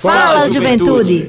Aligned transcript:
Fala, 0.00 0.48
juventude! 0.48 1.28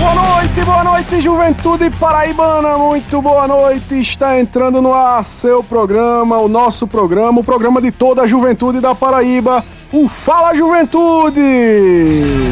Boa 0.00 0.14
noite, 0.14 0.64
boa 0.64 0.82
noite, 0.82 1.20
juventude 1.20 1.90
paraibana, 1.90 2.76
muito 2.76 3.22
boa 3.22 3.46
noite. 3.46 4.00
Está 4.00 4.40
entrando 4.40 4.82
no 4.82 4.92
ar 4.92 5.22
seu 5.22 5.62
programa, 5.62 6.38
o 6.38 6.48
nosso 6.48 6.88
programa, 6.88 7.38
o 7.38 7.44
programa 7.44 7.80
de 7.80 7.92
toda 7.92 8.22
a 8.22 8.26
juventude 8.26 8.80
da 8.80 8.96
Paraíba, 8.96 9.64
o 9.92 10.08
Fala 10.08 10.52
Juventude! 10.52 12.45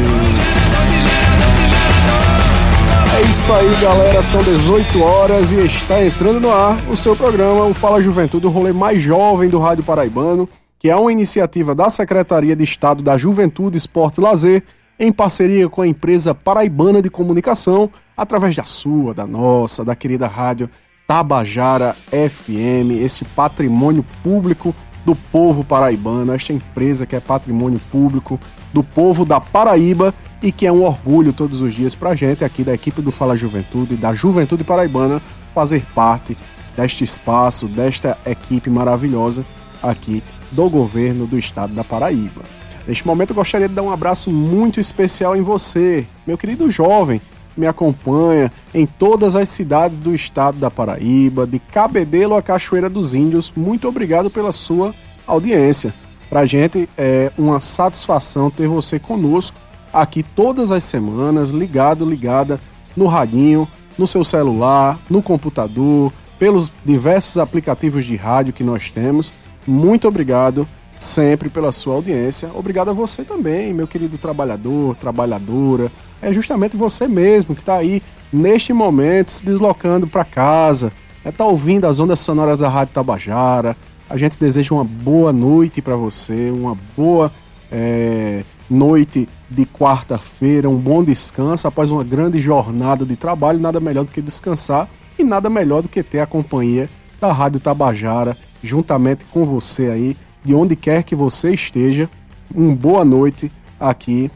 Isso 3.45 3.53
aí, 3.53 3.75
galera, 3.79 4.23
são 4.23 4.41
18 4.41 5.03
horas 5.03 5.51
e 5.51 5.57
está 5.67 6.03
entrando 6.03 6.39
no 6.39 6.51
ar 6.51 6.79
o 6.89 6.95
seu 6.95 7.15
programa, 7.15 7.63
o 7.65 7.75
Fala 7.75 8.01
Juventude, 8.01 8.47
o 8.47 8.49
rolê 8.49 8.73
mais 8.73 8.99
jovem 8.99 9.47
do 9.51 9.59
Rádio 9.59 9.83
Paraibano, 9.83 10.49
que 10.79 10.89
é 10.89 10.95
uma 10.95 11.11
iniciativa 11.11 11.75
da 11.75 11.87
Secretaria 11.91 12.55
de 12.55 12.63
Estado 12.63 13.03
da 13.03 13.19
Juventude, 13.19 13.77
Esporte 13.77 14.19
e 14.19 14.23
Lazer, 14.23 14.63
em 14.97 15.11
parceria 15.11 15.69
com 15.69 15.83
a 15.83 15.87
empresa 15.87 16.33
paraibana 16.33 17.03
de 17.03 17.09
comunicação, 17.11 17.87
através 18.17 18.55
da 18.55 18.63
sua, 18.63 19.13
da 19.13 19.27
nossa, 19.27 19.85
da 19.85 19.95
querida 19.95 20.25
rádio 20.25 20.67
Tabajara 21.07 21.95
FM, 22.09 22.99
esse 22.99 23.23
patrimônio 23.25 24.03
público 24.23 24.73
do 25.05 25.15
povo 25.15 25.63
paraibano, 25.63 26.33
esta 26.33 26.51
empresa 26.51 27.05
que 27.05 27.15
é 27.15 27.19
patrimônio 27.19 27.79
público 27.91 28.39
do 28.73 28.83
povo 28.83 29.23
da 29.23 29.39
Paraíba 29.39 30.15
e 30.41 30.51
que 30.51 30.65
é 30.65 30.71
um 30.71 30.83
orgulho 30.83 31.33
todos 31.33 31.61
os 31.61 31.73
dias 31.73 31.95
pra 31.95 32.15
gente 32.15 32.43
aqui 32.43 32.63
da 32.63 32.73
equipe 32.73 33.01
do 33.01 33.11
Fala 33.11 33.35
Juventude, 33.35 33.95
da 33.95 34.13
Juventude 34.13 34.63
Paraibana, 34.63 35.21
fazer 35.53 35.83
parte 35.93 36.37
deste 36.75 37.03
espaço, 37.03 37.67
desta 37.67 38.17
equipe 38.25 38.69
maravilhosa 38.69 39.45
aqui 39.81 40.21
do 40.51 40.69
governo 40.69 41.25
do 41.25 41.37
estado 41.37 41.73
da 41.73 41.83
Paraíba. 41.83 42.41
Neste 42.87 43.05
momento 43.05 43.31
eu 43.31 43.35
gostaria 43.35 43.67
de 43.67 43.73
dar 43.73 43.81
um 43.81 43.91
abraço 43.91 44.31
muito 44.31 44.79
especial 44.79 45.35
em 45.35 45.41
você, 45.41 46.05
meu 46.25 46.37
querido 46.37 46.69
jovem, 46.69 47.19
que 47.53 47.59
me 47.59 47.65
acompanha 47.65 48.51
em 48.73 48.85
todas 48.85 49.35
as 49.35 49.49
cidades 49.49 49.97
do 49.97 50.13
estado 50.13 50.59
da 50.59 50.69
Paraíba, 50.69 51.47
de 51.47 51.57
Cabedelo 51.57 52.35
a 52.35 52.41
Cachoeira 52.41 52.89
dos 52.89 53.15
Índios. 53.15 53.51
Muito 53.55 53.87
obrigado 53.87 54.29
pela 54.29 54.51
sua 54.51 54.93
audiência. 55.25 55.93
Pra 56.29 56.45
gente 56.45 56.87
é 56.97 57.31
uma 57.37 57.59
satisfação 57.59 58.51
ter 58.51 58.67
você 58.67 58.99
conosco 58.99 59.57
aqui 59.95 60.21
todas 60.21 60.71
as 60.71 60.83
semanas, 60.83 61.51
ligado, 61.51 62.05
ligada 62.05 62.59
no 62.95 63.07
radinho, 63.07 63.67
no 63.97 64.05
seu 64.05 64.23
celular, 64.23 64.99
no 65.09 65.21
computador, 65.21 66.11
pelos 66.37 66.71
diversos 66.83 67.37
aplicativos 67.37 68.03
de 68.05 68.15
rádio 68.15 68.53
que 68.53 68.63
nós 68.63 68.91
temos. 68.91 69.33
Muito 69.65 70.07
obrigado 70.07 70.67
sempre 70.97 71.49
pela 71.49 71.71
sua 71.71 71.95
audiência. 71.95 72.49
Obrigado 72.53 72.89
a 72.89 72.93
você 72.93 73.23
também, 73.23 73.73
meu 73.73 73.87
querido 73.87 74.17
trabalhador, 74.17 74.95
trabalhadora. 74.95 75.89
É 76.21 76.31
justamente 76.33 76.75
você 76.75 77.07
mesmo 77.07 77.55
que 77.55 77.61
está 77.61 77.77
aí 77.77 78.03
neste 78.31 78.73
momento 78.73 79.31
se 79.31 79.45
deslocando 79.45 80.07
para 80.07 80.25
casa, 80.25 80.91
está 81.17 81.29
é, 81.29 81.31
tá 81.31 81.45
ouvindo 81.45 81.85
as 81.85 81.99
ondas 81.99 82.19
sonoras 82.19 82.59
da 82.59 82.67
Rádio 82.67 82.93
Tabajara. 82.93 83.77
A 84.09 84.17
gente 84.17 84.37
deseja 84.37 84.73
uma 84.73 84.83
boa 84.83 85.31
noite 85.31 85.81
para 85.81 85.95
você, 85.95 86.51
uma 86.51 86.77
boa 86.95 87.31
é, 87.71 88.43
noite 88.69 89.27
de 89.49 89.65
quarta-feira, 89.65 90.69
um 90.69 90.77
bom 90.77 91.03
descanso 91.03 91.67
após 91.67 91.91
uma 91.91 92.03
grande 92.03 92.39
jornada 92.39 93.05
de 93.05 93.15
trabalho. 93.15 93.59
Nada 93.59 93.79
melhor 93.79 94.05
do 94.05 94.11
que 94.11 94.21
descansar 94.21 94.89
e 95.17 95.23
nada 95.23 95.49
melhor 95.49 95.81
do 95.81 95.89
que 95.89 96.03
ter 96.03 96.19
a 96.19 96.25
companhia 96.25 96.89
da 97.19 97.31
Rádio 97.31 97.59
Tabajara 97.59 98.35
juntamente 98.61 99.25
com 99.25 99.45
você 99.45 99.89
aí 99.89 100.17
de 100.43 100.53
onde 100.53 100.75
quer 100.75 101.03
que 101.03 101.15
você 101.15 101.53
esteja. 101.53 102.09
Uma 102.53 102.75
boa 102.75 103.03
noite 103.05 103.51
aqui 103.79 104.29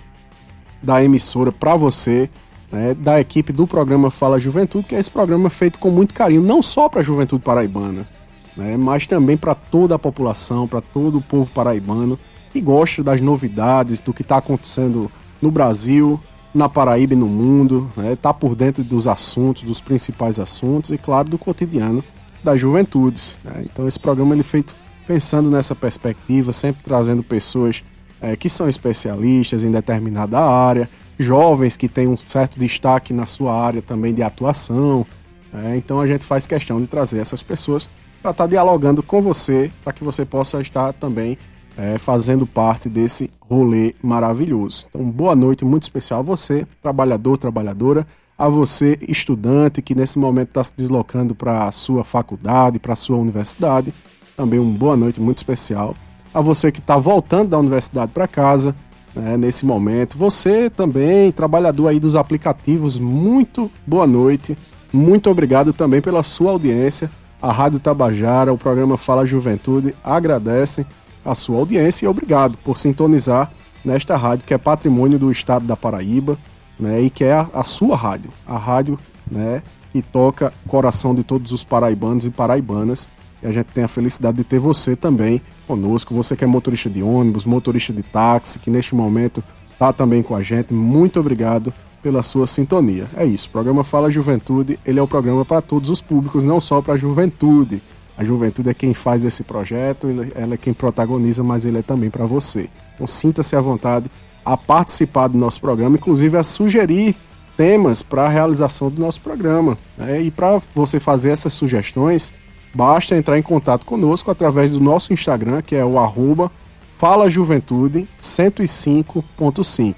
da 0.81 1.03
emissora 1.03 1.51
para 1.51 1.75
você, 1.75 2.29
né, 2.71 2.93
da 2.93 3.19
equipe 3.19 3.51
do 3.51 3.67
programa 3.67 4.09
Fala 4.09 4.39
Juventude, 4.39 4.87
que 4.87 4.95
é 4.95 4.99
esse 4.99 5.09
programa 5.09 5.49
feito 5.49 5.77
com 5.77 5.89
muito 5.89 6.13
carinho, 6.13 6.41
não 6.41 6.61
só 6.61 6.87
para 6.87 7.01
a 7.01 7.03
juventude 7.03 7.43
paraibana, 7.43 8.07
né, 8.55 8.77
mas 8.77 9.05
também 9.05 9.37
para 9.37 9.53
toda 9.53 9.95
a 9.95 9.99
população, 9.99 10.67
para 10.67 10.81
todo 10.81 11.17
o 11.17 11.21
povo 11.21 11.51
paraibano 11.51 12.17
que 12.51 12.61
gosta 12.61 13.03
das 13.03 13.21
novidades, 13.21 14.01
do 14.01 14.13
que 14.13 14.21
está 14.21 14.37
acontecendo 14.37 15.11
no 15.41 15.51
Brasil, 15.51 16.19
na 16.53 16.67
Paraíba 16.67 17.13
e 17.13 17.17
no 17.17 17.27
mundo, 17.27 17.89
está 17.89 18.01
né, 18.01 18.15
tá 18.15 18.33
por 18.33 18.55
dentro 18.55 18.83
dos 18.83 19.07
assuntos, 19.07 19.63
dos 19.63 19.79
principais 19.79 20.39
assuntos 20.39 20.91
e, 20.91 20.97
claro, 20.97 21.29
do 21.29 21.37
cotidiano 21.37 22.03
das 22.43 22.59
juventudes. 22.59 23.39
Né. 23.43 23.63
Então, 23.65 23.87
esse 23.87 23.99
programa 23.99 24.33
ele 24.33 24.41
é 24.41 24.43
feito 24.43 24.73
pensando 25.07 25.49
nessa 25.49 25.75
perspectiva, 25.75 26.51
sempre 26.53 26.83
trazendo 26.83 27.23
pessoas 27.23 27.83
é, 28.21 28.35
que 28.35 28.49
são 28.49 28.67
especialistas 28.67 29.63
em 29.63 29.71
determinada 29.71 30.39
área, 30.39 30.89
jovens 31.17 31.75
que 31.75 31.87
têm 31.87 32.07
um 32.07 32.17
certo 32.17 32.59
destaque 32.59 33.13
na 33.13 33.25
sua 33.25 33.59
área 33.59 33.81
também 33.81 34.13
de 34.13 34.21
atuação. 34.21 35.05
É, 35.53 35.75
então 35.77 35.99
a 35.99 36.07
gente 36.07 36.25
faz 36.25 36.45
questão 36.45 36.79
de 36.79 36.87
trazer 36.87 37.19
essas 37.19 37.41
pessoas 37.41 37.89
para 38.21 38.31
estar 38.31 38.43
tá 38.43 38.49
dialogando 38.49 39.01
com 39.01 39.21
você, 39.21 39.71
para 39.83 39.93
que 39.93 40.03
você 40.03 40.25
possa 40.25 40.61
estar 40.61 40.93
também 40.93 41.37
é, 41.79 41.97
fazendo 41.97 42.45
parte 42.45 42.89
desse 42.89 43.31
rolê 43.39 43.95
maravilhoso. 44.03 44.87
Então, 44.89 45.09
boa 45.09 45.35
noite 45.35 45.63
muito 45.63 45.83
especial 45.83 46.19
a 46.19 46.23
você, 46.23 46.67
trabalhador, 46.81 47.37
trabalhadora, 47.37 48.05
a 48.37 48.49
você, 48.49 48.97
estudante, 49.07 49.81
que 49.81 49.95
nesse 49.95 50.19
momento 50.19 50.49
está 50.49 50.63
se 50.63 50.73
deslocando 50.75 51.33
para 51.33 51.67
a 51.67 51.71
sua 51.71 52.03
faculdade, 52.03 52.79
para 52.79 52.93
a 52.93 52.97
sua 52.97 53.17
universidade 53.17 53.93
também 54.39 54.57
uma 54.57 54.77
boa 54.77 54.95
noite 54.95 55.19
muito 55.19 55.37
especial. 55.39 55.93
A 56.33 56.39
você 56.39 56.71
que 56.71 56.79
está 56.79 56.95
voltando 56.95 57.49
da 57.49 57.59
universidade 57.59 58.13
para 58.13 58.25
casa, 58.25 58.73
né, 59.13 59.35
nesse 59.35 59.65
momento. 59.65 60.17
Você 60.17 60.69
também, 60.69 61.29
trabalhador 61.29 61.89
aí 61.89 61.99
dos 61.99 62.15
aplicativos, 62.15 62.97
muito 62.97 63.69
boa 63.85 64.07
noite. 64.07 64.57
Muito 64.93 65.29
obrigado 65.29 65.73
também 65.73 66.01
pela 66.01 66.23
sua 66.23 66.51
audiência. 66.51 67.11
A 67.41 67.51
Rádio 67.51 67.81
Tabajara, 67.81 68.53
o 68.53 68.57
programa 68.57 68.95
Fala 68.95 69.25
Juventude 69.25 69.93
agradecem 70.01 70.85
a 71.29 71.35
sua 71.35 71.57
audiência 71.57 72.05
e 72.05 72.09
obrigado 72.09 72.57
por 72.63 72.77
sintonizar 72.77 73.51
nesta 73.83 74.17
rádio 74.17 74.45
que 74.45 74.53
é 74.53 74.57
patrimônio 74.57 75.17
do 75.17 75.31
estado 75.31 75.65
da 75.65 75.75
Paraíba, 75.75 76.37
né, 76.79 77.01
e 77.01 77.09
que 77.09 77.23
é 77.23 77.33
a, 77.33 77.47
a 77.53 77.63
sua 77.63 77.95
rádio, 77.95 78.31
a 78.45 78.57
rádio, 78.57 78.99
né, 79.29 79.61
que 79.91 80.01
toca 80.01 80.53
coração 80.67 81.13
de 81.13 81.23
todos 81.23 81.51
os 81.51 81.63
paraibanos 81.63 82.25
e 82.25 82.29
paraibanas 82.29 83.09
e 83.41 83.47
a 83.47 83.51
gente 83.51 83.67
tem 83.67 83.83
a 83.83 83.87
felicidade 83.87 84.37
de 84.37 84.43
ter 84.43 84.59
você 84.59 84.95
também 84.95 85.41
conosco. 85.65 86.13
Você 86.13 86.35
que 86.35 86.43
é 86.43 86.47
motorista 86.47 86.89
de 86.89 87.01
ônibus, 87.01 87.45
motorista 87.45 87.93
de 87.93 88.03
táxi, 88.03 88.59
que 88.59 88.69
neste 88.69 88.93
momento 88.93 89.43
está 89.71 89.93
também 89.93 90.21
com 90.21 90.35
a 90.35 90.41
gente. 90.41 90.73
Muito 90.73 91.19
obrigado 91.19 91.73
pela 92.01 92.21
sua 92.23 92.47
sintonia. 92.47 93.07
É 93.15 93.25
isso, 93.25 93.47
o 93.47 93.51
programa 93.51 93.83
Fala 93.83 94.09
Juventude, 94.09 94.79
ele 94.85 94.99
é 94.99 95.01
o 95.01 95.07
programa 95.07 95.43
para 95.43 95.61
todos 95.61 95.89
os 95.89 96.01
públicos, 96.01 96.43
não 96.43 96.59
só 96.59 96.81
para 96.81 96.93
a 96.93 96.97
juventude. 96.97 97.81
A 98.19 98.23
juventude 98.23 98.69
é 98.69 98.73
quem 98.73 98.93
faz 98.93 99.23
esse 99.23 99.43
projeto, 99.43 100.07
ela 100.35 100.53
é 100.53 100.57
quem 100.57 100.73
protagoniza, 100.73 101.41
mas 101.41 101.65
ele 101.65 101.79
é 101.79 101.81
também 101.81 102.09
para 102.09 102.25
você. 102.25 102.69
Então 102.93 103.07
sinta-se 103.07 103.55
à 103.55 103.61
vontade 103.61 104.11
a 104.45 104.55
participar 104.55 105.27
do 105.27 105.37
nosso 105.37 105.61
programa, 105.61 105.95
inclusive 105.95 106.37
a 106.37 106.43
sugerir 106.43 107.15
temas 107.55 108.03
para 108.03 108.25
a 108.25 108.29
realização 108.29 108.89
do 108.89 109.01
nosso 109.01 109.21
programa. 109.21 109.77
Né? 109.97 110.21
E 110.21 110.31
para 110.31 110.61
você 110.75 110.99
fazer 110.99 111.31
essas 111.31 111.53
sugestões, 111.53 112.33
Basta 112.73 113.15
entrar 113.15 113.37
em 113.37 113.41
contato 113.41 113.85
conosco 113.85 114.29
através 114.29 114.71
do 114.71 114.79
nosso 114.79 115.11
Instagram, 115.11 115.61
que 115.61 115.75
é 115.75 115.83
o 115.83 115.99
arroba 115.99 116.49
falajuventude 116.97 118.07
105.5. 118.21 119.95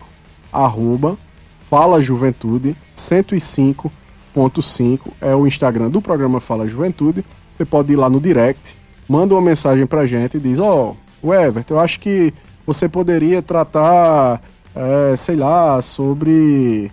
Arroba 0.51 1.15
falajuventude 1.69 2.75
105.5 2.95 5.11
é 5.19 5.35
o 5.35 5.45
Instagram 5.45 5.89
do 5.89 6.01
programa 6.01 6.40
Fala 6.40 6.66
Juventude. 6.67 7.25
Você 7.51 7.65
pode 7.65 7.93
ir 7.93 7.95
lá 7.95 8.09
no 8.09 8.19
direct, 8.19 8.75
manda 9.07 9.33
uma 9.35 9.41
mensagem 9.41 9.85
pra 9.85 10.05
gente 10.05 10.37
e 10.37 10.39
diz, 10.39 10.59
ó, 10.59 10.95
oh, 11.21 11.33
Everton, 11.33 11.75
eu 11.75 11.79
acho 11.79 11.99
que 11.99 12.33
você 12.65 12.87
poderia 12.87 13.41
tratar, 13.41 14.41
é, 14.75 15.15
sei 15.15 15.35
lá, 15.35 15.81
sobre 15.81 16.91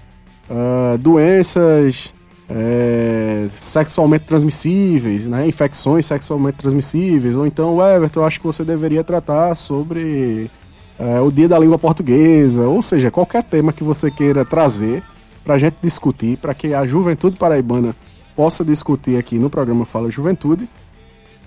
é, 0.51 0.99
doenças 0.99 2.13
é, 2.49 3.49
sexualmente 3.55 4.25
transmissíveis, 4.25 5.29
né? 5.29 5.47
infecções 5.47 6.07
sexualmente 6.07 6.59
transmissíveis, 6.59 7.37
ou 7.37 7.47
então, 7.47 7.79
Everton, 7.81 8.21
eu 8.21 8.25
acho 8.25 8.41
que 8.41 8.47
você 8.47 8.65
deveria 8.65 9.05
tratar 9.05 9.55
sobre 9.55 10.51
é, 10.99 11.21
o 11.21 11.31
Dia 11.31 11.49
da 11.49 11.59
Língua 11.59 11.79
Portuguesa, 11.79 12.63
ou 12.63 12.83
seja, 12.83 13.11
qualquer 13.11 13.45
tema 13.45 13.73
que 13.73 13.85
você 13.85 14.11
queira 14.11 14.45
trazer 14.45 15.03
para 15.45 15.55
a 15.55 15.59
gente 15.59 15.77
discutir, 15.81 16.37
para 16.37 16.55
que 16.55 16.75
a 16.75 16.85
juventude 16.87 17.39
paraibana 17.39 17.95
possa 18.39 18.65
discutir 18.65 19.19
aqui 19.19 19.37
no 19.37 19.51
programa 19.51 19.85
Fala 19.85 20.09
Juventude, 20.09 20.69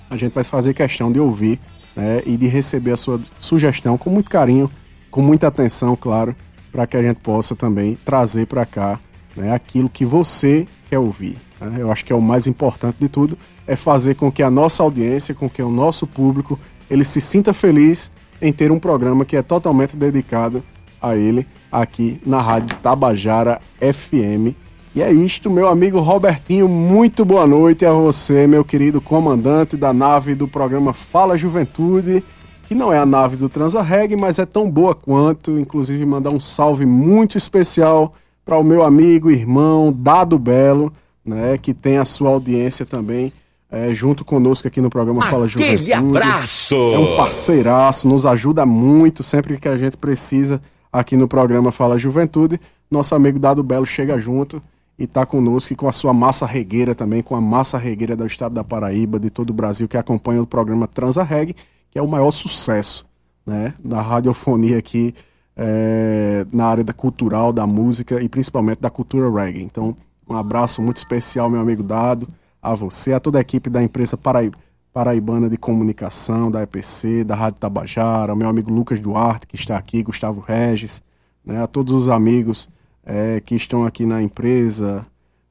a 0.10 0.18
gente 0.18 0.34
vai 0.34 0.44
fazer 0.44 0.74
questão 0.74 1.10
de 1.10 1.22
ouvir 1.22 1.58
né, 1.96 2.22
e 2.26 2.36
de 2.36 2.48
receber 2.48 2.92
a 2.92 2.98
sua 2.98 3.18
sugestão 3.40 3.98
com 3.98 4.10
muito 4.10 4.30
carinho, 4.30 4.70
com 5.10 5.22
muita 5.22 5.48
atenção, 5.48 5.96
claro, 5.96 6.36
para 6.70 6.86
que 6.86 6.98
a 6.98 7.02
gente 7.02 7.22
possa 7.22 7.56
também 7.56 7.98
trazer 8.04 8.46
para 8.46 8.66
cá 8.66 9.00
né, 9.38 9.54
aquilo 9.54 9.88
que 9.88 10.04
você 10.04 10.68
quer 10.90 11.00
ouvir. 11.00 11.38
Né? 11.62 11.78
Eu 11.80 11.90
acho 11.90 12.04
que 12.04 12.12
é 12.12 12.16
o 12.16 12.22
mais 12.22 12.46
importante 12.46 12.98
de 13.00 13.08
tudo, 13.08 13.38
é 13.66 13.78
fazer 13.78 14.16
com 14.16 14.30
que 14.30 14.44
a 14.44 14.52
nossa 14.52 14.84
audiência, 14.84 15.34
com 15.34 15.50
que 15.50 15.62
o 15.62 15.70
nosso 15.70 16.06
público, 16.06 16.60
ele 16.90 17.06
se 17.06 17.22
sinta 17.22 17.54
feliz 17.54 18.12
em 18.42 18.52
ter 18.52 18.70
um 18.70 18.80
programa 18.80 19.24
que 19.24 19.38
é 19.38 19.42
totalmente 19.42 19.96
dedicado 19.96 20.62
a 21.02 21.16
ele 21.16 21.48
aqui 21.72 22.20
na 22.26 22.42
Rádio 22.42 22.76
Tabajara 22.84 23.62
FM. 23.80 24.60
E 24.94 25.02
é 25.02 25.10
isto, 25.10 25.50
meu 25.50 25.70
amigo 25.70 26.02
Robertinho, 26.02 26.68
muito 26.68 27.24
boa 27.24 27.48
noite 27.48 27.86
a 27.86 27.94
você, 27.94 28.46
meu 28.46 28.66
querido 28.66 29.00
comandante 29.00 29.78
da 29.78 29.94
nave 29.94 30.36
do 30.36 30.50
programa 30.50 30.92
Fala 30.92 31.38
Juventude, 31.38 32.22
que 32.68 32.76
não 32.76 32.92
é 32.92 33.00
a 33.00 33.06
nave 33.06 33.38
do 33.38 33.48
Transarreg, 33.48 34.18
mas 34.18 34.38
é 34.38 34.46
tão 34.46 34.70
boa 34.70 34.94
quanto, 34.94 35.58
inclusive 35.58 36.06
mandar 36.06 36.32
um 36.32 36.42
salve 36.42 36.86
muito 36.86 37.38
especial 37.38 38.14
para 38.44 38.58
o 38.58 38.66
meu 38.66 38.84
amigo, 38.84 39.32
irmão 39.32 39.94
Dado 39.98 40.38
Belo, 40.38 40.92
né, 41.24 41.58
que 41.58 41.74
tem 41.74 41.98
a 41.98 42.04
sua 42.04 42.30
audiência 42.32 42.86
também 42.86 43.32
é, 43.72 43.94
junto 43.94 44.26
conosco 44.26 44.68
aqui 44.68 44.82
no 44.82 44.90
programa 44.90 45.22
Fala 45.22 45.48
Juventude. 45.48 45.94
Aquele 45.94 45.94
abraço! 45.94 46.76
É 46.76 47.00
um 47.00 47.16
parceiraço, 47.16 48.10
nos 48.10 48.26
ajuda 48.26 48.66
muito 48.66 49.24
sempre 49.24 49.58
que 49.58 49.70
a 49.70 49.78
gente 49.78 49.96
precisa 49.96 50.62
aqui 50.92 51.16
no 51.16 51.30
programa 51.30 51.72
Fala 51.72 51.98
Juventude. 51.98 52.60
Nosso 52.92 53.16
amigo 53.16 53.40
Dado 53.40 53.64
Belo 53.64 53.86
chega 53.86 54.20
junto 54.20 54.62
e 55.02 55.06
está 55.06 55.26
conosco 55.26 55.74
e 55.74 55.76
com 55.76 55.90
a 55.90 55.92
sua 55.92 56.14
massa 56.14 56.46
regueira 56.46 56.94
também, 56.94 57.24
com 57.24 57.36
a 57.36 57.42
massa 57.42 57.76
regueira 57.76 58.16
do 58.16 58.24
estado 58.24 58.54
da 58.54 58.64
Paraíba, 58.64 59.20
de 59.20 59.32
todo 59.32 59.50
o 59.50 59.54
Brasil, 59.54 59.88
que 59.88 59.98
acompanha 59.98 60.40
o 60.40 60.46
programa 60.46 60.88
Transa 60.88 61.24
Reg, 61.24 61.56
que 61.90 61.98
é 61.98 62.02
o 62.04 62.08
maior 62.08 62.30
sucesso 62.30 63.04
né, 63.44 63.74
da 63.84 64.00
radiofonia 64.00 64.78
aqui 64.78 65.16
é, 65.58 66.46
na 66.54 66.68
área 66.68 66.84
da 66.84 66.94
cultural, 66.94 67.52
da 67.52 67.66
música 67.66 68.22
e 68.22 68.30
principalmente 68.30 68.80
da 68.80 68.92
cultura 68.92 69.28
reggae. 69.32 69.64
Então, 69.64 69.98
um 70.30 70.36
abraço 70.36 70.84
muito 70.84 70.98
especial, 70.98 71.50
meu 71.50 71.62
amigo 71.62 71.82
Dado, 71.82 72.28
a 72.62 72.76
você, 72.76 73.12
a 73.12 73.20
toda 73.20 73.40
a 73.40 73.42
equipe 73.42 73.72
da 73.72 73.82
empresa 73.82 74.16
Paraíba. 74.16 74.58
Paraibana 74.94 75.50
de 75.50 75.58
Comunicação, 75.58 76.52
da 76.52 76.62
EPC, 76.64 77.24
da 77.24 77.34
Rádio 77.34 77.60
Tabajara, 77.62 78.34
ao 78.34 78.36
meu 78.36 78.50
amigo 78.50 78.70
Lucas 78.70 79.00
Duarte, 79.00 79.48
que 79.48 79.56
está 79.56 79.78
aqui, 79.78 80.04
Gustavo 80.04 80.42
Regis, 80.42 81.02
né, 81.46 81.64
a 81.64 81.66
todos 81.66 81.94
os 81.94 82.10
amigos 82.10 82.70
é, 83.06 83.42
que 83.42 83.56
estão 83.56 83.86
aqui 83.86 84.06
na 84.06 84.22
empresa. 84.22 85.06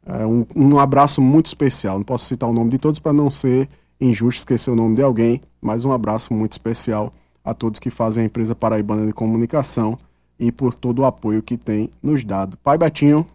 É, 0.05 0.25
um, 0.27 0.47
um, 0.55 0.79
abraço 0.79 1.21
muito 1.21 1.47
especial. 1.47 1.99
Não 1.99 2.05
posso 2.05 2.25
citar 2.25 2.49
o 2.49 2.53
nome 2.53 2.71
de 2.71 2.79
todos 2.79 2.99
para 2.99 3.13
não 3.13 3.31
ser 3.31 3.69
injusto 4.01 4.39
esquecer 4.39 4.71
o 4.71 4.77
nome 4.77 4.97
de 4.97 5.03
alguém, 5.03 5.41
mas 5.61 5.85
um 5.85 5.93
abraço 5.93 6.33
muito 6.33 6.53
especial 6.53 7.13
a 7.45 7.53
todos 7.53 7.81
que 7.81 7.91
fazem 7.91 8.25
a 8.25 8.27
empresa 8.27 8.55
Paraibana 8.55 9.07
de 9.07 9.13
Comunicação 9.13 9.99
e 10.39 10.51
por 10.51 10.73
todo 10.73 11.01
o 11.01 11.05
apoio 11.05 11.43
que 11.43 11.57
tem 11.57 11.91
nos 12.03 12.25
dado. 12.25 12.57
Pai 12.59 12.79
Betinho, 12.79 13.27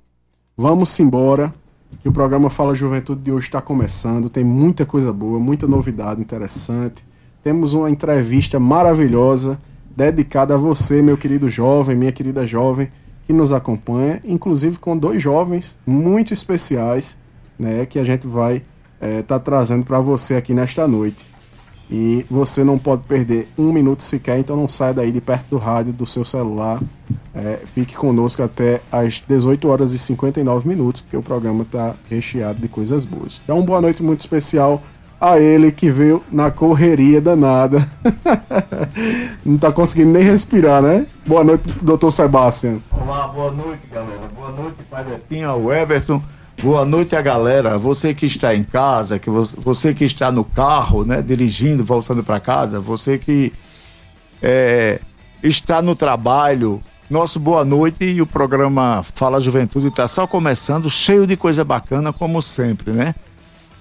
vamos 0.57 0.99
embora 0.99 1.53
que 2.01 2.09
o 2.09 2.11
programa 2.11 2.49
Fala 2.49 2.73
Juventude 2.73 3.21
de 3.21 3.31
hoje 3.31 3.47
está 3.47 3.61
começando. 3.61 4.29
Tem 4.29 4.43
muita 4.43 4.85
coisa 4.85 5.13
boa, 5.13 5.39
muita 5.39 5.67
novidade 5.67 6.19
interessante. 6.19 7.05
Temos 7.43 7.73
uma 7.73 7.89
entrevista 7.89 8.59
maravilhosa 8.59 9.59
dedicada 9.95 10.55
a 10.55 10.57
você, 10.57 11.01
meu 11.01 11.17
querido 11.17 11.47
jovem, 11.47 11.95
minha 11.95 12.11
querida 12.11 12.45
jovem, 12.45 12.89
que 13.25 13.33
nos 13.33 13.51
acompanha, 13.51 14.21
inclusive 14.23 14.77
com 14.77 14.97
dois 14.97 15.21
jovens 15.21 15.79
muito 15.85 16.33
especiais, 16.33 17.17
né, 17.57 17.85
que 17.85 17.97
a 17.97 18.03
gente 18.03 18.27
vai 18.27 18.57
estar 18.57 18.65
é, 19.01 19.21
tá 19.21 19.39
trazendo 19.39 19.85
para 19.85 19.99
você 19.99 20.35
aqui 20.35 20.53
nesta 20.53 20.87
noite. 20.87 21.25
E 21.89 22.25
você 22.29 22.63
não 22.63 22.79
pode 22.79 23.03
perder 23.03 23.47
um 23.55 23.71
minuto 23.71 24.01
sequer, 24.01 24.39
então 24.39 24.57
não 24.57 24.67
saia 24.67 24.93
daí 24.93 25.11
de 25.11 25.21
perto 25.21 25.49
do 25.51 25.57
rádio, 25.57 25.93
do 25.93 26.05
seu 26.05 26.25
celular. 26.25 26.81
É, 27.33 27.59
fique 27.65 27.93
conosco 27.93 28.41
até 28.41 28.81
às 28.91 29.21
18 29.27 29.67
horas 29.67 29.93
e 29.93 29.99
59 29.99 30.67
minutos, 30.67 31.01
porque 31.01 31.15
o 31.15 31.21
programa 31.21 31.61
está 31.61 31.93
recheado 32.09 32.59
de 32.59 32.67
coisas 32.67 33.05
boas. 33.05 33.39
Então, 33.43 33.63
boa 33.63 33.79
noite 33.79 34.01
muito 34.01 34.21
especial 34.21 34.81
a 35.19 35.39
ele 35.39 35.71
que 35.71 35.89
veio 35.89 36.23
na 36.31 36.51
correria 36.51 37.21
danada. 37.21 37.87
não 39.45 39.55
está 39.55 39.71
conseguindo 39.71 40.11
nem 40.11 40.23
respirar, 40.23 40.81
né? 40.81 41.05
Boa 41.25 41.43
noite, 41.43 41.63
doutor 41.81 42.11
Sebastião. 42.11 42.81
Olá, 42.91 43.27
boa 43.27 43.51
noite, 43.51 43.81
galera. 43.91 44.29
Boa 44.35 44.51
noite, 44.51 44.77
Pai 44.89 45.03
Betinho, 45.03 45.49
ao 45.49 45.71
Everton. 45.71 46.21
Boa 46.61 46.85
noite 46.85 47.15
a 47.15 47.21
galera, 47.21 47.77
você 47.77 48.13
que 48.13 48.25
está 48.25 48.55
em 48.55 48.63
casa, 48.63 49.19
que 49.19 49.29
você, 49.29 49.57
você 49.59 49.93
que 49.93 50.05
está 50.05 50.31
no 50.31 50.45
carro, 50.45 51.03
né, 51.03 51.21
dirigindo, 51.21 51.83
voltando 51.83 52.23
para 52.23 52.39
casa, 52.39 52.79
você 52.79 53.17
que 53.17 53.51
é, 54.41 55.01
está 55.43 55.81
no 55.81 55.95
trabalho, 55.95 56.81
nosso 57.09 57.39
boa 57.39 57.65
noite 57.65 58.05
e 58.05 58.21
o 58.21 58.25
programa 58.25 59.03
Fala 59.03 59.39
Juventude 59.39 59.87
está 59.87 60.07
só 60.07 60.25
começando, 60.25 60.89
cheio 60.89 61.27
de 61.27 61.35
coisa 61.35 61.63
bacana 61.63 62.13
como 62.13 62.41
sempre, 62.41 62.91
né? 62.91 63.13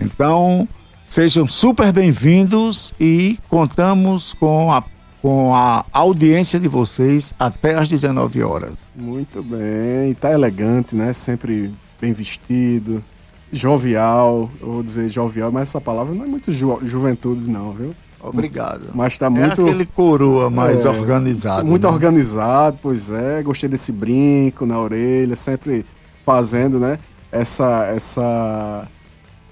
Então, 0.01 0.69
sejam 1.09 1.49
super 1.49 1.93
bem-vindos 1.93 2.95
e 2.99 3.39
contamos 3.49 4.33
com 4.35 4.73
a 4.73 4.83
com 5.23 5.55
a 5.55 5.87
audiência 5.91 6.61
de 6.61 6.69
vocês 6.69 7.33
até 7.39 7.77
às 7.77 7.89
19 7.89 8.43
horas. 8.43 8.93
Muito 8.95 9.43
bem, 9.43 10.11
está 10.11 10.31
elegante, 10.31 10.95
né? 10.95 11.15
Sempre 11.15 11.73
bem 11.99 12.13
vestido, 12.13 13.03
jovial, 13.51 14.51
eu 14.61 14.67
vou 14.67 14.83
dizer 14.83 15.09
jovial, 15.09 15.51
mas 15.51 15.71
essa 15.71 15.81
palavra 15.81 16.15
não 16.15 16.27
é 16.27 16.29
muito 16.29 16.53
ju 16.53 16.79
juventudes 16.83 17.49
não, 17.49 17.73
viu? 17.73 17.95
Obrigado. 18.21 18.91
Mas 18.95 19.15
está 19.15 19.29
muito. 19.29 19.61
É 19.61 19.65
aquele 19.65 19.87
coroa 19.87 20.49
mais 20.49 20.85
é, 20.85 20.89
organizado. 20.89 21.67
Muito 21.67 21.87
né? 21.87 21.93
organizado, 21.93 22.79
pois 22.83 23.11
é. 23.11 23.43
Gostei 23.43 23.69
desse 23.69 23.93
brinco 23.93 24.65
na 24.65 24.79
orelha, 24.79 25.37
sempre 25.37 25.85
fazendo, 26.25 26.81
né? 26.81 26.99
Essa, 27.31 27.87
essa, 27.87 28.89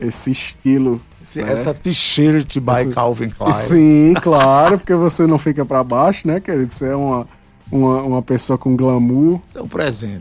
esse 0.01 0.31
estilo. 0.31 1.01
Esse, 1.23 1.43
né? 1.43 1.53
Essa 1.53 1.73
t-shirt 1.73 2.59
by 2.59 2.73
essa, 2.73 2.89
Calvin 2.91 3.31
Klein. 3.31 3.53
Sim, 3.53 4.15
claro, 4.21 4.79
porque 4.79 4.95
você 4.95 5.27
não 5.27 5.39
fica 5.39 5.65
para 5.65 5.83
baixo, 5.85 6.27
né, 6.27 6.41
querido? 6.41 6.71
Você 6.71 6.89
é 6.89 6.97
uma 6.97 7.27
uma, 7.73 8.03
uma 8.03 8.23
pessoa 8.23 8.59
com 8.59 8.77
glamour. 8.77 9.41
São 9.45 9.67
presentes. 9.67 10.21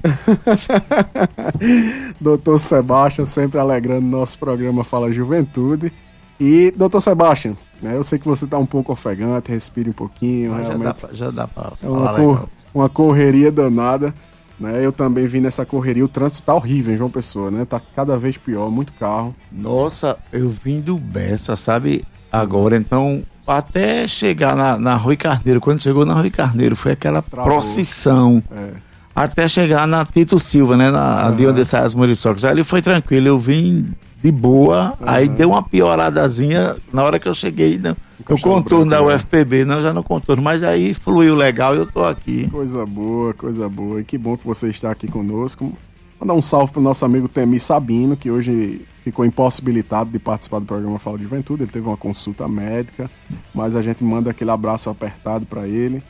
doutor 2.20 2.58
Sebastião, 2.58 3.26
sempre 3.26 3.60
alegrando 3.60 4.08
nosso 4.08 4.40
programa 4.40 4.86
Fala 4.86 5.12
Juventude. 5.12 5.92
E, 6.40 6.72
doutor 6.72 7.02
Sebastião, 7.02 7.56
né, 7.82 7.96
eu 7.96 8.04
sei 8.04 8.18
que 8.18 8.28
você 8.28 8.46
está 8.46 8.58
um 8.58 8.66
pouco 8.66 8.94
ofegante, 8.94 9.52
respire 9.52 9.90
um 9.90 9.94
pouquinho. 9.94 10.52
Mas 10.52 10.68
realmente. 10.68 11.06
Já 11.12 11.30
dá 11.30 11.46
para 11.48 11.74
é 11.84 11.88
uma, 11.88 12.14
cor, 12.16 12.50
uma 12.74 12.90
correria 12.90 13.52
danada. 13.52 14.16
Né? 14.60 14.86
Eu 14.86 14.92
também 14.92 15.26
vi 15.26 15.42
nessa 15.42 15.66
correria, 15.66 16.06
o 16.06 16.08
trânsito 16.08 16.44
tá 16.44 16.54
horrível 16.54 16.94
em 16.94 16.98
João 16.98 17.10
Pessoa, 17.10 17.50
né? 17.50 17.66
Tá 17.66 17.82
cada 17.96 18.18
vez 18.18 18.38
pior, 18.38 18.70
muito 18.70 18.94
carro. 18.94 19.36
Nossa, 19.52 20.18
eu 20.32 20.50
vim 20.50 20.80
do 20.80 20.98
Bessa, 20.98 21.56
sabe? 21.56 22.04
Agora, 22.32 22.78
então, 22.78 23.24
até 23.46 24.08
chegar 24.08 24.56
na, 24.56 24.78
na 24.78 24.96
Rui 24.96 25.16
Carneiro. 25.18 25.60
Quando 25.60 25.82
chegou 25.82 26.06
na 26.06 26.14
Rui 26.14 26.30
Carneiro, 26.30 26.76
foi 26.76 26.92
aquela 26.94 27.22
Travou. 27.22 27.52
procissão. 27.52 28.42
É. 28.52 28.70
Até 29.14 29.48
chegar 29.48 29.86
na 29.88 30.06
Tito 30.06 30.40
Silva, 30.40 30.78
né? 30.78 30.90
Na, 30.90 31.28
uhum. 31.30 31.36
De 31.36 31.48
onde 31.48 31.66
sai 31.66 31.84
as 31.84 31.94
muriçocas. 31.94 32.46
Ali 32.46 32.64
foi 32.64 32.82
tranquilo, 32.82 33.28
eu 33.28 33.40
vim 33.40 33.94
de 34.22 34.32
boa, 34.32 34.96
uhum. 35.00 35.08
aí 35.08 35.28
deu 35.28 35.50
uma 35.50 35.64
pioradazinha 35.64 36.76
na 36.94 37.04
hora 37.04 37.20
que 37.20 37.28
eu 37.28 37.34
cheguei 37.34 37.78
no, 37.78 37.98
no 38.30 38.40
contorno 38.40 38.90
da 38.90 39.04
UFPB, 39.04 39.66
não, 39.66 39.82
já 39.82 39.92
no 39.94 40.04
contorno, 40.04 40.44
mas 40.44 40.62
aí 40.62 40.94
fluiu 40.94 41.36
legal 41.36 41.74
e 41.76 41.80
eu 41.80 41.88
tô 41.88 42.04
aqui. 42.04 42.48
Coisa 42.50 42.86
boa, 42.86 43.34
coisa 43.34 43.68
boa. 43.68 44.00
E 44.00 44.04
que 44.04 44.18
bom 44.18 44.38
que 44.38 44.46
você 44.46 44.70
está 44.70 44.92
aqui 44.92 45.08
conosco. 45.08 45.74
Mandar 46.20 46.36
um 46.36 46.42
salve 46.42 46.72
pro 46.72 46.82
nosso 46.82 47.04
amigo 47.04 47.28
Temi 47.28 47.60
Sabino, 47.60 48.16
que 48.16 48.30
hoje 48.30 48.82
ficou 49.04 49.26
impossibilitado 49.26 50.12
de 50.12 50.20
participar 50.20 50.60
do 50.60 50.66
programa 50.68 51.00
Fala 51.00 51.18
de 51.18 51.24
Juventude. 51.24 51.64
Ele 51.64 51.72
teve 51.72 51.88
uma 51.88 51.98
consulta 51.98 52.48
médica, 52.48 53.10
mas 53.56 53.76
a 53.76 53.82
gente 53.82 54.04
manda 54.04 54.30
aquele 54.30 54.52
abraço 54.52 54.90
apertado 54.90 55.48
para 55.48 55.68
ele. 55.68 56.04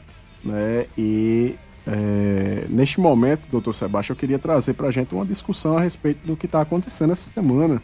Né? 0.43 0.85
E 0.97 1.55
é, 1.87 2.65
neste 2.69 2.99
momento, 2.99 3.47
doutor 3.49 3.73
Sebastião, 3.73 4.13
eu 4.13 4.19
queria 4.19 4.37
trazer 4.37 4.73
para 4.73 4.87
a 4.87 4.91
gente 4.91 5.15
uma 5.15 5.25
discussão 5.25 5.77
a 5.77 5.81
respeito 5.81 6.27
do 6.27 6.35
que 6.35 6.45
está 6.45 6.61
acontecendo 6.61 7.13
essa 7.13 7.29
semana. 7.29 7.81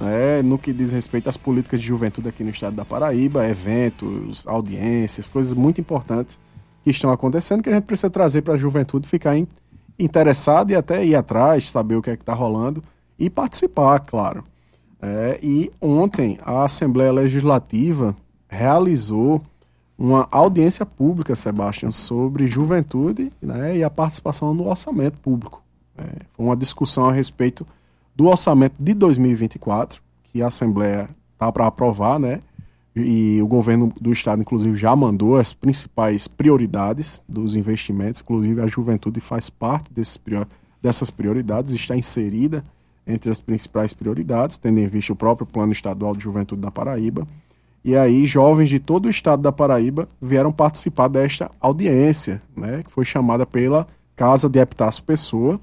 Né? 0.00 0.42
No 0.42 0.58
que 0.58 0.72
diz 0.72 0.90
respeito 0.90 1.28
às 1.28 1.36
políticas 1.36 1.80
de 1.80 1.86
juventude 1.86 2.28
aqui 2.28 2.42
no 2.42 2.50
estado 2.50 2.74
da 2.74 2.84
Paraíba, 2.84 3.46
eventos, 3.46 4.46
audiências, 4.46 5.28
coisas 5.28 5.52
muito 5.52 5.80
importantes 5.80 6.40
que 6.82 6.90
estão 6.90 7.12
acontecendo 7.12 7.62
que 7.62 7.68
a 7.68 7.74
gente 7.74 7.84
precisa 7.84 8.08
trazer 8.08 8.40
para 8.40 8.54
a 8.54 8.58
juventude 8.58 9.06
ficar 9.06 9.36
interessado 9.98 10.70
e 10.70 10.74
até 10.74 11.04
ir 11.04 11.14
atrás, 11.14 11.68
saber 11.68 11.96
o 11.96 12.02
que 12.02 12.10
é 12.10 12.16
que 12.16 12.22
está 12.22 12.32
rolando 12.32 12.82
e 13.18 13.28
participar, 13.28 14.00
claro. 14.00 14.42
É, 15.02 15.38
e 15.42 15.70
ontem 15.80 16.38
a 16.42 16.64
Assembleia 16.64 17.12
Legislativa 17.12 18.16
realizou 18.48 19.42
uma 19.98 20.26
audiência 20.30 20.86
pública, 20.86 21.36
Sebastião, 21.36 21.92
sobre 21.92 22.46
juventude 22.46 23.30
né, 23.40 23.76
e 23.76 23.84
a 23.84 23.90
participação 23.90 24.54
no 24.54 24.66
orçamento 24.66 25.18
público. 25.18 25.62
É, 25.96 26.24
foi 26.32 26.46
uma 26.46 26.56
discussão 26.56 27.06
a 27.06 27.12
respeito 27.12 27.66
do 28.20 28.26
orçamento 28.26 28.74
de 28.78 28.92
2024, 28.92 30.02
que 30.24 30.42
a 30.42 30.48
Assembleia 30.48 31.08
está 31.32 31.50
para 31.50 31.66
aprovar, 31.66 32.20
né? 32.20 32.40
E 32.94 33.40
o 33.40 33.46
governo 33.46 33.90
do 33.98 34.12
estado, 34.12 34.42
inclusive, 34.42 34.76
já 34.76 34.94
mandou 34.94 35.38
as 35.38 35.54
principais 35.54 36.28
prioridades 36.28 37.22
dos 37.26 37.54
investimentos, 37.54 38.20
inclusive 38.20 38.60
a 38.60 38.66
juventude 38.66 39.20
faz 39.20 39.48
parte 39.48 39.90
desses, 39.90 40.20
dessas 40.82 41.10
prioridades, 41.10 41.72
está 41.72 41.96
inserida 41.96 42.62
entre 43.06 43.30
as 43.30 43.40
principais 43.40 43.94
prioridades, 43.94 44.58
tendo 44.58 44.78
em 44.78 44.86
vista 44.86 45.14
o 45.14 45.16
próprio 45.16 45.46
Plano 45.46 45.72
Estadual 45.72 46.14
de 46.14 46.22
Juventude 46.22 46.60
da 46.60 46.70
Paraíba. 46.70 47.26
E 47.82 47.96
aí, 47.96 48.26
jovens 48.26 48.68
de 48.68 48.78
todo 48.78 49.06
o 49.06 49.10
estado 49.10 49.40
da 49.40 49.50
Paraíba 49.50 50.06
vieram 50.20 50.52
participar 50.52 51.08
desta 51.08 51.50
audiência, 51.58 52.42
né, 52.54 52.82
que 52.82 52.92
foi 52.92 53.06
chamada 53.06 53.46
pela 53.46 53.86
Casa 54.14 54.46
de 54.46 54.58
Epitácio 54.58 55.02
Pessoa. 55.04 55.58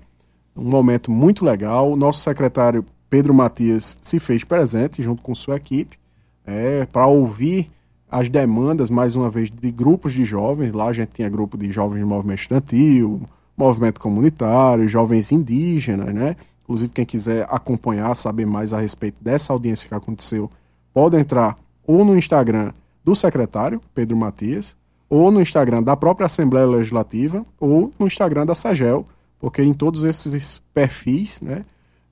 Um 0.57 0.69
momento 0.69 1.11
muito 1.11 1.45
legal. 1.45 1.95
Nosso 1.95 2.21
secretário 2.21 2.85
Pedro 3.09 3.33
Matias 3.33 3.97
se 4.01 4.19
fez 4.19 4.43
presente 4.43 5.01
junto 5.01 5.21
com 5.21 5.33
sua 5.33 5.55
equipe 5.55 5.97
é, 6.45 6.85
para 6.85 7.05
ouvir 7.07 7.71
as 8.09 8.29
demandas, 8.29 8.89
mais 8.89 9.15
uma 9.15 9.29
vez, 9.29 9.51
de 9.51 9.71
grupos 9.71 10.13
de 10.13 10.23
jovens. 10.23 10.73
Lá 10.73 10.87
a 10.87 10.93
gente 10.93 11.09
tinha 11.09 11.29
grupo 11.29 11.57
de 11.57 11.71
jovens 11.71 11.99
de 11.99 12.05
movimento 12.05 12.39
estudantil, 12.39 13.21
movimento 13.55 13.99
comunitário, 13.99 14.87
jovens 14.87 15.31
indígenas, 15.31 16.13
né? 16.13 16.35
Inclusive, 16.63 16.91
quem 16.91 17.05
quiser 17.05 17.45
acompanhar, 17.49 18.13
saber 18.15 18.45
mais 18.45 18.73
a 18.73 18.79
respeito 18.79 19.17
dessa 19.21 19.53
audiência 19.53 19.87
que 19.87 19.95
aconteceu, 19.95 20.49
pode 20.93 21.17
entrar 21.17 21.57
ou 21.85 22.03
no 22.03 22.17
Instagram 22.17 22.73
do 23.03 23.15
secretário, 23.15 23.81
Pedro 23.95 24.17
Matias, 24.17 24.75
ou 25.09 25.31
no 25.31 25.41
Instagram 25.41 25.81
da 25.81 25.95
própria 25.95 26.25
Assembleia 26.25 26.65
Legislativa, 26.65 27.45
ou 27.57 27.93
no 27.97 28.05
Instagram 28.05 28.45
da 28.45 28.53
SAGEL, 28.53 29.05
porque 29.39 29.61
em 29.61 29.73
todos 29.73 30.03
esses 30.03 30.61
perfis, 30.73 31.41
né, 31.41 31.65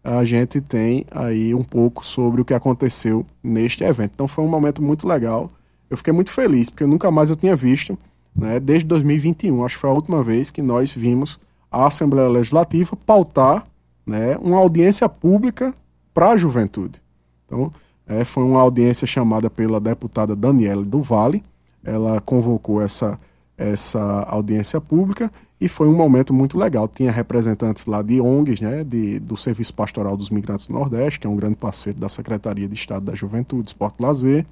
a 0.03 0.23
gente 0.23 0.61
tem 0.61 1.05
aí 1.09 1.55
um 1.55 1.63
pouco 1.63 2.05
sobre 2.05 2.41
o 2.41 2.45
que 2.45 2.53
aconteceu 2.53 3.25
neste 3.43 3.83
evento. 3.83 4.11
Então 4.13 4.27
foi 4.27 4.43
um 4.43 4.47
momento 4.47 4.81
muito 4.81 5.07
legal. 5.07 5.51
Eu 5.89 5.97
fiquei 5.97 6.13
muito 6.13 6.29
feliz, 6.29 6.69
porque 6.69 6.85
nunca 6.85 7.09
mais 7.09 7.29
eu 7.29 7.35
tinha 7.35 7.55
visto, 7.55 7.97
né, 8.35 8.59
desde 8.59 8.87
2021, 8.87 9.65
acho 9.65 9.75
que 9.75 9.81
foi 9.81 9.89
a 9.89 9.93
última 9.93 10.21
vez 10.21 10.51
que 10.51 10.61
nós 10.61 10.91
vimos 10.91 11.39
a 11.71 11.87
Assembleia 11.87 12.29
Legislativa 12.29 12.95
pautar 12.95 13.65
né, 14.05 14.37
uma 14.37 14.57
audiência 14.57 15.09
pública 15.09 15.73
para 16.13 16.31
a 16.31 16.37
juventude. 16.37 17.01
Então, 17.45 17.71
é, 18.07 18.23
foi 18.23 18.43
uma 18.43 18.61
audiência 18.61 19.07
chamada 19.07 19.49
pela 19.49 19.79
deputada 19.79 20.35
Daniela 20.35 20.83
do 20.83 21.01
Vale. 21.01 21.43
Ela 21.83 22.21
convocou 22.21 22.81
essa, 22.81 23.19
essa 23.57 24.21
audiência 24.29 24.79
pública 24.79 25.31
e 25.59 25.69
foi 25.69 25.87
um 25.87 25.95
momento 25.95 26.33
muito 26.33 26.57
legal. 26.57 26.87
Tinha 26.87 27.11
representantes 27.11 27.85
lá 27.85 28.01
de 28.01 28.19
ONGs, 28.19 28.61
né, 28.61 28.83
de, 28.83 29.19
do 29.19 29.37
Serviço 29.37 29.73
Pastoral 29.73 30.17
dos 30.17 30.29
Migrantes 30.29 30.67
do 30.67 30.73
Nordeste, 30.73 31.19
que 31.19 31.27
é 31.27 31.29
um 31.29 31.35
grande 31.35 31.55
parceiro 31.55 31.99
da 31.99 32.09
Secretaria 32.09 32.67
de 32.67 32.73
Estado 32.75 33.05
da 33.05 33.15
Juventude, 33.15 33.69
Esporte 33.69 33.95
e 33.99 34.03
Lazer, 34.03 34.45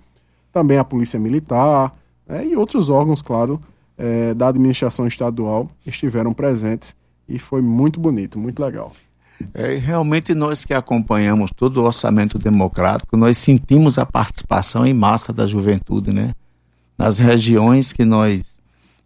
também 0.52 0.78
a 0.78 0.84
Polícia 0.84 1.20
Militar 1.20 1.94
né, 2.28 2.46
e 2.46 2.56
outros 2.56 2.90
órgãos, 2.90 3.22
claro, 3.22 3.60
é, 3.98 4.34
da 4.34 4.48
administração 4.48 5.06
estadual 5.06 5.70
estiveram 5.86 6.34
presentes 6.34 6.96
e 7.28 7.38
foi 7.38 7.62
muito 7.62 8.00
bonito, 8.00 8.40
muito 8.40 8.62
legal. 8.62 8.94
É, 9.54 9.76
realmente 9.76 10.34
nós 10.34 10.64
que 10.64 10.74
acompanhamos 10.74 11.52
todo 11.52 11.78
o 11.82 11.84
orçamento 11.84 12.38
democrático, 12.40 13.18
nós 13.18 13.38
sentimos 13.38 13.98
a 13.98 14.06
participação 14.06 14.86
em 14.86 14.94
massa 14.94 15.34
da 15.34 15.46
juventude, 15.46 16.14
né? 16.14 16.34
Nas 16.98 17.18
regiões 17.18 17.92
que 17.92 18.06
nós 18.06 18.62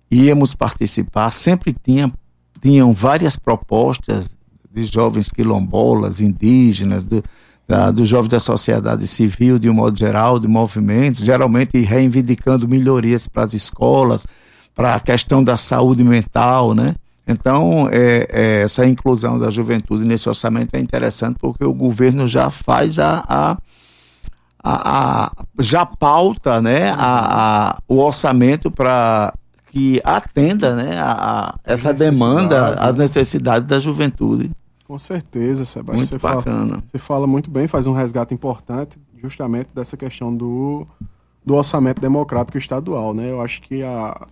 íamos 0.09 0.55
participar, 0.55 1.31
sempre 1.31 1.73
tinha, 1.83 2.11
tinham 2.61 2.93
várias 2.93 3.35
propostas 3.35 4.35
de 4.71 4.85
jovens 4.85 5.29
quilombolas, 5.29 6.19
indígenas, 6.21 7.05
da, 7.67 7.91
dos 7.91 8.07
jovens 8.07 8.29
da 8.29 8.39
sociedade 8.39 9.05
civil, 9.05 9.59
de 9.59 9.69
um 9.69 9.73
modo 9.73 9.97
geral, 9.97 10.39
de 10.39 10.47
movimentos, 10.47 11.23
geralmente 11.23 11.77
reivindicando 11.79 12.67
melhorias 12.67 13.27
para 13.27 13.43
as 13.43 13.53
escolas, 13.53 14.25
para 14.73 14.95
a 14.95 14.99
questão 14.99 15.43
da 15.43 15.57
saúde 15.57 16.03
mental, 16.03 16.73
né? 16.73 16.95
Então, 17.27 17.89
é, 17.91 18.27
é, 18.29 18.61
essa 18.61 18.85
inclusão 18.85 19.37
da 19.37 19.49
juventude 19.49 20.05
nesse 20.05 20.29
orçamento 20.29 20.75
é 20.75 20.79
interessante 20.79 21.35
porque 21.41 21.65
o 21.65 21.73
governo 21.73 22.25
já 22.25 22.49
faz 22.49 22.99
a, 22.99 23.21
a, 23.27 23.57
a, 24.63 25.25
a 25.25 25.31
já 25.59 25.85
pauta 25.85 26.61
né, 26.61 26.93
a, 26.97 27.77
o 27.85 27.97
orçamento 27.97 28.71
para 28.71 29.33
que 29.69 30.01
atenda 30.03 30.75
né, 30.75 30.97
a, 30.99 31.57
essa 31.63 31.93
demanda, 31.93 32.75
as 32.75 32.97
necessidades 32.97 33.67
da 33.67 33.79
juventude. 33.79 34.51
Com 34.85 34.97
certeza, 34.97 35.65
Sebastião. 35.65 35.97
Muito 35.97 36.09
você 36.09 36.17
bacana. 36.17 36.69
Fala, 36.69 36.83
você 36.85 36.97
fala 36.97 37.27
muito 37.27 37.51
bem, 37.51 37.67
faz 37.67 37.87
um 37.87 37.91
resgate 37.91 38.33
importante 38.33 38.99
justamente 39.17 39.69
dessa 39.75 39.97
questão 39.97 40.33
do, 40.33 40.87
do 41.45 41.55
orçamento 41.55 41.99
democrático 41.99 42.57
estadual. 42.57 43.13
Né? 43.13 43.29
Eu 43.29 43.41
acho 43.41 43.61
que 43.61 43.83
a, 43.83 44.27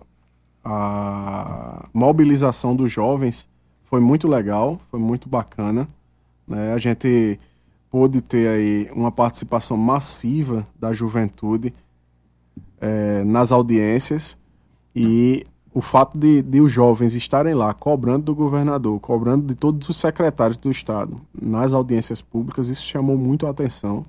a 0.64 1.88
mobilização 1.92 2.74
dos 2.74 2.90
jovens 2.90 3.48
foi 3.84 4.00
muito 4.00 4.26
legal, 4.26 4.80
foi 4.90 4.98
muito 4.98 5.28
bacana. 5.28 5.86
Né? 6.48 6.72
A 6.72 6.78
gente 6.78 7.38
pôde 7.90 8.22
ter 8.22 8.48
aí 8.48 8.90
uma 8.94 9.12
participação 9.12 9.76
massiva 9.76 10.66
da 10.78 10.92
juventude 10.94 11.74
é, 12.80 13.22
nas 13.24 13.52
audiências 13.52 14.38
e 14.96 15.44
o 15.74 15.82
fato 15.82 16.18
de, 16.18 16.40
de, 16.40 16.58
os 16.58 16.72
jovens 16.72 17.14
estarem 17.14 17.52
lá 17.52 17.74
cobrando 17.74 18.24
do 18.24 18.34
governador, 18.34 18.98
cobrando 18.98 19.46
de 19.46 19.54
todos 19.54 19.86
os 19.90 19.96
secretários 19.98 20.56
do 20.56 20.70
Estado 20.70 21.20
nas 21.38 21.74
audiências 21.74 22.22
públicas, 22.22 22.70
isso 22.70 22.82
chamou 22.82 23.14
muito 23.14 23.46
a 23.46 23.50
atenção, 23.50 24.06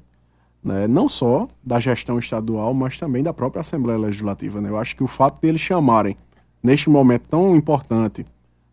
né? 0.63 0.87
não 0.87 1.09
só 1.09 1.45
da 1.61 1.77
gestão 1.77 2.17
estadual, 2.17 2.73
mas 2.73 2.97
também 2.97 3.21
da 3.21 3.33
própria 3.33 3.59
Assembleia 3.59 3.99
Legislativa. 3.99 4.61
Né? 4.61 4.69
Eu 4.69 4.77
acho 4.77 4.95
que 4.95 5.03
o 5.03 5.07
fato 5.07 5.41
deles 5.41 5.59
chamarem 5.59 6.15
neste 6.63 6.89
momento 6.89 7.27
tão 7.27 7.53
importante 7.53 8.25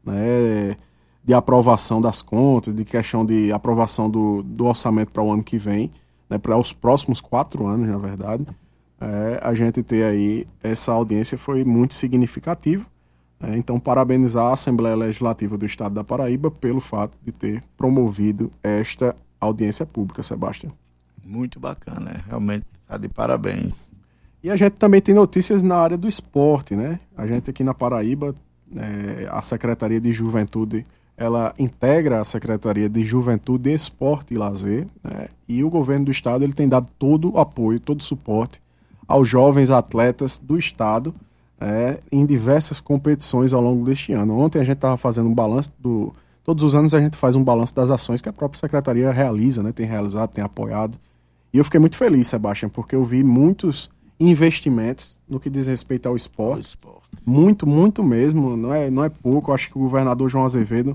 né, 0.04 0.76
de 1.24 1.34
aprovação 1.34 2.00
das 2.00 2.22
contas, 2.22 2.72
de 2.72 2.84
questão 2.84 3.26
de 3.26 3.52
aprovação 3.52 4.08
do, 4.08 4.40
do 4.44 4.66
orçamento 4.66 5.10
para 5.10 5.22
o 5.22 5.32
ano 5.32 5.42
que 5.42 5.58
vem, 5.58 5.90
né, 6.30 6.38
para 6.38 6.56
os 6.56 6.72
próximos 6.72 7.20
quatro 7.20 7.66
anos, 7.66 7.88
na 7.88 7.98
verdade, 7.98 8.46
é, 9.04 9.38
a 9.42 9.54
gente 9.54 9.82
ter 9.82 10.04
aí 10.04 10.46
essa 10.62 10.92
audiência 10.92 11.36
foi 11.36 11.62
muito 11.62 11.92
significativo. 11.92 12.88
É, 13.38 13.56
então, 13.56 13.78
parabenizar 13.78 14.46
a 14.46 14.52
Assembleia 14.54 14.96
Legislativa 14.96 15.58
do 15.58 15.66
Estado 15.66 15.94
da 15.94 16.02
Paraíba 16.02 16.50
pelo 16.50 16.80
fato 16.80 17.16
de 17.22 17.30
ter 17.30 17.62
promovido 17.76 18.50
esta 18.62 19.14
audiência 19.38 19.84
pública, 19.84 20.22
Sebastião. 20.22 20.72
Muito 21.22 21.60
bacana, 21.60 22.12
é, 22.12 22.20
realmente 22.26 22.64
está 22.80 22.96
de 22.96 23.08
parabéns. 23.08 23.90
E 24.42 24.50
a 24.50 24.56
gente 24.56 24.72
também 24.72 25.00
tem 25.00 25.14
notícias 25.14 25.62
na 25.62 25.76
área 25.76 25.98
do 25.98 26.08
esporte, 26.08 26.74
né? 26.74 27.00
A 27.16 27.26
gente 27.26 27.50
aqui 27.50 27.64
na 27.64 27.74
Paraíba, 27.74 28.34
é, 28.74 29.28
a 29.30 29.42
Secretaria 29.42 30.00
de 30.00 30.12
Juventude, 30.12 30.86
ela 31.16 31.54
integra 31.58 32.20
a 32.20 32.24
Secretaria 32.24 32.88
de 32.88 33.04
Juventude, 33.04 33.72
Esporte 33.72 34.34
e 34.34 34.36
Lazer, 34.36 34.86
né? 35.02 35.28
e 35.48 35.62
o 35.62 35.70
governo 35.70 36.06
do 36.06 36.10
estado 36.10 36.42
ele 36.42 36.52
tem 36.52 36.68
dado 36.68 36.88
todo 36.98 37.34
o 37.34 37.38
apoio, 37.38 37.78
todo 37.78 38.00
o 38.00 38.02
suporte 38.02 38.60
aos 39.06 39.28
jovens 39.28 39.70
atletas 39.70 40.38
do 40.38 40.58
estado 40.58 41.14
é, 41.60 42.00
em 42.10 42.26
diversas 42.26 42.80
competições 42.80 43.52
ao 43.52 43.62
longo 43.62 43.84
deste 43.84 44.12
ano. 44.12 44.38
Ontem 44.38 44.58
a 44.58 44.64
gente 44.64 44.76
estava 44.76 44.96
fazendo 44.96 45.28
um 45.28 45.34
balanço 45.34 45.72
do. 45.78 46.12
Todos 46.44 46.62
os 46.62 46.74
anos 46.74 46.92
a 46.92 47.00
gente 47.00 47.16
faz 47.16 47.36
um 47.36 47.42
balanço 47.42 47.74
das 47.74 47.90
ações 47.90 48.20
que 48.20 48.28
a 48.28 48.32
própria 48.32 48.60
secretaria 48.60 49.10
realiza, 49.10 49.62
né? 49.62 49.72
Tem 49.72 49.86
realizado, 49.86 50.30
tem 50.30 50.44
apoiado. 50.44 50.98
E 51.52 51.58
eu 51.58 51.64
fiquei 51.64 51.80
muito 51.80 51.96
feliz, 51.96 52.26
Sebastião, 52.26 52.68
porque 52.68 52.94
eu 52.94 53.02
vi 53.02 53.24
muitos 53.24 53.88
investimentos 54.20 55.18
no 55.28 55.40
que 55.40 55.48
diz 55.48 55.66
respeito 55.66 56.06
ao 56.06 56.16
esporte. 56.16 56.66
esporte. 56.66 57.02
Muito, 57.24 57.66
muito 57.66 58.02
mesmo. 58.02 58.56
Não 58.56 58.74
é, 58.74 58.90
não 58.90 59.04
é 59.04 59.08
pouco. 59.08 59.50
Eu 59.50 59.54
acho 59.54 59.70
que 59.70 59.78
o 59.78 59.80
governador 59.80 60.28
João 60.28 60.44
Azevedo, 60.44 60.94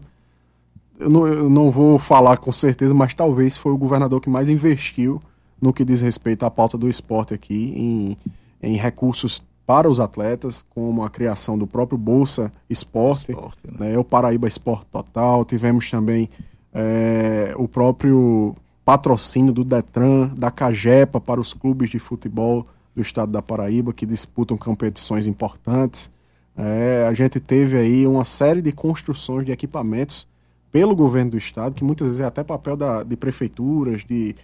eu 0.99 1.09
não, 1.09 1.27
eu 1.27 1.49
não 1.49 1.71
vou 1.71 1.97
falar 1.97 2.37
com 2.37 2.51
certeza, 2.51 2.93
mas 2.93 3.15
talvez 3.15 3.57
foi 3.57 3.71
o 3.71 3.77
governador 3.77 4.21
que 4.21 4.29
mais 4.29 4.49
investiu 4.49 5.19
no 5.61 5.73
que 5.73 5.85
diz 5.85 6.01
respeito 6.01 6.45
à 6.45 6.51
pauta 6.51 6.77
do 6.77 6.89
esporte 6.89 7.33
aqui, 7.33 7.73
em, 7.75 8.17
em 8.61 8.75
recursos 8.75 9.43
para 9.65 9.89
os 9.89 9.99
atletas, 9.99 10.65
como 10.69 11.03
a 11.03 11.09
criação 11.09 11.57
do 11.57 11.67
próprio 11.67 11.97
Bolsa 11.97 12.51
Esporte, 12.69 13.31
esporte 13.31 13.59
né? 13.79 13.91
Né? 13.91 13.97
o 13.97 14.03
Paraíba 14.03 14.47
Esporte 14.47 14.87
Total, 14.91 15.45
tivemos 15.45 15.89
também 15.91 16.27
é, 16.73 17.53
o 17.55 17.67
próprio 17.67 18.55
patrocínio 18.83 19.53
do 19.53 19.63
Detran, 19.63 20.29
da 20.35 20.49
Cagepa 20.49 21.21
para 21.21 21.39
os 21.39 21.53
clubes 21.53 21.91
de 21.91 21.99
futebol 21.99 22.65
do 22.95 23.01
estado 23.01 23.31
da 23.31 23.41
Paraíba 23.41 23.93
que 23.93 24.05
disputam 24.05 24.57
competições 24.57 25.27
importantes. 25.27 26.09
É, 26.57 27.05
a 27.07 27.13
gente 27.13 27.39
teve 27.39 27.77
aí 27.77 28.07
uma 28.07 28.25
série 28.25 28.61
de 28.61 28.71
construções 28.71 29.45
de 29.45 29.51
equipamentos 29.51 30.27
pelo 30.71 30.95
governo 30.95 31.31
do 31.31 31.37
estado, 31.37 31.75
que 31.75 31.83
muitas 31.83 32.07
vezes 32.07 32.21
é 32.21 32.25
até 32.25 32.43
papel 32.43 32.75
da, 32.75 33.03
de 33.03 33.15
prefeituras, 33.15 34.03
de, 34.03 34.35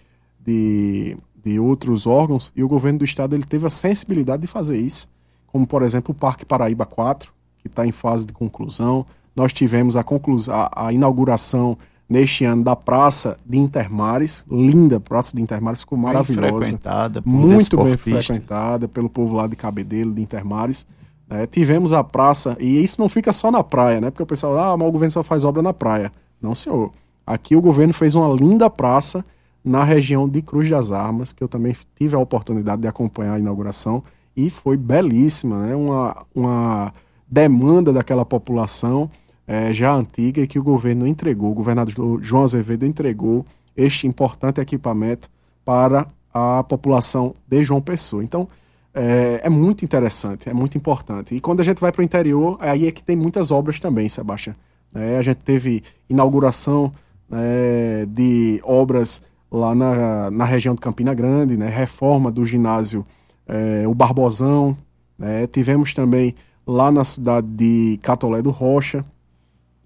de, 0.46 1.16
de 1.44 1.58
outros 1.58 2.06
órgãos, 2.06 2.52
e 2.54 2.62
o 2.62 2.68
governo 2.68 3.00
do 3.00 3.04
estado 3.04 3.34
ele 3.34 3.44
teve 3.44 3.66
a 3.66 3.70
sensibilidade 3.70 4.42
de 4.42 4.46
fazer 4.46 4.78
isso, 4.78 5.08
como 5.46 5.66
por 5.66 5.82
exemplo 5.82 6.12
o 6.12 6.14
Parque 6.14 6.44
Paraíba 6.44 6.86
4, 6.86 7.32
que 7.60 7.66
está 7.66 7.84
em 7.86 7.92
fase 7.92 8.24
de 8.24 8.32
conclusão. 8.32 9.04
Nós 9.34 9.52
tivemos 9.52 9.96
a, 9.96 10.04
conclusão, 10.04 10.54
a, 10.54 10.86
a 10.86 10.92
inauguração 10.92 11.76
neste 12.08 12.44
ano 12.44 12.62
da 12.62 12.76
Praça 12.76 13.36
de 13.44 13.58
Intermares, 13.58 14.44
linda 14.48 15.00
Praça 15.00 15.36
de 15.36 15.42
Intermares, 15.42 15.80
ficou 15.80 15.98
maravilhosa. 15.98 16.52
Bem 16.52 16.60
frequentada 16.60 17.22
Muito 17.24 17.76
bem 17.82 17.96
frequentada 17.96 18.86
pelo 18.86 19.10
povo 19.10 19.34
lá 19.34 19.46
de 19.46 19.56
Cabedelo, 19.56 20.14
de 20.14 20.22
Intermares. 20.22 20.86
É, 21.28 21.44
tivemos 21.44 21.92
a 21.92 22.04
praça, 22.04 22.56
e 22.60 22.82
isso 22.82 23.00
não 23.00 23.08
fica 23.08 23.32
só 23.32 23.50
na 23.50 23.64
praia, 23.64 24.00
né? 24.00 24.10
Porque 24.10 24.22
o 24.22 24.26
pessoal, 24.26 24.56
ah, 24.56 24.76
mas 24.76 24.88
o 24.88 24.92
governo 24.92 25.10
só 25.10 25.24
faz 25.24 25.44
obra 25.44 25.60
na 25.60 25.72
praia. 25.72 26.12
Não, 26.40 26.54
senhor. 26.54 26.92
Aqui 27.26 27.56
o 27.56 27.60
governo 27.60 27.92
fez 27.92 28.14
uma 28.14 28.32
linda 28.32 28.70
praça 28.70 29.24
na 29.66 29.82
região 29.82 30.28
de 30.28 30.40
Cruz 30.40 30.70
das 30.70 30.92
Armas, 30.92 31.32
que 31.32 31.42
eu 31.42 31.48
também 31.48 31.74
tive 31.96 32.14
a 32.14 32.20
oportunidade 32.20 32.82
de 32.82 32.86
acompanhar 32.88 33.34
a 33.34 33.38
inauguração, 33.40 34.00
e 34.36 34.48
foi 34.48 34.76
belíssima, 34.76 35.66
né? 35.66 35.74
Uma, 35.74 36.24
uma 36.32 36.94
demanda 37.28 37.92
daquela 37.92 38.24
população 38.24 39.10
é, 39.44 39.72
já 39.72 39.92
antiga 39.92 40.40
e 40.40 40.46
que 40.46 40.58
o 40.58 40.62
governo 40.62 41.04
entregou, 41.04 41.50
o 41.50 41.54
governador 41.54 42.22
João 42.22 42.44
Azevedo 42.44 42.86
entregou 42.86 43.44
este 43.76 44.06
importante 44.06 44.60
equipamento 44.60 45.28
para 45.64 46.06
a 46.32 46.62
população 46.62 47.34
de 47.48 47.64
João 47.64 47.80
Pessoa. 47.80 48.22
Então, 48.22 48.46
é, 48.94 49.40
é 49.42 49.50
muito 49.50 49.84
interessante, 49.84 50.48
é 50.48 50.54
muito 50.54 50.78
importante. 50.78 51.34
E 51.34 51.40
quando 51.40 51.60
a 51.60 51.64
gente 51.64 51.80
vai 51.80 51.90
para 51.90 52.02
o 52.02 52.04
interior, 52.04 52.56
aí 52.60 52.86
é 52.86 52.92
que 52.92 53.02
tem 53.02 53.16
muitas 53.16 53.50
obras 53.50 53.80
também, 53.80 54.08
Sebastião. 54.08 54.54
É, 54.94 55.18
a 55.18 55.22
gente 55.22 55.38
teve 55.38 55.82
inauguração 56.08 56.92
é, 57.32 58.06
de 58.08 58.60
obras 58.62 59.20
lá 59.50 59.74
na, 59.74 60.30
na 60.30 60.44
região 60.44 60.74
de 60.74 60.80
Campina 60.80 61.14
Grande, 61.14 61.56
né, 61.56 61.68
reforma 61.68 62.30
do 62.30 62.44
ginásio 62.44 63.06
é, 63.46 63.86
O 63.86 63.94
Barbosão. 63.94 64.76
Né, 65.18 65.46
tivemos 65.46 65.94
também 65.94 66.34
lá 66.66 66.90
na 66.90 67.04
cidade 67.04 67.46
de 67.46 67.98
Catolé 68.02 68.42
do 68.42 68.50
Rocha, 68.50 69.04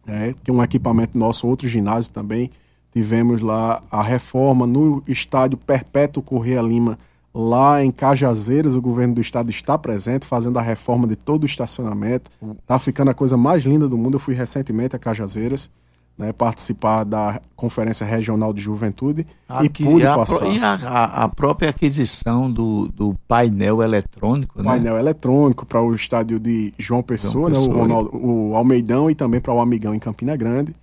né, 0.07 0.35
que 0.43 0.51
é 0.51 0.55
um 0.55 0.63
equipamento 0.63 1.17
nosso, 1.17 1.47
outro 1.47 1.69
ginásio 1.69 2.13
também. 2.13 2.51
Tivemos 2.93 3.41
lá 3.41 3.83
a 3.91 4.03
reforma 4.03 4.67
no 4.67 5.03
estádio 5.07 5.57
Perpétuo 5.57 6.23
Correia 6.23 6.61
Lima, 6.61 6.99
lá 7.33 7.85
em 7.85 7.91
Cajazeiras. 7.93 8.75
O 8.75 8.83
governo 8.83 9.15
do 9.15 9.21
estado 9.21 9.49
está 9.49 9.79
presente, 9.79 10.27
fazendo 10.27 10.59
a 10.59 10.63
reforma 10.63 11.07
de 11.07 11.15
todo 11.15 11.45
o 11.45 11.47
estacionamento. 11.47 12.31
Tá 12.67 12.81
ficando 12.81 13.13
a 13.13 13.15
coisa 13.15 13.37
mais 13.37 13.63
linda 13.63 13.89
do 13.89 13.97
mundo. 13.97 14.15
Eu 14.15 14.19
fui 14.19 14.35
recentemente 14.35 14.97
a 14.97 14.99
Cajazeiras 14.99 15.71
né, 16.17 16.33
participar 16.35 17.05
da 17.05 17.41
Conferência 17.57 18.07
Regional 18.07 18.53
de 18.53 18.61
Juventude 18.61 19.27
Aqui, 19.49 19.83
e 19.83 19.87
pude 19.87 20.07
a, 20.07 20.15
passar. 20.15 20.47
E 20.47 20.59
a, 20.59 21.25
a, 21.25 21.29
própria 21.29 21.71
aquisição 21.71 22.51
do, 22.51 22.89
do 22.89 23.15
painel 23.27 23.83
eletrônico, 23.83 24.59
né? 24.59 24.65
Painel 24.65 24.99
eletrônico 24.99 25.65
para 25.65 25.81
o 25.81 25.95
estádio 25.95 26.39
de 26.39 26.75
João 26.79 27.03
Pessoa, 27.03 27.53
João 27.53 27.69
Pessoa 27.69 27.75
né, 27.75 27.75
o, 27.75 27.81
Ronaldo, 27.81 28.11
o 28.13 28.55
Almeidão 28.55 29.11
e 29.11 29.15
também 29.15 29.41
para 29.41 29.55
o 29.55 29.61
Amigão 29.61 29.95
em 29.95 29.99
Campina 29.99 30.37
Grande. 30.37 30.75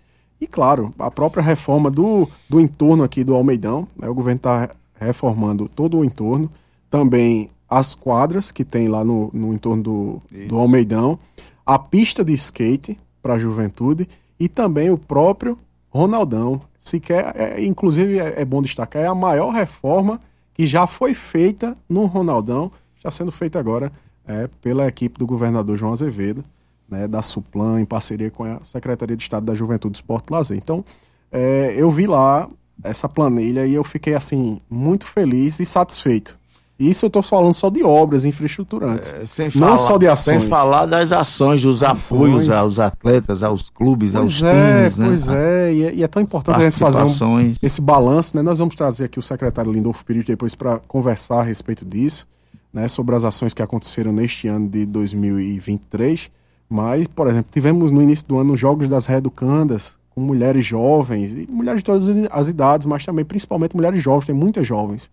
E 0.41 0.47
claro, 0.47 0.91
a 0.97 1.11
própria 1.11 1.43
reforma 1.43 1.91
do, 1.91 2.27
do 2.49 2.59
entorno 2.59 3.03
aqui 3.03 3.23
do 3.23 3.35
Almeidão, 3.35 3.87
né, 3.95 4.09
o 4.09 4.13
governo 4.15 4.37
está 4.37 4.71
reformando 4.99 5.69
todo 5.69 5.99
o 5.99 6.05
entorno, 6.05 6.49
também 6.89 7.51
as 7.69 7.93
quadras 7.93 8.51
que 8.51 8.63
tem 8.63 8.87
lá 8.87 9.03
no, 9.03 9.29
no 9.31 9.53
entorno 9.53 9.83
do, 9.83 10.21
do 10.47 10.57
Almeidão, 10.57 11.19
a 11.65 11.77
pista 11.77 12.23
de 12.23 12.33
skate 12.33 12.97
para 13.21 13.33
a 13.33 13.39
juventude 13.39 14.07
e 14.39 14.47
também 14.47 14.89
o 14.89 14.97
próprio 14.97 15.57
Ronaldão. 15.89 16.61
Sequer, 16.77 17.33
é, 17.35 17.63
inclusive, 17.63 18.19
é, 18.19 18.41
é, 18.41 18.45
bom 18.45 18.61
destacar, 18.61 19.03
é 19.03 19.07
a 19.07 19.15
maior 19.15 19.51
reforma 19.51 20.21
que 20.53 20.65
já 20.65 20.87
foi 20.87 21.13
feita 21.13 21.77
no 21.87 22.05
Ronaldão, 22.05 22.71
está 22.95 23.11
sendo 23.11 23.31
feita 23.31 23.59
agora 23.59 23.91
é, 24.27 24.47
pela 24.61 24.87
equipe 24.87 25.19
do 25.19 25.25
governador 25.25 25.77
João 25.77 25.93
Azevedo, 25.93 26.43
né, 26.89 27.07
da 27.07 27.21
Suplan, 27.21 27.81
em 27.81 27.85
parceria 27.85 28.31
com 28.31 28.43
a 28.43 28.63
Secretaria 28.63 29.15
de 29.15 29.23
Estado 29.23 29.45
da 29.45 29.53
Juventude, 29.53 29.97
Esporte 29.97 30.27
e 30.29 30.33
Lazer. 30.33 30.57
Então, 30.57 30.83
é, 31.31 31.73
eu 31.77 31.89
vi 31.89 32.07
lá 32.07 32.49
essa 32.83 33.09
planilha 33.09 33.65
e 33.65 33.73
eu 33.73 33.83
fiquei, 33.83 34.13
assim, 34.13 34.61
muito 34.69 35.05
feliz 35.05 35.59
e 35.59 35.65
satisfeito. 35.65 36.39
Isso 36.79 37.05
eu 37.05 37.07
estou 37.07 37.23
falando 37.23 37.53
só 37.53 37.71
de 37.71 37.83
obras 37.83 38.23
infraestruturantes. 38.23 39.11
É, 39.11 39.25
sem 39.25 39.45
não 39.47 39.51
falar, 39.51 39.77
só 39.77 39.97
de 39.97 40.07
ações. 40.07 40.41
Sem 40.41 40.49
falar 40.49 40.85
das 40.85 41.11
ações, 41.11 41.61
dos 41.61 41.81
apoios 41.81 42.49
aos 42.51 42.77
atletas, 42.77 43.41
aos 43.41 43.69
clubes, 43.69 44.11
pois 44.11 44.21
aos 44.21 44.43
é, 44.43 44.77
times. 44.77 44.99
Né? 44.99 45.07
Pois 45.07 45.29
é, 45.29 45.73
e, 45.73 45.83
é, 45.83 45.95
e 45.95 46.03
é 46.03 46.07
tão 46.07 46.21
importante 46.21 46.59
a 46.59 46.69
gente 46.69 46.77
fazer 46.77 47.23
um, 47.23 47.51
esse 47.63 47.81
balanço. 47.81 48.37
Né? 48.37 48.43
Nós 48.43 48.59
vamos 48.59 48.75
trazer 48.75 49.05
aqui 49.05 49.17
o 49.17 49.23
secretário 49.23 49.71
Lindolfo 49.71 50.05
Pires 50.05 50.23
depois 50.23 50.53
para 50.53 50.77
conversar 50.87 51.39
a 51.39 51.43
respeito 51.43 51.83
disso, 51.83 52.27
né? 52.71 52.87
sobre 52.87 53.15
as 53.15 53.25
ações 53.25 53.55
que 53.55 53.63
aconteceram 53.63 54.11
neste 54.11 54.47
ano 54.47 54.69
de 54.69 54.85
2023. 54.85 56.29
Mas, 56.69 57.07
por 57.07 57.27
exemplo, 57.27 57.49
tivemos 57.51 57.89
no 57.89 58.03
início 58.03 58.27
do 58.27 58.37
ano 58.37 58.53
os 58.53 58.59
Jogos 58.59 58.87
das 58.87 59.07
Reeducandas, 59.07 59.95
com 60.13 60.21
mulheres 60.21 60.63
jovens, 60.63 61.33
e 61.33 61.47
mulheres 61.49 61.79
de 61.79 61.85
todas 61.85 62.07
as 62.29 62.49
idades, 62.49 62.85
mas 62.85 63.03
também 63.03 63.25
principalmente 63.25 63.75
mulheres 63.75 64.03
jovens, 64.03 64.27
tem 64.27 64.35
muitas 64.35 64.67
jovens 64.67 65.09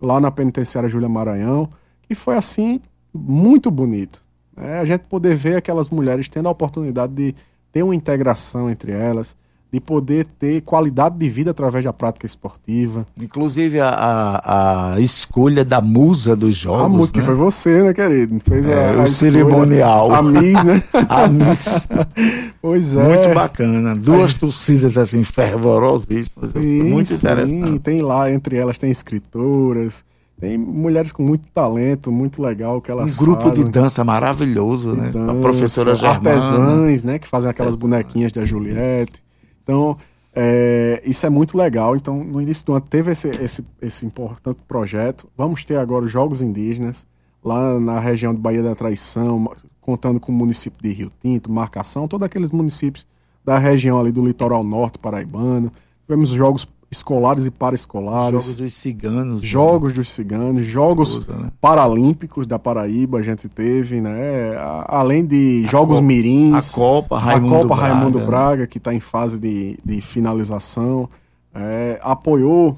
lá 0.00 0.20
na 0.20 0.30
penitenciária 0.30 0.88
Júlia 0.88 1.08
Maranhão, 1.08 1.68
que 2.02 2.14
foi 2.14 2.36
assim 2.36 2.80
muito 3.12 3.70
bonito. 3.70 4.24
É, 4.56 4.78
a 4.78 4.84
gente 4.84 5.02
poder 5.02 5.36
ver 5.36 5.56
aquelas 5.56 5.88
mulheres 5.88 6.28
tendo 6.28 6.48
a 6.48 6.52
oportunidade 6.52 7.12
de 7.12 7.34
ter 7.70 7.82
uma 7.82 7.94
integração 7.94 8.68
entre 8.70 8.92
elas, 8.92 9.36
de 9.70 9.80
poder 9.80 10.24
ter 10.38 10.62
qualidade 10.62 11.18
de 11.18 11.28
vida 11.28 11.50
através 11.50 11.84
da 11.84 11.92
prática 11.92 12.24
esportiva. 12.24 13.06
Inclusive 13.20 13.80
a, 13.80 13.88
a, 13.88 14.94
a 14.94 15.00
escolha 15.00 15.62
da 15.62 15.80
musa 15.80 16.34
dos 16.34 16.56
jogos. 16.56 16.84
A 16.84 16.88
musa 16.88 17.12
né? 17.14 17.20
que 17.20 17.26
foi 17.26 17.34
você, 17.34 17.82
né, 17.82 17.92
querido? 17.92 18.38
Fez 18.40 18.66
é, 18.66 18.94
a, 18.94 19.02
o 19.02 19.06
cerimonial. 19.06 20.14
A 20.14 20.22
Miss, 20.22 20.64
né? 20.64 20.82
a 21.08 21.28
Miss. 21.28 21.88
pois 22.62 22.96
é. 22.96 23.18
Muito 23.18 23.34
bacana. 23.34 23.94
Duas 23.94 24.32
torcidas 24.32 24.96
assim 24.96 25.22
fervorosíssimas. 25.22 26.50
Sim, 26.52 26.82
muito 26.84 27.12
interessante. 27.12 27.70
Sim, 27.70 27.78
tem 27.78 28.00
lá, 28.00 28.30
entre 28.30 28.56
elas 28.56 28.78
tem 28.78 28.90
escritoras. 28.90 30.02
Tem 30.40 30.56
mulheres 30.56 31.10
com 31.10 31.22
muito 31.22 31.48
talento, 31.52 32.12
muito 32.12 32.40
legal 32.40 32.80
que 32.80 32.90
elas 32.90 33.16
Um 33.16 33.18
grupo 33.18 33.42
fazem. 33.42 33.64
de 33.64 33.70
dança 33.70 34.04
maravilhoso, 34.04 34.92
de 34.92 34.96
né? 34.96 35.10
Dança, 35.12 35.32
a 35.32 35.34
professora 35.34 35.94
Germana. 35.96 36.30
Artesãs, 36.30 37.02
né? 37.02 37.18
Que 37.18 37.26
fazem 37.26 37.50
aquelas 37.50 37.74
bonequinhas 37.74 38.30
da 38.30 38.44
Juliette. 38.44 39.20
Então, 39.68 39.98
é, 40.34 41.02
isso 41.04 41.26
é 41.26 41.28
muito 41.28 41.58
legal. 41.58 41.94
Então, 41.94 42.24
no 42.24 42.40
início 42.40 42.64
do 42.64 42.72
ano 42.72 42.86
teve 42.88 43.12
esse, 43.12 43.28
esse, 43.28 43.62
esse 43.82 44.06
importante 44.06 44.60
projeto. 44.66 45.28
Vamos 45.36 45.62
ter 45.62 45.76
agora 45.76 46.06
os 46.06 46.10
Jogos 46.10 46.40
Indígenas, 46.40 47.06
lá 47.44 47.78
na 47.78 48.00
região 48.00 48.32
de 48.32 48.40
Bahia 48.40 48.62
da 48.62 48.74
Traição, 48.74 49.52
contando 49.78 50.18
com 50.18 50.32
o 50.32 50.34
município 50.34 50.80
de 50.82 50.90
Rio 50.90 51.12
Tinto, 51.20 51.52
Marcação, 51.52 52.08
todos 52.08 52.24
aqueles 52.24 52.50
municípios 52.50 53.06
da 53.44 53.58
região 53.58 53.98
ali 53.98 54.10
do 54.10 54.24
litoral 54.24 54.64
norte 54.64 54.98
paraibano. 54.98 55.70
Tivemos 56.06 56.30
os 56.30 56.36
Jogos 56.36 56.66
escolares 56.90 57.46
e 57.46 57.50
paraescolares. 57.50 58.30
Jogos 58.30 58.56
dos 58.56 58.74
ciganos. 58.74 59.42
Né? 59.42 59.48
Jogos 59.48 59.92
né? 59.92 59.96
dos 59.98 60.10
ciganos, 60.10 60.66
jogos 60.66 61.08
Souza, 61.10 61.36
né? 61.36 61.50
paralímpicos 61.60 62.46
da 62.46 62.58
Paraíba 62.58 63.18
a 63.18 63.22
gente 63.22 63.48
teve, 63.48 64.00
né? 64.00 64.56
Além 64.86 65.24
de 65.26 65.64
a 65.66 65.70
jogos 65.70 65.98
Copa, 65.98 66.06
mirins. 66.06 66.74
A 66.74 66.78
Copa 66.78 67.18
Raimundo 67.18 67.54
a 67.54 67.58
Copa 67.58 67.76
Braga, 67.76 67.94
Raimundo 67.94 68.18
Braga, 68.20 68.66
que 68.66 68.78
está 68.78 68.94
em 68.94 69.00
fase 69.00 69.38
de, 69.38 69.78
de 69.84 70.00
finalização. 70.00 71.08
É, 71.54 71.98
apoiou 72.02 72.76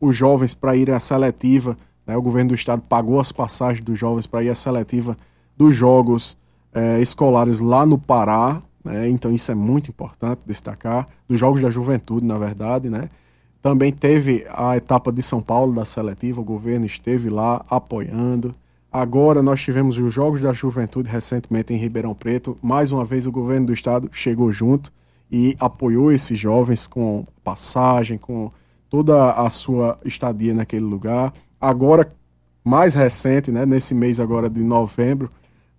os 0.00 0.14
jovens 0.14 0.54
para 0.54 0.76
ir 0.76 0.90
à 0.90 1.00
seletiva. 1.00 1.76
Né? 2.06 2.16
O 2.16 2.22
governo 2.22 2.50
do 2.50 2.54
estado 2.54 2.80
pagou 2.82 3.18
as 3.18 3.32
passagens 3.32 3.84
dos 3.84 3.98
jovens 3.98 4.26
para 4.26 4.44
ir 4.44 4.50
à 4.50 4.54
seletiva 4.54 5.16
dos 5.56 5.74
jogos 5.74 6.36
é, 6.72 7.00
escolares 7.00 7.58
lá 7.58 7.84
no 7.84 7.98
Pará. 7.98 8.62
Né? 8.84 9.08
Então 9.08 9.32
isso 9.32 9.50
é 9.50 9.54
muito 9.54 9.90
importante 9.90 10.40
destacar. 10.46 11.08
Dos 11.28 11.40
jogos 11.40 11.60
da 11.60 11.70
juventude, 11.70 12.24
na 12.24 12.38
verdade, 12.38 12.88
né? 12.88 13.08
Também 13.60 13.92
teve 13.92 14.46
a 14.50 14.76
etapa 14.76 15.10
de 15.10 15.20
São 15.22 15.40
Paulo 15.40 15.72
da 15.72 15.84
seletiva, 15.84 16.40
o 16.40 16.44
governo 16.44 16.86
esteve 16.86 17.28
lá 17.28 17.64
apoiando. 17.68 18.54
Agora 18.90 19.42
nós 19.42 19.60
tivemos 19.60 19.98
os 19.98 20.14
Jogos 20.14 20.40
da 20.40 20.52
Juventude 20.52 21.10
recentemente 21.10 21.74
em 21.74 21.76
Ribeirão 21.76 22.14
Preto. 22.14 22.56
Mais 22.62 22.92
uma 22.92 23.04
vez 23.04 23.26
o 23.26 23.32
governo 23.32 23.66
do 23.66 23.72
estado 23.72 24.08
chegou 24.12 24.50
junto 24.52 24.92
e 25.30 25.56
apoiou 25.60 26.10
esses 26.10 26.38
jovens 26.38 26.86
com 26.86 27.26
passagem, 27.44 28.16
com 28.16 28.50
toda 28.88 29.32
a 29.32 29.50
sua 29.50 29.98
estadia 30.04 30.54
naquele 30.54 30.84
lugar. 30.84 31.34
Agora, 31.60 32.10
mais 32.64 32.94
recente, 32.94 33.50
né, 33.50 33.66
nesse 33.66 33.94
mês 33.94 34.20
agora 34.20 34.48
de 34.48 34.62
novembro, 34.62 35.30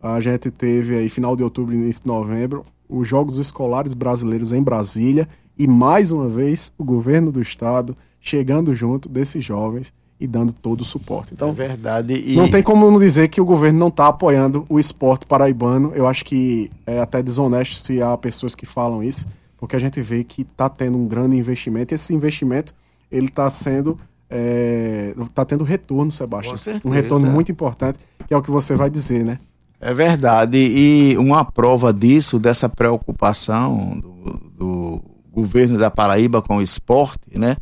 a 0.02 0.20
gente 0.22 0.52
teve 0.52 0.96
aí 0.96 1.10
final 1.10 1.36
de 1.36 1.44
outubro 1.44 1.74
e 1.74 1.78
início 1.78 2.04
de 2.04 2.08
novembro 2.08 2.65
os 2.88 3.08
Jogos 3.08 3.38
Escolares 3.38 3.94
Brasileiros 3.94 4.52
em 4.52 4.62
Brasília 4.62 5.28
e 5.60 5.67
mais 5.67 6.10
uma 6.10 6.30
vez 6.30 6.72
o 6.78 6.84
governo 6.86 7.34
do 7.34 7.41
estado 7.41 7.95
chegando 8.22 8.74
junto 8.74 9.10
desses 9.10 9.43
jovens 9.43 9.93
e 10.17 10.26
dando 10.26 10.54
todo 10.54 10.82
o 10.82 10.86
suporte. 10.86 11.34
Então, 11.34 11.50
é 11.50 11.54
verdade. 11.54 12.13
E... 12.13 12.36
Não 12.36 12.50
tem 12.50 12.63
como 12.63 12.89
não 12.89 12.98
dizer 12.98 13.28
que 13.28 13.39
o 13.39 13.45
governo 13.45 13.78
não 13.78 13.89
está 13.89 14.08
apoiando 14.08 14.65
o 14.69 14.80
esporte 14.80 15.26
paraibano. 15.26 15.91
Eu 15.93 16.08
acho 16.08 16.24
que 16.26 16.72
é 16.86 17.00
até 17.00 17.22
desonesto 17.22 17.76
se 17.76 18.02
há 18.02 18.17
pessoas 18.17 18.56
que 18.56 18.65
falam 18.65 19.04
isso, 19.04 19.28
porque 19.58 19.76
a 19.76 19.80
gente 19.80 20.02
vê 20.02 20.24
que 20.24 20.41
está 20.41 20.69
tendo 20.69 20.98
um 20.98 21.08
grande 21.08 21.38
investimento. 21.38 21.93
E 21.93 21.95
esse 21.95 22.13
investimento 22.13 22.74
ele 23.12 23.28
está 23.28 23.50
sendo 23.50 23.98
está 24.30 25.41
é, 25.41 25.45
tendo 25.45 25.63
retorno, 25.63 26.12
Sebastião. 26.12 26.56
Certeza, 26.56 26.88
um 26.88 26.91
retorno 26.91 27.28
é. 27.28 27.30
muito 27.30 27.52
importante, 27.52 27.98
que 28.28 28.34
é 28.34 28.38
o 28.38 28.41
que 28.41 28.52
você 28.52 28.76
vai 28.76 28.89
dizer, 28.89 29.26
né? 29.26 29.39
É 29.82 29.93
verdade. 29.93 30.58
E 30.58 31.17
uma 31.17 31.43
prova 31.43 31.93
disso, 31.93 32.38
dessa 32.38 32.67
preocupação 32.69 34.00
do, 34.00 34.41
do 34.58 35.02
governo 35.32 35.78
da 35.78 35.89
Paraíba 35.92 36.42
com 36.42 36.58
o 36.58 36.62
esporte, 36.62 37.38
né? 37.38 37.58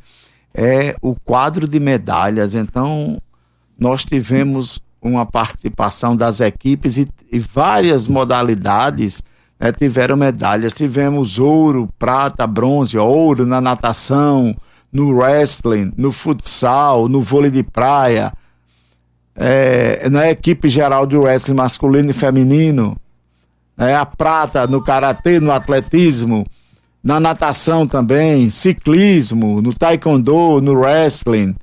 É 0.53 0.95
o 1.01 1.15
quadro 1.15 1.67
de 1.67 1.79
medalhas. 1.79 2.55
Então, 2.55 3.17
nós 3.77 4.03
tivemos 4.03 4.79
uma 5.01 5.25
participação 5.25 6.15
das 6.15 6.41
equipes 6.41 6.97
e, 6.97 7.07
e 7.31 7.39
várias 7.39 8.07
modalidades 8.07 9.23
né, 9.59 9.71
tiveram 9.71 10.15
medalhas. 10.15 10.73
Tivemos 10.73 11.39
ouro, 11.39 11.89
prata, 11.97 12.47
bronze, 12.47 12.97
ouro 12.97 13.45
na 13.45 13.61
natação, 13.61 14.55
no 14.91 15.17
wrestling, 15.17 15.91
no 15.97 16.11
futsal, 16.11 17.07
no 17.07 17.21
vôlei 17.21 17.51
de 17.51 17.63
praia, 17.63 18.33
é, 19.35 20.09
na 20.09 20.29
equipe 20.29 20.67
geral 20.67 21.05
de 21.05 21.15
wrestling 21.15 21.55
masculino 21.55 22.09
e 22.09 22.13
feminino, 22.13 22.97
é, 23.77 23.95
a 23.95 24.05
prata 24.05 24.65
no 24.65 24.83
karatê, 24.83 25.39
no 25.39 25.51
atletismo, 25.51 26.45
na 27.07 27.21
natação 27.21 27.87
também, 27.87 28.49
ciclismo, 28.49 29.61
no 29.61 29.73
taekwondo, 29.73 30.59
no 30.59 30.73
wrestling, 30.73 31.55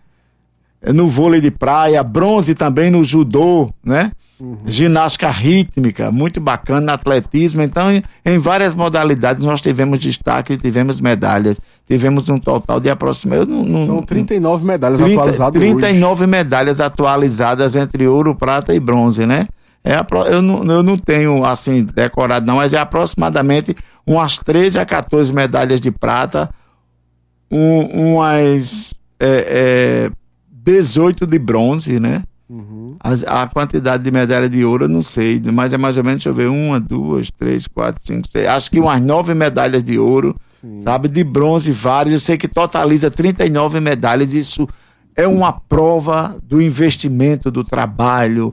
no 0.87 1.07
vôlei 1.07 1.39
de 1.39 1.51
praia, 1.51 2.03
bronze 2.03 2.55
também 2.55 2.91
no 2.91 3.05
judô, 3.05 3.69
né? 3.85 4.11
Uhum. 4.41 4.57
Ginástica 4.65 5.31
rítmica, 5.31 6.11
muito 6.11 6.41
bacana, 6.41 6.95
atletismo. 6.95 7.61
Então, 7.61 7.89
em 8.25 8.39
várias 8.39 8.75
modalidades 8.75 9.45
nós 9.45 9.61
tivemos 9.61 9.99
destaque, 9.99 10.57
tivemos 10.57 10.99
medalhas. 10.99 11.61
Tivemos 11.87 12.31
um 12.31 12.39
total 12.39 12.81
de 12.81 12.89
aproximadamente. 12.89 13.85
São 13.85 14.01
39 14.01 14.65
medalhas 14.65 14.99
30, 14.99 15.13
atualizadas. 15.13 15.61
39 15.61 16.23
hoje. 16.23 16.31
medalhas 16.31 16.81
atualizadas 16.81 17.77
entre 17.77 18.09
ouro, 18.09 18.35
prata 18.35 18.75
e 18.75 18.81
bronze, 18.81 19.27
né? 19.27 19.47
É, 19.85 19.97
eu, 20.33 20.41
não, 20.41 20.65
eu 20.73 20.83
não 20.83 20.97
tenho 20.97 21.45
assim 21.45 21.85
decorado, 21.85 22.47
não, 22.47 22.57
mas 22.57 22.73
é 22.73 22.79
aproximadamente 22.79 23.77
umas 24.07 24.39
13 24.39 24.79
a 24.79 24.87
14 24.87 25.33
medalhas 25.33 25.81
de 25.81 25.91
prata, 25.91 26.51
um, 27.51 28.17
umas 28.17 28.99
é, 29.19 30.11
é, 30.11 30.11
18 30.51 31.27
de 31.27 31.39
bronze, 31.39 32.01
né? 32.01 32.23
Uhum. 32.49 32.97
A, 33.01 33.43
a, 33.43 33.47
quantidade 33.47 34.03
de 34.03 34.11
medalha 34.11 34.49
de 34.49 34.65
ouro 34.65 34.85
eu 34.85 34.89
não 34.89 35.01
sei, 35.01 35.41
mas 35.53 35.73
é 35.73 35.79
mais 35.79 35.97
ou 35.97 36.05
menos, 36.05 36.21
deixa 36.21 36.29
eu 36.29 36.35
ver, 36.35 36.49
uma, 36.49 36.79
duas, 36.79 37.31
três, 37.31 37.67
quatro, 37.67 38.03
cinco, 38.05 38.29
seis, 38.29 38.47
acho 38.47 38.71
que 38.71 38.79
umas 38.79 39.01
nove 39.01 39.33
medalhas 39.33 39.83
de 39.83 39.99
ouro, 39.99 40.37
Sim. 40.49 40.83
sabe? 40.83 41.09
De 41.09 41.25
bronze, 41.25 41.73
várias. 41.73 42.13
Eu 42.13 42.21
sei 42.21 42.37
que 42.37 42.47
totaliza 42.47 43.11
39 43.11 43.81
medalhas. 43.81 44.35
Isso 44.35 44.69
é 45.17 45.27
uma 45.27 45.53
prova 45.53 46.37
do 46.43 46.61
investimento, 46.61 47.51
do 47.51 47.65
trabalho, 47.65 48.53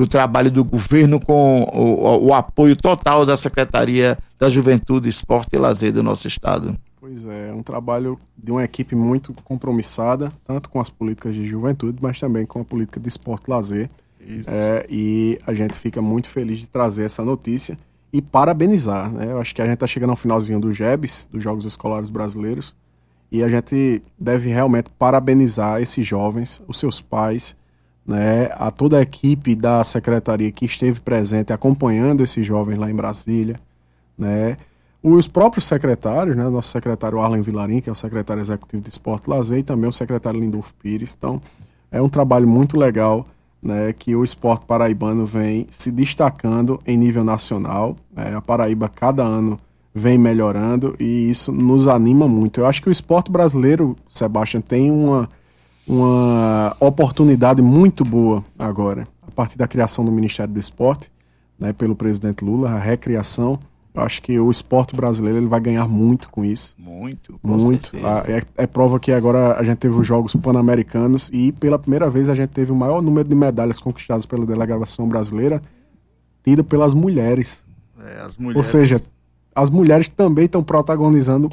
do 0.00 0.06
trabalho 0.06 0.50
do 0.50 0.64
governo 0.64 1.20
com 1.20 1.60
o, 1.60 2.28
o 2.28 2.32
apoio 2.32 2.74
total 2.74 3.26
da 3.26 3.36
Secretaria 3.36 4.16
da 4.38 4.48
Juventude, 4.48 5.10
Esporte 5.10 5.56
e 5.56 5.58
Lazer 5.58 5.92
do 5.92 6.02
nosso 6.02 6.26
estado. 6.26 6.74
Pois 6.98 7.26
é, 7.26 7.50
é 7.50 7.52
um 7.52 7.62
trabalho 7.62 8.18
de 8.34 8.50
uma 8.50 8.64
equipe 8.64 8.96
muito 8.96 9.34
compromissada, 9.44 10.32
tanto 10.42 10.70
com 10.70 10.80
as 10.80 10.88
políticas 10.88 11.34
de 11.34 11.44
juventude, 11.44 11.98
mas 12.00 12.18
também 12.18 12.46
com 12.46 12.62
a 12.62 12.64
política 12.64 12.98
de 12.98 13.08
esporte 13.10 13.44
e 13.46 13.50
lazer. 13.50 13.90
É, 14.46 14.86
e 14.88 15.38
a 15.46 15.52
gente 15.52 15.76
fica 15.76 16.00
muito 16.00 16.30
feliz 16.30 16.60
de 16.60 16.70
trazer 16.70 17.04
essa 17.04 17.22
notícia 17.22 17.76
e 18.10 18.22
parabenizar. 18.22 19.12
Né? 19.12 19.30
Eu 19.30 19.38
acho 19.38 19.54
que 19.54 19.60
a 19.60 19.66
gente 19.66 19.74
está 19.74 19.86
chegando 19.86 20.10
ao 20.10 20.16
finalzinho 20.16 20.58
do 20.58 20.72
JEBs, 20.72 21.28
dos 21.30 21.44
Jogos 21.44 21.66
Escolares 21.66 22.08
Brasileiros, 22.08 22.74
e 23.30 23.42
a 23.42 23.50
gente 23.50 24.02
deve 24.18 24.48
realmente 24.48 24.88
parabenizar 24.98 25.82
esses 25.82 26.06
jovens, 26.06 26.62
os 26.66 26.78
seus 26.78 27.02
pais, 27.02 27.54
né, 28.06 28.50
a 28.54 28.70
toda 28.70 28.98
a 28.98 29.02
equipe 29.02 29.54
da 29.54 29.82
secretaria 29.84 30.50
que 30.50 30.64
esteve 30.64 31.00
presente 31.00 31.52
acompanhando 31.52 32.22
esses 32.22 32.46
jovens 32.46 32.78
lá 32.78 32.90
em 32.90 32.94
Brasília, 32.94 33.56
né, 34.16 34.56
os 35.02 35.26
próprios 35.26 35.64
secretários, 35.66 36.36
né, 36.36 36.48
nosso 36.48 36.70
secretário 36.70 37.20
Arlen 37.20 37.40
Vilarim, 37.40 37.80
que 37.80 37.88
é 37.88 37.92
o 37.92 37.94
secretário 37.94 38.40
executivo 38.40 38.82
de 38.82 38.90
Esporte 38.90 39.26
e 39.26 39.30
Lazer, 39.30 39.58
e 39.58 39.62
também 39.62 39.88
o 39.88 39.92
secretário 39.92 40.38
Lindolfo 40.38 40.74
Pires. 40.74 41.16
Então, 41.16 41.40
é 41.90 42.02
um 42.02 42.08
trabalho 42.08 42.46
muito 42.46 42.76
legal 42.76 43.26
né, 43.62 43.92
que 43.92 44.14
o 44.14 44.24
esporte 44.24 44.64
paraibano 44.66 45.24
vem 45.24 45.66
se 45.70 45.90
destacando 45.90 46.78
em 46.86 46.96
nível 46.96 47.24
nacional. 47.24 47.96
É, 48.16 48.34
a 48.34 48.40
Paraíba, 48.40 48.88
cada 48.88 49.22
ano, 49.22 49.58
vem 49.94 50.16
melhorando 50.16 50.94
e 50.98 51.30
isso 51.30 51.52
nos 51.52 51.88
anima 51.88 52.28
muito. 52.28 52.60
Eu 52.60 52.66
acho 52.66 52.82
que 52.82 52.88
o 52.88 52.92
esporte 52.92 53.30
brasileiro, 53.30 53.96
Sebastião, 54.08 54.60
tem 54.60 54.90
uma, 54.90 55.28
uma 55.90 56.76
oportunidade 56.78 57.60
muito 57.60 58.04
boa 58.04 58.44
agora, 58.56 59.08
a 59.26 59.30
partir 59.32 59.58
da 59.58 59.66
criação 59.66 60.04
do 60.04 60.12
Ministério 60.12 60.52
do 60.52 60.60
Esporte, 60.60 61.10
né, 61.58 61.72
pelo 61.72 61.96
presidente 61.96 62.44
Lula, 62.44 62.70
a 62.70 62.78
recriação 62.78 63.58
eu 63.92 64.02
acho 64.02 64.22
que 64.22 64.38
o 64.38 64.48
esporte 64.52 64.94
brasileiro 64.94 65.38
ele 65.38 65.48
vai 65.48 65.60
ganhar 65.60 65.88
muito 65.88 66.30
com 66.30 66.44
isso. 66.44 66.76
Muito, 66.78 67.40
muito. 67.42 67.90
Ah, 68.04 68.22
é, 68.24 68.40
é, 68.56 68.66
prova 68.66 69.00
que 69.00 69.10
agora 69.10 69.58
a 69.58 69.64
gente 69.64 69.78
teve 69.78 69.96
os 69.96 70.06
Jogos 70.06 70.32
Pan-Americanos 70.36 71.28
e 71.32 71.50
pela 71.50 71.76
primeira 71.76 72.08
vez 72.08 72.28
a 72.28 72.34
gente 72.36 72.50
teve 72.50 72.70
o 72.70 72.76
maior 72.76 73.02
número 73.02 73.28
de 73.28 73.34
medalhas 73.34 73.80
conquistadas 73.80 74.24
pela 74.24 74.46
delegação 74.46 75.08
brasileira, 75.08 75.60
tida 76.44 76.62
pelas 76.62 76.94
mulheres. 76.94 77.66
É, 78.00 78.20
as 78.20 78.38
mulheres. 78.38 78.56
Ou 78.56 78.62
seja, 78.62 79.02
as 79.52 79.68
mulheres 79.68 80.08
também 80.08 80.44
estão 80.44 80.62
protagonizando 80.62 81.50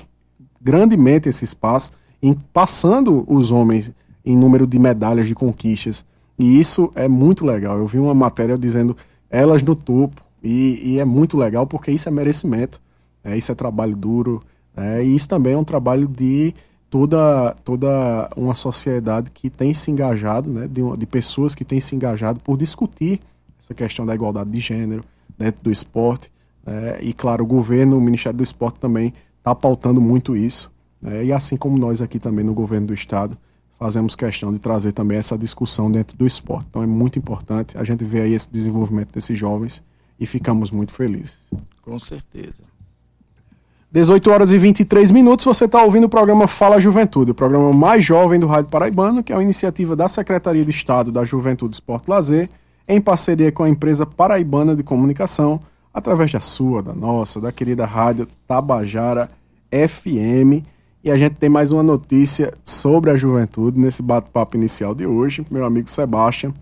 grandemente 0.61 1.27
esse 1.27 1.43
espaço, 1.43 1.91
em, 2.21 2.35
passando 2.53 3.25
os 3.27 3.49
homens 3.49 3.91
em 4.27 4.35
número 4.35 4.67
de 4.67 4.77
medalhas 4.77 5.25
de 5.25 5.33
conquistas. 5.33 6.05
E 6.37 6.59
isso 6.59 6.91
é 6.95 7.07
muito 7.07 7.45
legal. 7.45 7.77
Eu 7.77 7.87
vi 7.87 7.97
uma 7.97 8.13
matéria 8.13 8.57
dizendo 8.57 8.95
elas 9.29 9.63
no 9.63 9.73
topo 9.73 10.21
e, 10.43 10.81
e, 10.83 10.99
é 10.99 11.05
muito 11.05 11.37
legal 11.37 11.65
porque 11.65 11.91
isso 11.91 12.09
é 12.09 12.11
merecimento, 12.11 12.81
é, 13.23 13.37
isso 13.37 13.51
é 13.51 13.55
trabalho 13.55 13.95
duro, 13.95 14.41
é, 14.75 15.03
e 15.03 15.15
isso 15.15 15.29
também 15.29 15.53
é 15.53 15.57
um 15.57 15.63
trabalho 15.63 16.07
de 16.07 16.53
toda, 16.89 17.55
toda 17.63 18.29
uma 18.35 18.53
sociedade 18.53 19.31
que 19.31 19.49
tem 19.49 19.73
se 19.73 19.89
engajado, 19.89 20.49
né, 20.49 20.67
de, 20.67 20.81
de 20.97 21.05
pessoas 21.05 21.55
que 21.55 21.63
têm 21.63 21.79
se 21.79 21.95
engajado 21.95 22.39
por 22.41 22.57
discutir 22.57 23.19
essa 23.57 23.73
questão 23.73 24.05
da 24.05 24.13
igualdade 24.13 24.51
de 24.51 24.59
gênero 24.59 25.03
dentro 25.37 25.63
do 25.63 25.71
esporte. 25.71 26.29
É, 26.65 26.99
e 27.01 27.13
claro, 27.13 27.45
o 27.45 27.47
governo, 27.47 27.97
o 27.97 28.01
Ministério 28.01 28.37
do 28.37 28.43
Esporte 28.43 28.77
também 28.77 29.13
está 29.37 29.55
pautando 29.55 30.01
muito 30.01 30.35
isso. 30.35 30.69
Né, 31.01 31.25
e 31.25 31.33
assim 31.33 31.55
como 31.55 31.77
nós 31.77 32.01
aqui 32.01 32.19
também 32.19 32.43
no 32.43 32.53
governo 32.53 32.87
do 32.87 32.93
Estado, 32.93 33.37
fazemos 33.77 34.15
questão 34.15 34.51
de 34.51 34.59
trazer 34.59 34.91
também 34.91 35.17
essa 35.17 35.37
discussão 35.37 35.91
dentro 35.91 36.17
do 36.17 36.25
esporte. 36.25 36.67
Então 36.69 36.81
é 36.81 36.87
muito 36.87 37.19
importante 37.19 37.77
a 37.77 37.83
gente 37.83 38.03
ver 38.03 38.21
aí 38.21 38.33
esse 38.33 38.51
desenvolvimento 38.51 39.13
desses 39.13 39.37
jovens 39.37 39.83
e 40.19 40.25
ficamos 40.25 40.71
muito 40.71 40.91
felizes. 40.91 41.37
Com 41.81 41.97
certeza. 41.99 42.63
18 43.89 44.29
horas 44.29 44.51
e 44.51 44.57
23 44.57 45.11
minutos, 45.11 45.45
você 45.45 45.65
está 45.65 45.81
ouvindo 45.81 46.05
o 46.05 46.09
programa 46.09 46.45
Fala 46.45 46.77
Juventude, 46.79 47.31
o 47.31 47.35
programa 47.35 47.71
mais 47.71 48.03
jovem 48.03 48.37
do 48.37 48.45
Rádio 48.45 48.69
Paraibano, 48.69 49.23
que 49.23 49.31
é 49.31 49.35
uma 49.35 49.43
iniciativa 49.43 49.95
da 49.95 50.09
Secretaria 50.09 50.65
de 50.65 50.71
Estado 50.71 51.09
da 51.09 51.23
Juventude, 51.23 51.75
Esporte 51.75 52.09
Lazer, 52.09 52.49
em 52.85 52.99
parceria 52.99 53.51
com 53.51 53.63
a 53.63 53.69
empresa 53.69 54.05
Paraibana 54.05 54.75
de 54.75 54.83
Comunicação, 54.83 55.61
através 55.93 56.31
da 56.31 56.41
sua, 56.41 56.83
da 56.83 56.93
nossa, 56.93 57.39
da 57.39 57.51
querida 57.51 57.85
rádio 57.85 58.27
Tabajara 58.45 59.29
FM. 59.71 60.65
E 61.03 61.11
a 61.11 61.17
gente 61.17 61.35
tem 61.35 61.49
mais 61.49 61.71
uma 61.71 61.83
notícia 61.83 62.53
sobre 62.65 63.11
a 63.11 63.17
juventude 63.17 63.79
nesse 63.79 64.01
bate-papo 64.01 64.57
inicial 64.57 64.95
de 64.95 65.05
hoje, 65.05 65.45
meu 65.49 65.63
amigo 65.63 65.89
Sebastião, 65.89 66.53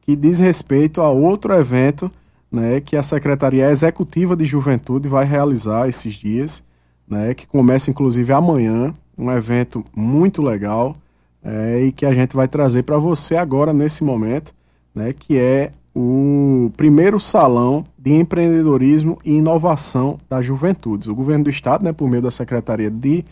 que 0.00 0.14
diz 0.14 0.38
respeito 0.40 1.00
a 1.00 1.10
outro 1.10 1.52
evento 1.52 2.10
né, 2.50 2.80
que 2.80 2.96
a 2.96 3.02
Secretaria 3.02 3.70
Executiva 3.70 4.36
de 4.36 4.44
Juventude 4.44 5.08
vai 5.08 5.24
realizar 5.24 5.88
esses 5.88 6.14
dias, 6.14 6.62
né, 7.08 7.34
que 7.34 7.46
começa 7.46 7.90
inclusive 7.90 8.32
amanhã, 8.32 8.94
um 9.18 9.30
evento 9.30 9.84
muito 9.94 10.42
legal 10.42 10.96
é, 11.42 11.82
e 11.84 11.92
que 11.92 12.06
a 12.06 12.12
gente 12.12 12.36
vai 12.36 12.46
trazer 12.46 12.84
para 12.84 12.98
você 12.98 13.36
agora 13.36 13.72
nesse 13.72 14.04
momento, 14.04 14.54
né, 14.94 15.12
que 15.12 15.38
é 15.38 15.72
o 15.94 16.70
primeiro 16.76 17.18
salão 17.18 17.84
de 17.98 18.12
empreendedorismo 18.12 19.18
e 19.24 19.34
inovação 19.34 20.18
das 20.30 20.46
juventudes. 20.46 21.08
O 21.08 21.14
governo 21.14 21.44
do 21.44 21.50
estado, 21.50 21.84
né, 21.84 21.92
por 21.92 22.08
meio 22.08 22.22
da 22.22 22.30
Secretaria 22.30 22.90
de 22.90 23.24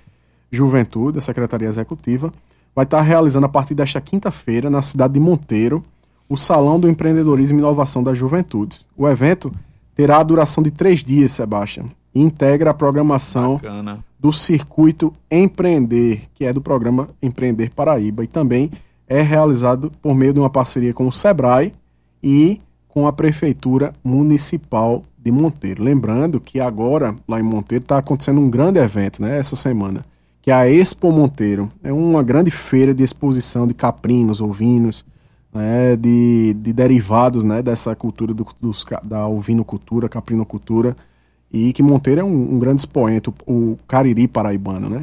Juventude, 0.50 1.18
a 1.18 1.22
Secretaria 1.22 1.68
Executiva, 1.68 2.32
vai 2.74 2.84
estar 2.84 3.00
realizando 3.00 3.46
a 3.46 3.48
partir 3.48 3.74
desta 3.74 4.00
quinta-feira 4.00 4.70
na 4.70 4.82
cidade 4.82 5.14
de 5.14 5.20
Monteiro, 5.20 5.82
o 6.28 6.36
Salão 6.36 6.78
do 6.78 6.88
Empreendedorismo 6.88 7.58
e 7.58 7.60
Inovação 7.60 8.02
das 8.02 8.16
Juventudes. 8.16 8.86
O 8.96 9.08
evento 9.08 9.50
terá 9.94 10.18
a 10.18 10.22
duração 10.22 10.62
de 10.62 10.70
três 10.70 11.02
dias, 11.02 11.32
Sebastião, 11.32 11.86
e 12.14 12.20
integra 12.20 12.70
a 12.70 12.74
programação 12.74 13.54
Bacana. 13.54 14.04
do 14.18 14.32
Circuito 14.32 15.12
Empreender, 15.30 16.22
que 16.34 16.44
é 16.44 16.52
do 16.52 16.60
programa 16.60 17.08
Empreender 17.20 17.70
Paraíba, 17.70 18.22
e 18.22 18.26
também 18.26 18.70
é 19.08 19.20
realizado 19.22 19.90
por 20.00 20.14
meio 20.14 20.32
de 20.32 20.38
uma 20.38 20.48
parceria 20.48 20.94
com 20.94 21.06
o 21.08 21.12
SEBRAE 21.12 21.72
e 22.22 22.60
com 22.86 23.06
a 23.06 23.12
Prefeitura 23.12 23.92
Municipal 24.04 25.04
de 25.18 25.30
Monteiro. 25.32 25.82
Lembrando 25.82 26.40
que 26.40 26.60
agora, 26.60 27.14
lá 27.26 27.40
em 27.40 27.42
Monteiro, 27.42 27.82
está 27.82 27.98
acontecendo 27.98 28.40
um 28.40 28.48
grande 28.48 28.78
evento, 28.78 29.20
né, 29.20 29.38
essa 29.38 29.56
semana, 29.56 30.04
que 30.42 30.50
é 30.50 30.55
a 30.55 30.68
Expo 30.68 31.12
Monteiro. 31.12 31.68
É 31.83 31.92
uma 31.92 32.22
grande 32.22 32.50
feira 32.50 32.94
de 32.94 33.03
exposição 33.03 33.66
de 33.66 33.74
caprinos, 33.74 34.40
ovinos, 34.40 35.05
né, 35.53 35.96
de, 35.96 36.55
de 36.55 36.72
derivados 36.72 37.44
né, 37.44 37.62
dessa 37.62 37.94
cultura 37.94 38.33
do, 38.33 38.46
dos, 38.61 38.85
da 39.03 39.26
ovinocultura, 39.26 40.09
caprinocultura, 40.09 40.96
e 41.53 41.72
que 41.72 41.83
Monteiro 41.83 42.20
é 42.20 42.24
um, 42.24 42.55
um 42.55 42.59
grande 42.59 42.83
expoente, 42.83 43.29
o, 43.29 43.35
o, 43.46 43.79
Cariri 43.87 44.29
paraibano. 44.29 44.88
Né? 44.88 45.03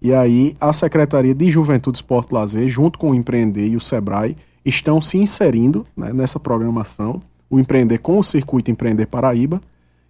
E 0.00 0.12
aí 0.12 0.54
a 0.60 0.72
Secretaria 0.72 1.34
de 1.34 1.50
Juventude, 1.50 1.98
Esporte 1.98 2.30
e 2.30 2.34
Lazer, 2.34 2.68
junto 2.68 2.98
com 2.98 3.10
o 3.10 3.14
Empreender 3.14 3.66
e 3.66 3.76
o 3.76 3.80
SEBRAE, 3.80 4.36
estão 4.64 5.00
se 5.00 5.16
inserindo 5.16 5.86
né, 5.96 6.12
nessa 6.12 6.38
programação, 6.38 7.20
o 7.48 7.58
Empreender 7.58 7.98
com 7.98 8.18
o 8.18 8.24
Circuito 8.24 8.70
Empreender 8.70 9.06
Paraíba, 9.06 9.60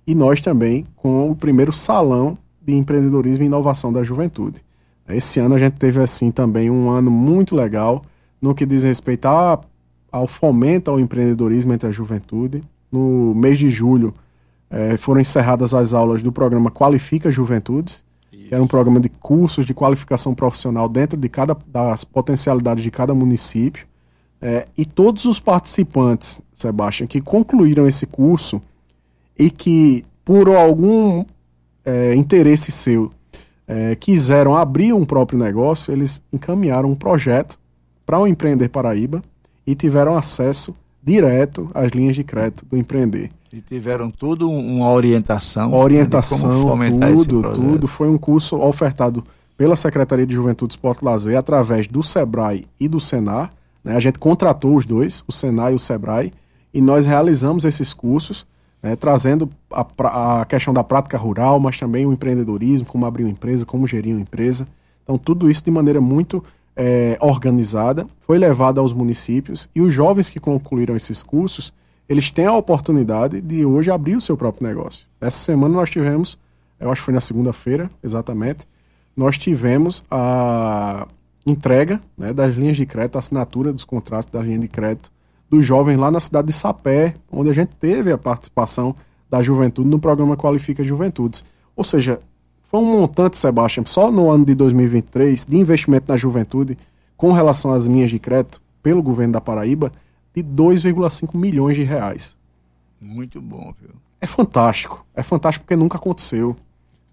e 0.06 0.14
nós 0.14 0.40
também 0.40 0.84
com 0.96 1.30
o 1.30 1.36
primeiro 1.36 1.72
salão 1.72 2.38
de 2.62 2.74
empreendedorismo 2.74 3.44
e 3.44 3.46
inovação 3.46 3.92
da 3.92 4.02
juventude. 4.02 4.65
Esse 5.08 5.40
ano 5.40 5.54
a 5.54 5.58
gente 5.58 5.74
teve 5.74 6.00
assim 6.00 6.30
também 6.30 6.70
um 6.70 6.90
ano 6.90 7.10
muito 7.10 7.54
legal 7.54 8.02
no 8.40 8.54
que 8.54 8.66
diz 8.66 8.84
respeito 8.84 9.26
a, 9.26 9.60
ao 10.10 10.26
fomento 10.26 10.90
ao 10.90 11.00
empreendedorismo 11.00 11.72
entre 11.72 11.88
a 11.88 11.92
juventude. 11.92 12.62
No 12.90 13.34
mês 13.34 13.58
de 13.58 13.70
julho 13.70 14.12
eh, 14.70 14.96
foram 14.96 15.20
encerradas 15.20 15.74
as 15.74 15.92
aulas 15.94 16.22
do 16.22 16.32
programa 16.32 16.70
Qualifica 16.70 17.30
Juventudes, 17.30 18.04
Isso. 18.32 18.48
que 18.48 18.54
era 18.54 18.62
um 18.62 18.66
programa 18.66 19.00
de 19.00 19.08
cursos 19.08 19.66
de 19.66 19.74
qualificação 19.74 20.34
profissional 20.34 20.88
dentro 20.88 21.16
de 21.16 21.28
cada 21.28 21.56
das 21.66 22.04
potencialidades 22.04 22.82
de 22.82 22.90
cada 22.90 23.14
município. 23.14 23.86
Eh, 24.40 24.66
e 24.76 24.84
todos 24.84 25.24
os 25.24 25.40
participantes, 25.40 26.40
Sebastião, 26.52 27.06
que 27.06 27.20
concluíram 27.20 27.86
esse 27.86 28.06
curso 28.06 28.60
e 29.38 29.50
que 29.50 30.04
por 30.24 30.48
algum 30.48 31.24
é, 31.84 32.14
interesse 32.16 32.72
seu 32.72 33.12
é, 33.66 33.94
quiseram 33.96 34.54
abrir 34.54 34.92
um 34.92 35.04
próprio 35.04 35.38
negócio, 35.38 35.92
eles 35.92 36.22
encaminharam 36.32 36.90
um 36.90 36.94
projeto 36.94 37.58
para 38.04 38.18
o 38.18 38.26
Empreender 38.26 38.68
Paraíba 38.68 39.20
e 39.66 39.74
tiveram 39.74 40.16
acesso 40.16 40.74
direto 41.02 41.68
às 41.74 41.92
linhas 41.92 42.14
de 42.14 42.22
crédito 42.22 42.64
do 42.66 42.76
Empreender. 42.76 43.30
E 43.52 43.60
tiveram 43.60 44.10
tudo 44.10 44.50
uma 44.50 44.90
orientação. 44.90 45.72
Orientação, 45.72 46.76
né, 46.76 46.90
tudo, 46.90 47.52
tudo. 47.52 47.88
Foi 47.88 48.08
um 48.08 48.18
curso 48.18 48.60
ofertado 48.60 49.24
pela 49.56 49.74
Secretaria 49.74 50.26
de 50.26 50.34
Juventude, 50.34 50.74
Esporte 50.74 51.00
e 51.00 51.04
Lazer 51.04 51.38
através 51.38 51.86
do 51.86 52.02
SEBRAE 52.02 52.66
e 52.78 52.86
do 52.86 53.00
SENAR. 53.00 53.50
Né? 53.82 53.96
A 53.96 54.00
gente 54.00 54.18
contratou 54.18 54.76
os 54.76 54.84
dois, 54.84 55.24
o 55.26 55.32
SENAR 55.32 55.72
e 55.72 55.74
o 55.74 55.78
SEBRAE, 55.78 56.32
e 56.74 56.80
nós 56.80 57.06
realizamos 57.06 57.64
esses 57.64 57.94
cursos 57.94 58.46
né, 58.82 58.96
trazendo 58.96 59.50
a, 59.70 60.40
a, 60.40 60.44
questão 60.44 60.72
da 60.72 60.84
prática 60.84 61.18
rural, 61.18 61.58
mas 61.58 61.78
também 61.78 62.06
o 62.06 62.12
empreendedorismo, 62.12 62.86
como 62.86 63.06
abrir 63.06 63.24
uma 63.24 63.30
empresa, 63.30 63.66
como 63.66 63.86
gerir 63.86 64.14
uma 64.14 64.20
empresa. 64.20 64.66
Então, 65.02 65.16
tudo 65.18 65.50
isso 65.50 65.64
de 65.64 65.70
maneira 65.70 66.00
muito 66.00 66.42
é, 66.76 67.16
organizada 67.20 68.06
foi 68.20 68.38
levado 68.38 68.80
aos 68.80 68.92
municípios 68.92 69.68
e 69.74 69.80
os 69.80 69.92
jovens 69.92 70.28
que 70.28 70.38
concluíram 70.38 70.94
esses 70.94 71.22
cursos, 71.22 71.72
eles 72.08 72.30
têm 72.30 72.46
a 72.46 72.54
oportunidade 72.54 73.40
de 73.40 73.64
hoje 73.64 73.90
abrir 73.90 74.16
o 74.16 74.20
seu 74.20 74.36
próprio 74.36 74.68
negócio. 74.68 75.06
Essa 75.20 75.38
semana 75.38 75.74
nós 75.74 75.90
tivemos, 75.90 76.38
eu 76.78 76.90
acho 76.90 77.00
que 77.00 77.06
foi 77.06 77.14
na 77.14 77.20
segunda-feira, 77.20 77.90
exatamente, 78.02 78.66
nós 79.16 79.38
tivemos 79.38 80.04
a 80.10 81.06
entrega 81.46 82.00
né, 82.18 82.32
das 82.32 82.54
linhas 82.54 82.76
de 82.76 82.84
crédito, 82.84 83.16
a 83.16 83.20
assinatura 83.20 83.72
dos 83.72 83.84
contratos 83.84 84.30
das 84.30 84.44
linhas 84.44 84.60
de 84.60 84.68
crédito 84.68 85.10
dos 85.48 85.64
jovens 85.64 85.96
lá 85.96 86.10
na 86.10 86.20
cidade 86.20 86.48
de 86.48 86.52
Sapé, 86.52 87.14
onde 87.30 87.50
a 87.50 87.52
gente 87.52 87.74
teve 87.76 88.10
a 88.12 88.18
participação 88.18 88.94
da 89.30 89.42
juventude 89.42 89.88
no 89.88 89.98
programa 89.98 90.36
Qualifica 90.36 90.82
Juventudes. 90.82 91.44
Ou 91.74 91.84
seja, 91.84 92.20
foi 92.62 92.80
um 92.80 92.84
montante, 92.84 93.36
Sebastião, 93.36 93.86
só 93.86 94.10
no 94.10 94.30
ano 94.30 94.44
de 94.44 94.54
2023, 94.54 95.46
de 95.46 95.56
investimento 95.56 96.06
na 96.08 96.16
juventude, 96.16 96.76
com 97.16 97.32
relação 97.32 97.72
às 97.72 97.86
linhas 97.86 98.10
de 98.10 98.18
crédito, 98.18 98.60
pelo 98.82 99.02
governo 99.02 99.34
da 99.34 99.40
Paraíba, 99.40 99.90
de 100.34 100.42
2,5 100.42 101.36
milhões 101.36 101.76
de 101.76 101.82
reais. 101.82 102.36
Muito 103.00 103.40
bom, 103.40 103.72
viu? 103.80 103.90
É 104.20 104.26
fantástico. 104.26 105.04
É 105.14 105.22
fantástico 105.22 105.64
porque 105.64 105.76
nunca 105.76 105.96
aconteceu. 105.96 106.56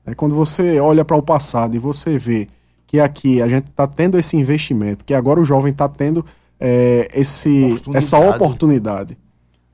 É 0.06 0.14
quando 0.14 0.36
você 0.36 0.80
olha 0.80 1.06
para 1.06 1.16
o 1.16 1.22
passado 1.22 1.76
e 1.76 1.80
você 1.80 2.18
vê 2.18 2.48
que 2.88 3.00
aqui 3.00 3.42
a 3.42 3.48
gente 3.48 3.70
está 3.70 3.88
tendo 3.88 4.18
esse 4.18 4.38
investimento, 4.38 5.06
que 5.06 5.14
agora 5.14 5.40
o 5.40 5.46
jovem 5.46 5.72
está 5.72 5.88
tendo 5.88 6.26
é, 6.66 7.10
esse, 7.14 7.50
oportunidade. 7.50 7.98
essa 7.98 8.18
oportunidade 8.18 9.18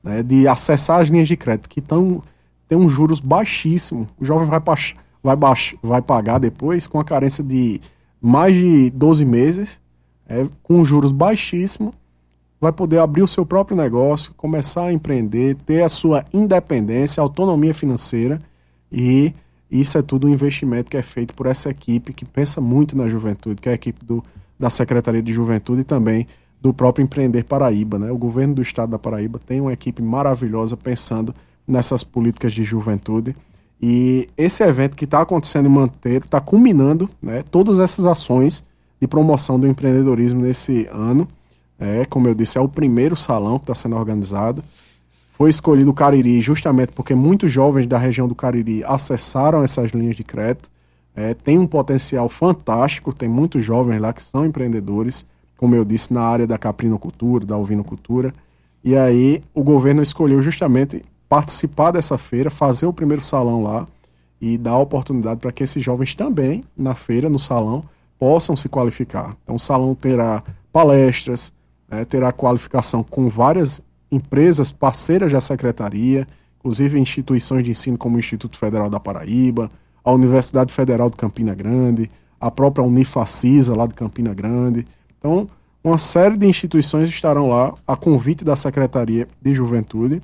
né, 0.02 0.24
de 0.24 0.48
acessar 0.48 1.00
as 1.00 1.08
linhas 1.08 1.28
de 1.28 1.36
crédito 1.36 1.68
que 1.68 1.80
tão, 1.80 2.20
tem 2.68 2.76
um 2.76 2.88
juros 2.88 3.20
baixíssimo. 3.20 4.08
O 4.18 4.24
jovem 4.24 4.48
vai, 4.48 4.60
vai, 5.22 5.36
baix, 5.36 5.74
vai 5.80 6.02
pagar 6.02 6.38
depois 6.38 6.88
com 6.88 6.98
a 6.98 7.04
carência 7.04 7.44
de 7.44 7.80
mais 8.20 8.56
de 8.56 8.90
12 8.90 9.24
meses, 9.24 9.80
é, 10.28 10.44
com 10.64 10.84
juros 10.84 11.12
baixíssimos, 11.12 11.94
vai 12.60 12.72
poder 12.72 12.98
abrir 12.98 13.22
o 13.22 13.28
seu 13.28 13.46
próprio 13.46 13.76
negócio, 13.76 14.34
começar 14.34 14.86
a 14.86 14.92
empreender, 14.92 15.54
ter 15.64 15.82
a 15.82 15.88
sua 15.88 16.24
independência, 16.32 17.20
autonomia 17.20 17.72
financeira 17.72 18.40
e 18.90 19.32
isso 19.70 19.96
é 19.96 20.02
tudo 20.02 20.26
um 20.26 20.30
investimento 20.30 20.90
que 20.90 20.96
é 20.96 21.02
feito 21.02 21.34
por 21.34 21.46
essa 21.46 21.70
equipe 21.70 22.12
que 22.12 22.24
pensa 22.24 22.60
muito 22.60 22.96
na 22.96 23.08
juventude, 23.08 23.62
que 23.62 23.68
é 23.68 23.72
a 23.72 23.74
equipe 23.76 24.04
do, 24.04 24.22
da 24.58 24.68
Secretaria 24.68 25.22
de 25.22 25.32
Juventude 25.32 25.82
e 25.82 25.84
também 25.84 26.26
do 26.60 26.74
próprio 26.74 27.02
Empreender 27.02 27.44
Paraíba. 27.44 27.98
Né? 27.98 28.10
O 28.10 28.18
governo 28.18 28.54
do 28.54 28.62
estado 28.62 28.90
da 28.90 28.98
Paraíba 28.98 29.38
tem 29.38 29.60
uma 29.60 29.72
equipe 29.72 30.02
maravilhosa 30.02 30.76
pensando 30.76 31.34
nessas 31.66 32.04
políticas 32.04 32.52
de 32.52 32.62
juventude. 32.62 33.34
E 33.80 34.28
esse 34.36 34.62
evento 34.62 34.96
que 34.96 35.04
está 35.04 35.22
acontecendo 35.22 35.66
em 35.66 35.72
Manteiro 35.72 36.24
está 36.26 36.40
culminando 36.40 37.08
né, 37.22 37.42
todas 37.50 37.78
essas 37.78 38.04
ações 38.04 38.62
de 39.00 39.08
promoção 39.08 39.58
do 39.58 39.66
empreendedorismo 39.66 40.42
nesse 40.42 40.86
ano. 40.92 41.26
É, 41.78 42.04
como 42.04 42.28
eu 42.28 42.34
disse, 42.34 42.58
é 42.58 42.60
o 42.60 42.68
primeiro 42.68 43.16
salão 43.16 43.58
que 43.58 43.62
está 43.62 43.74
sendo 43.74 43.96
organizado. 43.96 44.62
Foi 45.32 45.48
escolhido 45.48 45.90
o 45.90 45.94
Cariri 45.94 46.42
justamente 46.42 46.92
porque 46.92 47.14
muitos 47.14 47.50
jovens 47.50 47.86
da 47.86 47.96
região 47.96 48.28
do 48.28 48.34
Cariri 48.34 48.84
acessaram 48.84 49.62
essas 49.62 49.92
linhas 49.92 50.14
de 50.14 50.22
crédito. 50.22 50.70
É, 51.16 51.32
tem 51.32 51.58
um 51.58 51.66
potencial 51.66 52.28
fantástico, 52.28 53.14
tem 53.14 53.28
muitos 53.28 53.64
jovens 53.64 53.98
lá 53.98 54.12
que 54.12 54.22
são 54.22 54.44
empreendedores 54.44 55.26
como 55.60 55.74
eu 55.74 55.84
disse, 55.84 56.10
na 56.10 56.22
área 56.22 56.46
da 56.46 56.56
caprinocultura, 56.56 57.44
da 57.44 57.54
ovinocultura. 57.54 58.32
E 58.82 58.96
aí 58.96 59.42
o 59.52 59.62
governo 59.62 60.00
escolheu 60.00 60.40
justamente 60.40 61.02
participar 61.28 61.90
dessa 61.90 62.16
feira, 62.16 62.48
fazer 62.48 62.86
o 62.86 62.94
primeiro 62.94 63.22
salão 63.22 63.62
lá 63.62 63.86
e 64.40 64.56
dar 64.56 64.78
oportunidade 64.78 65.38
para 65.38 65.52
que 65.52 65.62
esses 65.62 65.84
jovens 65.84 66.14
também, 66.14 66.64
na 66.74 66.94
feira, 66.94 67.28
no 67.28 67.38
salão, 67.38 67.84
possam 68.18 68.56
se 68.56 68.70
qualificar. 68.70 69.36
Então 69.42 69.56
o 69.56 69.58
salão 69.58 69.94
terá 69.94 70.42
palestras, 70.72 71.52
né, 71.86 72.06
terá 72.06 72.32
qualificação 72.32 73.02
com 73.02 73.28
várias 73.28 73.82
empresas 74.10 74.70
parceiras 74.70 75.30
da 75.30 75.42
secretaria, 75.42 76.26
inclusive 76.58 76.98
instituições 76.98 77.64
de 77.64 77.72
ensino 77.72 77.98
como 77.98 78.16
o 78.16 78.18
Instituto 78.18 78.56
Federal 78.56 78.88
da 78.88 78.98
Paraíba, 78.98 79.70
a 80.02 80.10
Universidade 80.10 80.72
Federal 80.72 81.10
de 81.10 81.18
Campina 81.18 81.54
Grande, 81.54 82.10
a 82.40 82.50
própria 82.50 82.82
Unifacisa 82.82 83.76
lá 83.76 83.86
de 83.86 83.92
Campina 83.92 84.32
Grande. 84.32 84.86
Então, 85.20 85.46
uma 85.84 85.98
série 85.98 86.36
de 86.36 86.46
instituições 86.46 87.10
estarão 87.10 87.46
lá 87.46 87.74
a 87.86 87.94
convite 87.94 88.42
da 88.42 88.56
Secretaria 88.56 89.28
de 89.40 89.52
Juventude 89.52 90.22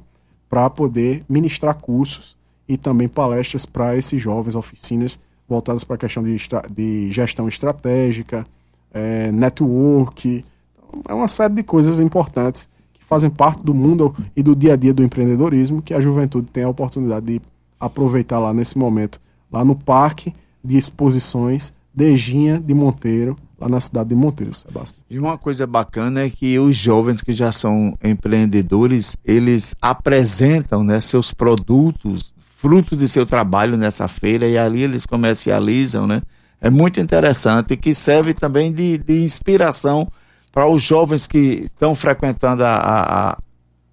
para 0.48 0.68
poder 0.70 1.22
ministrar 1.28 1.74
cursos 1.74 2.35
e 2.66 2.78
também 2.78 3.06
palestras 3.06 3.66
para 3.66 3.94
esses 3.94 4.20
jovens, 4.20 4.54
oficinas 4.54 5.18
voltadas 5.46 5.85
para 5.85 5.96
a 5.96 5.98
questão 5.98 6.22
de, 6.22 6.37
de 6.74 7.12
gestão 7.12 7.46
estratégica, 7.46 8.44
é, 8.92 9.30
network. 9.30 10.44
Então, 10.78 11.02
é 11.09 11.14
uma 11.14 11.28
série 11.28 11.54
de 11.54 11.62
coisas 11.62 12.00
importantes 12.00 12.68
que 12.94 13.04
fazem 13.04 13.28
parte 13.28 13.62
do 13.62 13.74
mundo 13.74 14.14
e 14.35 14.42
do 14.42 14.56
dia 14.56 14.72
a 14.72 14.76
dia 14.76 14.94
do 14.94 15.04
empreendedorismo 15.04 15.82
que 15.82 15.92
a 15.92 16.00
juventude 16.00 16.48
tem 16.50 16.64
a 16.64 16.68
oportunidade 16.70 17.26
de 17.26 17.40
aproveitar 17.78 18.38
lá 18.38 18.54
nesse 18.54 18.78
momento, 18.78 19.20
lá 19.52 19.62
no 19.62 19.76
Parque 19.76 20.35
de 20.64 20.78
Exposições 20.78 21.74
Dejinha 21.94 22.59
de 22.59 22.74
Monteiro, 22.74 23.37
lá 23.58 23.68
na 23.68 23.80
cidade 23.80 24.10
de 24.10 24.14
Monteiro, 24.14 24.54
Sebastião. 24.54 25.02
E 25.08 25.18
uma 25.18 25.38
coisa 25.38 25.66
bacana 25.66 26.22
é 26.22 26.30
que 26.30 26.58
os 26.58 26.76
jovens 26.76 27.20
que 27.20 27.32
já 27.32 27.50
são 27.50 27.96
empreendedores, 28.02 29.16
eles 29.24 29.74
apresentam 29.80 30.84
né, 30.84 31.00
seus 31.00 31.32
produtos, 31.32 32.34
frutos 32.56 32.98
de 32.98 33.08
seu 33.08 33.24
trabalho 33.24 33.76
nessa 33.76 34.06
feira, 34.08 34.46
e 34.46 34.58
ali 34.58 34.82
eles 34.82 35.06
comercializam, 35.06 36.06
né? 36.06 36.22
É 36.60 36.70
muito 36.70 37.00
interessante 37.00 37.74
e 37.74 37.76
que 37.76 37.92
serve 37.92 38.32
também 38.32 38.72
de, 38.72 38.96
de 38.98 39.22
inspiração 39.22 40.08
para 40.50 40.66
os 40.66 40.82
jovens 40.82 41.26
que 41.26 41.64
estão 41.66 41.94
frequentando 41.94 42.64
a, 42.64 42.72
a, 42.72 43.30
a, 43.30 43.38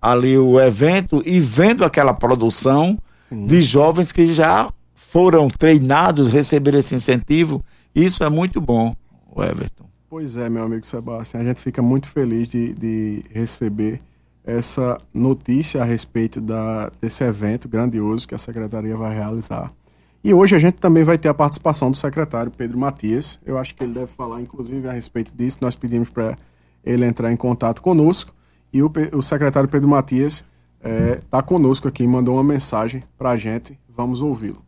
ali 0.02 0.38
o 0.38 0.60
evento 0.60 1.22
e 1.26 1.42
vendo 1.42 1.84
aquela 1.84 2.14
produção 2.14 2.98
Sim. 3.20 3.46
de 3.46 3.62
jovens 3.62 4.14
que 4.14 4.28
já 4.28 4.72
foram 4.96 5.50
treinados, 5.50 6.30
receberam 6.30 6.80
esse 6.80 6.96
incentivo. 6.96 7.64
Isso 7.94 8.24
é 8.24 8.30
muito 8.30 8.62
bom 8.62 8.96
o 9.36 9.44
Everton. 9.44 9.86
Pois 10.10 10.38
é, 10.38 10.50
meu 10.50 10.64
amigo 10.64 10.86
Sebastião, 10.86 11.42
a 11.42 11.46
gente 11.46 11.60
fica 11.60 11.82
muito 11.82 12.08
feliz 12.08 12.48
de, 12.48 12.74
de 12.74 13.26
receber 13.32 14.02
essa 14.44 14.98
notícia 15.14 15.82
a 15.82 15.86
respeito 15.86 16.40
da, 16.40 16.92
desse 17.02 17.24
evento 17.24 17.68
grandioso 17.68 18.28
que 18.28 18.36
a 18.36 18.38
secretaria 18.38 18.96
vai 18.96 19.16
realizar. 19.16 19.74
E 20.24 20.34
hoje 20.34 20.56
a 20.56 20.60
gente 20.60 20.76
também 20.76 21.04
vai 21.04 21.18
ter 21.18 21.30
a 21.30 21.34
participação 21.34 21.92
do 21.92 21.98
secretário 21.98 22.52
Pedro 22.52 22.78
Matias. 22.78 23.40
Eu 23.46 23.58
acho 23.58 23.76
que 23.76 23.84
ele 23.84 23.94
deve 23.94 24.08
falar, 24.08 24.42
inclusive, 24.42 24.88
a 24.88 24.92
respeito 24.92 25.36
disso. 25.36 25.58
Nós 25.62 25.76
pedimos 25.76 26.10
para 26.10 26.38
ele 26.84 27.06
entrar 27.06 27.32
em 27.32 27.36
contato 27.36 27.82
conosco. 27.82 28.34
E 28.72 28.82
o, 28.82 28.92
o 29.14 29.22
secretário 29.22 29.68
Pedro 29.68 29.90
Matias 29.90 30.46
está 30.80 31.40
é, 31.40 31.42
conosco 31.42 31.88
aqui, 31.88 32.06
mandou 32.08 32.36
uma 32.36 32.44
mensagem 32.44 33.04
para 33.18 33.32
a 33.32 33.38
gente. 33.38 33.78
Vamos 33.90 34.22
ouvi-lo. 34.22 34.62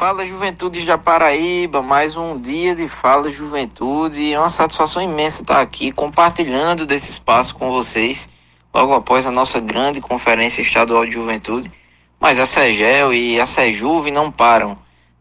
Fala 0.00 0.26
Juventude 0.26 0.86
da 0.86 0.96
Paraíba, 0.96 1.82
mais 1.82 2.16
um 2.16 2.40
dia 2.40 2.74
de 2.74 2.88
Fala 2.88 3.30
Juventude. 3.30 4.32
É 4.32 4.38
uma 4.40 4.48
satisfação 4.48 5.02
imensa 5.02 5.42
estar 5.42 5.60
aqui 5.60 5.92
compartilhando 5.92 6.86
desse 6.86 7.10
espaço 7.10 7.54
com 7.54 7.70
vocês. 7.70 8.26
logo 8.72 8.94
após 8.94 9.26
a 9.26 9.30
nossa 9.30 9.60
grande 9.60 10.00
Conferência 10.00 10.62
Estadual 10.62 11.04
de 11.04 11.12
Juventude. 11.12 11.70
Mas 12.18 12.38
a 12.38 12.46
SEGEL 12.46 13.12
e 13.12 13.38
a 13.38 13.44
SEJUVE 13.44 14.10
não 14.10 14.32
param. 14.32 14.74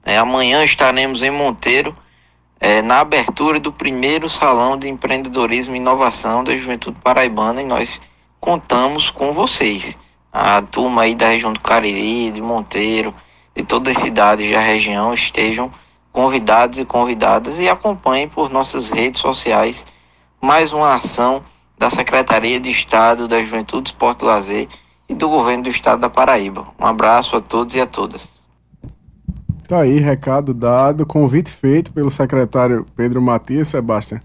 É, 0.06 0.18
amanhã 0.18 0.64
estaremos 0.64 1.24
em 1.24 1.30
Monteiro, 1.30 1.94
é, 2.58 2.82
na 2.82 3.02
abertura 3.02 3.60
do 3.60 3.74
primeiro 3.74 4.30
Salão 4.30 4.78
de 4.78 4.88
Empreendedorismo 4.88 5.76
e 5.76 5.78
Inovação 5.78 6.42
da 6.42 6.56
Juventude 6.56 6.98
Paraibana 7.04 7.62
e 7.62 7.66
nós 7.66 8.02
contamos 8.40 9.10
com 9.10 9.34
vocês. 9.34 9.98
A 10.32 10.62
turma 10.62 11.02
aí 11.02 11.16
da 11.16 11.28
região 11.28 11.52
do 11.52 11.60
Cariri, 11.60 12.32
de 12.32 12.42
Monteiro, 12.42 13.14
de 13.60 13.66
todas 13.66 13.98
as 13.98 14.04
cidades 14.04 14.50
da 14.50 14.62
região 14.62 15.14
estejam 15.14 15.70
convidados 16.14 16.80
e 16.80 16.86
convidadas 16.86 17.60
e 17.60 17.68
acompanhem 17.68 18.30
por 18.30 18.50
nossas 18.50 18.90
redes 18.90 19.20
sociais 19.20 19.86
mais 20.42 20.72
uma 20.72 20.94
ação 20.94 21.44
da 21.78 21.90
Secretaria 21.90 22.58
de 22.58 22.70
Estado 22.70 23.28
da 23.28 23.42
Juventude, 23.42 23.90
Esporte 23.90 24.24
e 24.24 24.26
Lazer 24.26 24.68
e 25.10 25.14
do 25.14 25.28
Governo 25.28 25.64
do 25.64 25.70
Estado 25.70 26.00
da 26.00 26.10
Paraíba. 26.10 26.68
Um 26.80 26.86
abraço 26.86 27.36
a 27.36 27.42
todos 27.42 27.76
e 27.76 27.82
a 27.82 27.86
todas. 27.86 28.30
Tá 29.68 29.82
aí, 29.82 30.00
recado 30.00 30.54
dado, 30.54 31.06
convite 31.06 31.52
feito 31.52 31.92
pelo 31.92 32.10
secretário 32.10 32.86
Pedro 32.96 33.22
Matias 33.22 33.68
Sebastião 33.68 34.22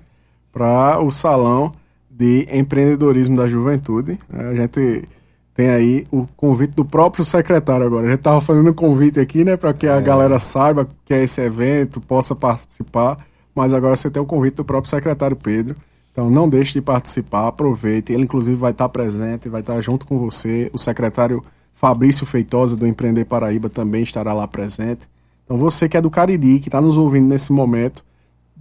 para 0.53 1.03
o 1.03 1.11
Salão 1.11 1.73
de 2.09 2.47
Empreendedorismo 2.53 3.37
da 3.37 3.49
Juventude. 3.49 4.17
A 4.33 4.55
gente 4.55 5.09
tem 5.55 5.71
aí 5.71 6.07
o 6.11 6.27
convite 6.37 6.75
do 6.75 6.85
próprio 6.85 7.25
secretário 7.25 7.87
agora. 7.87 8.07
A 8.07 8.11
gente 8.11 8.19
estava 8.19 8.41
fazendo 8.41 8.71
um 8.71 8.75
convite 8.75 9.21
aqui, 9.21 9.45
né, 9.45 9.57
para 9.57 9.73
que 9.73 9.87
a 9.87 9.97
é. 9.97 10.03
galera 10.03 10.39
saiba 10.41 10.89
que 11.05 11.15
é 11.15 11.23
esse 11.23 11.41
evento, 11.41 12.01
possa 12.01 12.35
participar, 12.35 13.19
mas 13.55 13.73
agora 13.73 13.95
você 13.95 14.11
tem 14.11 14.21
o 14.21 14.27
convite 14.27 14.55
do 14.55 14.65
próprio 14.65 14.91
secretário 14.91 15.37
Pedro. 15.37 15.77
Então 16.11 16.29
não 16.29 16.49
deixe 16.49 16.73
de 16.75 16.81
participar, 16.81 17.47
aproveite. 17.47 18.13
Ele 18.13 18.25
inclusive 18.25 18.57
vai 18.57 18.73
estar 18.73 18.89
presente, 18.89 19.49
vai 19.49 19.61
estar 19.61 19.81
junto 19.81 20.07
com 20.07 20.19
você. 20.19 20.71
O 20.73 20.79
secretário 20.79 21.43
Fabrício 21.73 22.27
Feitosa 22.27 22.77
do 22.77 22.87
Empreender 22.87 23.25
Paraíba 23.25 23.69
também 23.69 24.03
estará 24.03 24.33
lá 24.33 24.47
presente. 24.49 25.09
Então 25.45 25.57
você 25.57 25.89
que 25.89 25.97
é 25.97 26.01
do 26.01 26.11
Cariri, 26.11 26.59
que 26.59 26.69
está 26.69 26.81
nos 26.81 26.97
ouvindo 26.97 27.29
nesse 27.29 27.53
momento, 27.53 28.05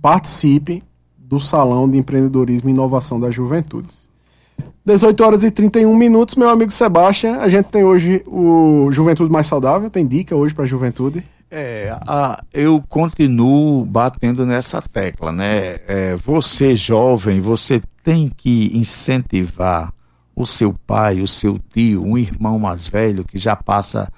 participe 0.02 0.84
do 1.18 1.40
Salão 1.40 1.90
de 1.90 1.98
Empreendedorismo 1.98 2.70
e 2.70 2.72
Inovação 2.72 3.20
das 3.20 3.34
Juventudes. 3.34 4.12
18 4.86 5.23
horas 5.23 5.43
e 5.43 5.52
31 5.52 5.95
minutos, 5.95 6.36
meu 6.36 6.49
amigo 6.49 6.71
Sebastião. 6.71 7.41
A 7.41 7.49
gente 7.49 7.65
tem 7.67 7.84
hoje 7.84 8.23
o 8.28 8.89
Juventude 8.91 9.32
Mais 9.32 9.47
Saudável, 9.47 9.89
tem 9.89 10.06
dica 10.06 10.36
hoje 10.36 10.54
para 10.54 10.63
a 10.63 10.67
juventude? 10.67 11.23
É, 11.49 11.95
a, 12.08 12.43
eu 12.52 12.84
continuo 12.89 13.86
batendo 13.86 14.45
nessa 14.45 14.82
tecla, 14.82 15.32
né? 15.32 15.78
É, 15.88 16.15
você 16.15 16.73
jovem, 16.73 17.39
você 17.39 17.80
tem 18.04 18.28
que 18.28 18.76
incentivar 18.76 19.93
o 20.36 20.45
seu 20.45 20.73
pai, 20.88 21.21
o 21.21 21.28
seu 21.28 21.60
tio, 21.60 22.04
um 22.04 22.17
irmão 22.17 22.58
mais 22.58 22.88
velho 22.88 23.23
que 23.23 23.38
já 23.38 23.56
passa 23.56 24.12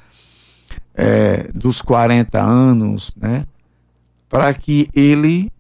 é, 0.94 1.50
dos 1.54 1.82
40 1.82 2.42
anos, 2.42 3.14
né? 3.18 3.46
Para 4.30 4.54
que 4.54 4.90
ele 4.96 5.52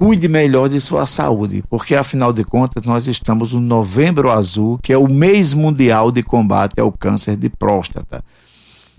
cuide 0.00 0.28
melhor 0.28 0.70
de 0.70 0.80
sua 0.80 1.04
saúde, 1.04 1.62
porque 1.68 1.94
afinal 1.94 2.32
de 2.32 2.42
contas 2.42 2.84
nós 2.84 3.06
estamos 3.06 3.52
no 3.52 3.60
Novembro 3.60 4.30
Azul, 4.30 4.78
que 4.82 4.94
é 4.94 4.96
o 4.96 5.06
mês 5.06 5.52
mundial 5.52 6.10
de 6.10 6.22
combate 6.22 6.80
ao 6.80 6.90
câncer 6.90 7.36
de 7.36 7.50
próstata. 7.50 8.24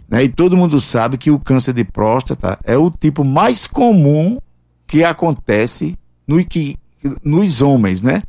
Né? 0.08 0.26
E 0.26 0.30
todo 0.30 0.56
mundo 0.56 0.80
sabe 0.80 1.18
que 1.18 1.32
o 1.32 1.40
câncer 1.40 1.74
de 1.74 1.84
próstata 1.84 2.60
é 2.64 2.78
o 2.78 2.92
tipo 2.92 3.24
mais 3.24 3.66
comum 3.66 4.38
que 4.86 5.04
acontece 5.04 5.98
no, 6.28 6.46
que, 6.46 6.78
nos 7.24 7.64
homens, 7.64 8.04
né? 8.04 8.22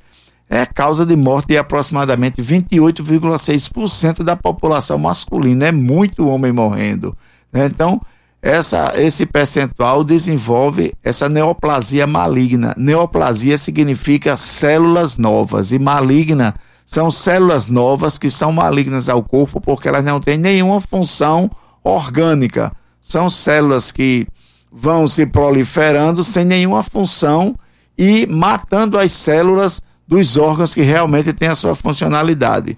É 0.48 0.64
causa 0.64 1.04
de 1.04 1.14
morte 1.14 1.48
de 1.48 1.58
aproximadamente 1.58 2.40
28,6% 2.40 4.22
da 4.22 4.34
população 4.34 4.98
masculina. 4.98 5.66
É 5.66 5.72
muito 5.72 6.26
homem 6.26 6.52
morrendo. 6.52 7.14
Né? 7.52 7.66
Então, 7.66 8.00
essa, 8.42 8.92
esse 8.96 9.24
percentual 9.24 10.02
desenvolve 10.02 10.92
essa 11.02 11.28
neoplasia 11.28 12.08
maligna. 12.08 12.74
Neoplasia 12.76 13.56
significa 13.56 14.36
células 14.36 15.16
novas 15.16 15.70
e 15.70 15.78
maligna 15.78 16.52
são 16.84 17.10
células 17.10 17.68
novas 17.68 18.18
que 18.18 18.28
são 18.28 18.52
malignas 18.52 19.08
ao 19.08 19.22
corpo 19.22 19.60
porque 19.60 19.88
elas 19.88 20.04
não 20.04 20.20
têm 20.20 20.36
nenhuma 20.36 20.80
função 20.80 21.50
orgânica. 21.84 22.72
São 23.00 23.28
células 23.28 23.92
que 23.92 24.26
vão 24.70 25.06
se 25.06 25.24
proliferando 25.24 26.24
sem 26.24 26.44
nenhuma 26.44 26.82
função 26.82 27.56
e 27.96 28.26
matando 28.26 28.98
as 28.98 29.12
células 29.12 29.80
dos 30.06 30.36
órgãos 30.36 30.74
que 30.74 30.82
realmente 30.82 31.32
têm 31.32 31.48
a 31.48 31.54
sua 31.54 31.74
funcionalidade. 31.74 32.76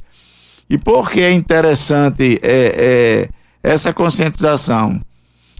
E 0.68 0.76
por 0.76 1.10
que 1.10 1.20
é 1.20 1.32
interessante 1.32 2.38
é, 2.42 3.28
é, 3.62 3.68
essa 3.68 3.92
conscientização? 3.92 5.00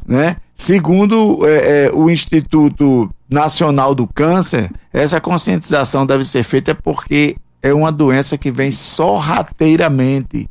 Né? 0.06 0.36
Segundo 0.54 1.46
é, 1.46 1.86
é, 1.86 1.90
o 1.92 2.10
Instituto 2.10 3.10
Nacional 3.28 3.94
do 3.94 4.06
Câncer, 4.06 4.70
essa 4.92 5.20
conscientização 5.20 6.04
deve 6.04 6.24
ser 6.24 6.42
feita 6.42 6.74
porque 6.74 7.36
é 7.62 7.72
uma 7.72 7.90
doença 7.90 8.36
que 8.36 8.50
vem 8.50 8.70
sorrateiramente. 8.70 10.48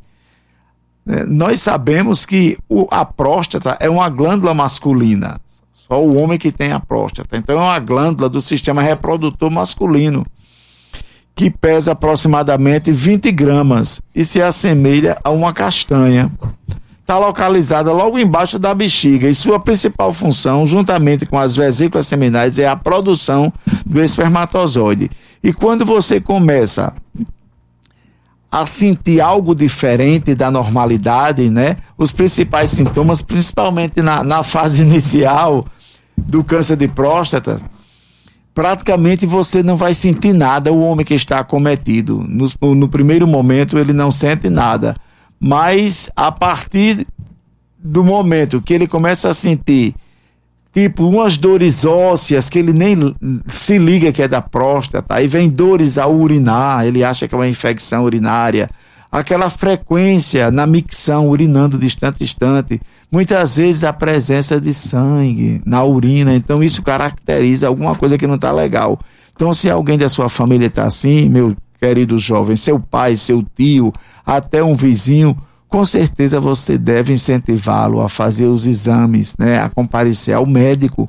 Né? 1.06 1.24
Nós 1.26 1.60
sabemos 1.62 2.26
que 2.26 2.58
o, 2.68 2.86
a 2.90 3.04
próstata 3.04 3.76
é 3.80 3.88
uma 3.88 4.08
glândula 4.08 4.52
masculina, 4.52 5.40
só 5.72 6.02
o 6.02 6.16
homem 6.16 6.38
que 6.38 6.50
tem 6.50 6.72
a 6.72 6.80
próstata. 6.80 7.36
Então 7.36 7.56
é 7.56 7.62
uma 7.62 7.78
glândula 7.78 8.28
do 8.28 8.40
sistema 8.40 8.82
reprodutor 8.82 9.50
masculino 9.50 10.24
que 11.36 11.50
pesa 11.50 11.92
aproximadamente 11.92 12.92
20 12.92 13.32
gramas 13.32 14.00
e 14.14 14.24
se 14.24 14.40
assemelha 14.40 15.18
a 15.22 15.30
uma 15.30 15.52
castanha. 15.52 16.30
Está 17.04 17.18
localizada 17.18 17.92
logo 17.92 18.18
embaixo 18.18 18.58
da 18.58 18.74
bexiga 18.74 19.28
e 19.28 19.34
sua 19.34 19.60
principal 19.60 20.10
função, 20.10 20.66
juntamente 20.66 21.26
com 21.26 21.38
as 21.38 21.54
vesículas 21.54 22.06
seminais, 22.06 22.58
é 22.58 22.66
a 22.66 22.74
produção 22.74 23.52
do 23.84 24.02
espermatozoide. 24.02 25.10
E 25.42 25.52
quando 25.52 25.84
você 25.84 26.18
começa 26.18 26.94
a 28.50 28.64
sentir 28.64 29.20
algo 29.20 29.54
diferente 29.54 30.34
da 30.34 30.50
normalidade, 30.50 31.50
né? 31.50 31.76
Os 31.98 32.10
principais 32.10 32.70
sintomas, 32.70 33.20
principalmente 33.20 34.00
na, 34.00 34.24
na 34.24 34.42
fase 34.42 34.80
inicial 34.86 35.66
do 36.16 36.42
câncer 36.42 36.76
de 36.76 36.88
próstata, 36.88 37.60
praticamente 38.54 39.26
você 39.26 39.62
não 39.62 39.76
vai 39.76 39.92
sentir 39.92 40.32
nada, 40.32 40.72
o 40.72 40.80
homem 40.80 41.04
que 41.04 41.12
está 41.12 41.40
acometido. 41.40 42.24
No, 42.26 42.74
no 42.74 42.88
primeiro 42.88 43.26
momento 43.26 43.78
ele 43.78 43.92
não 43.92 44.10
sente 44.10 44.48
nada. 44.48 44.96
Mas 45.38 46.10
a 46.16 46.32
partir 46.32 47.06
do 47.78 48.02
momento 48.02 48.62
que 48.62 48.72
ele 48.72 48.86
começa 48.86 49.28
a 49.28 49.34
sentir 49.34 49.94
tipo 50.72 51.06
umas 51.06 51.36
dores 51.38 51.84
ósseas 51.84 52.48
que 52.48 52.58
ele 52.58 52.72
nem 52.72 53.14
se 53.46 53.78
liga 53.78 54.10
que 54.10 54.22
é 54.22 54.26
da 54.26 54.42
próstata, 54.42 55.14
aí 55.14 55.28
vem 55.28 55.48
dores 55.48 55.98
ao 55.98 56.14
urinar, 56.14 56.84
ele 56.84 57.04
acha 57.04 57.28
que 57.28 57.34
é 57.34 57.38
uma 57.38 57.46
infecção 57.46 58.04
urinária. 58.04 58.68
Aquela 59.12 59.48
frequência 59.48 60.50
na 60.50 60.66
micção, 60.66 61.28
urinando 61.28 61.78
de 61.78 61.86
instante 61.86 62.16
a 62.20 62.24
instante, 62.24 62.80
muitas 63.12 63.56
vezes 63.56 63.84
a 63.84 63.92
presença 63.92 64.60
de 64.60 64.74
sangue 64.74 65.62
na 65.64 65.84
urina, 65.84 66.34
então 66.34 66.64
isso 66.64 66.82
caracteriza 66.82 67.68
alguma 67.68 67.94
coisa 67.94 68.18
que 68.18 68.26
não 68.26 68.34
está 68.34 68.50
legal. 68.50 68.98
Então, 69.32 69.54
se 69.54 69.70
alguém 69.70 69.96
da 69.96 70.08
sua 70.08 70.28
família 70.28 70.66
está 70.66 70.84
assim, 70.84 71.28
meu 71.28 71.54
querido 71.80 72.18
jovem, 72.18 72.56
seu 72.56 72.78
pai, 72.78 73.16
seu 73.16 73.44
tio, 73.54 73.92
até 74.24 74.62
um 74.62 74.74
vizinho, 74.74 75.36
com 75.68 75.84
certeza 75.84 76.38
você 76.40 76.78
deve 76.78 77.12
incentivá-lo 77.12 78.00
a 78.00 78.08
fazer 78.08 78.46
os 78.46 78.66
exames, 78.66 79.36
né, 79.38 79.58
a 79.58 79.68
comparecer 79.68 80.34
ao 80.34 80.46
médico, 80.46 81.06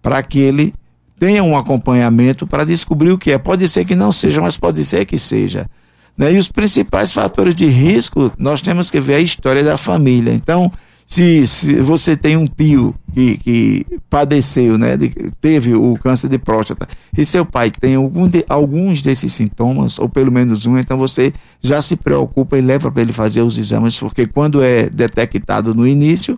para 0.00 0.22
que 0.22 0.38
ele 0.38 0.72
tenha 1.18 1.42
um 1.42 1.56
acompanhamento 1.56 2.46
para 2.46 2.64
descobrir 2.64 3.10
o 3.10 3.18
que 3.18 3.32
é. 3.32 3.38
Pode 3.38 3.66
ser 3.68 3.84
que 3.84 3.94
não 3.94 4.12
seja, 4.12 4.40
mas 4.40 4.56
pode 4.56 4.84
ser 4.84 5.04
que 5.04 5.18
seja. 5.18 5.68
Né? 6.16 6.32
E 6.32 6.38
os 6.38 6.50
principais 6.50 7.12
fatores 7.12 7.54
de 7.54 7.66
risco, 7.66 8.30
nós 8.38 8.60
temos 8.60 8.90
que 8.90 9.00
ver 9.00 9.14
a 9.14 9.20
história 9.20 9.62
da 9.62 9.76
família. 9.76 10.32
Então, 10.32 10.70
se, 11.08 11.46
se 11.46 11.80
você 11.80 12.14
tem 12.14 12.36
um 12.36 12.44
tio 12.46 12.94
que, 13.14 13.38
que 13.38 13.86
padeceu, 14.10 14.76
né, 14.76 14.94
de, 14.94 15.08
teve 15.40 15.74
o 15.74 15.98
câncer 16.02 16.28
de 16.28 16.36
próstata, 16.36 16.86
e 17.16 17.24
seu 17.24 17.46
pai 17.46 17.70
tem 17.70 17.94
algum 17.94 18.28
de, 18.28 18.44
alguns 18.46 19.00
desses 19.00 19.32
sintomas, 19.32 19.98
ou 19.98 20.06
pelo 20.06 20.30
menos 20.30 20.66
um, 20.66 20.76
então 20.76 20.98
você 20.98 21.32
já 21.62 21.80
se 21.80 21.96
preocupa 21.96 22.58
e 22.58 22.60
leva 22.60 22.92
para 22.92 23.00
ele 23.00 23.14
fazer 23.14 23.40
os 23.40 23.56
exames, 23.56 23.98
porque 23.98 24.26
quando 24.26 24.62
é 24.62 24.90
detectado 24.90 25.74
no 25.74 25.86
início, 25.86 26.36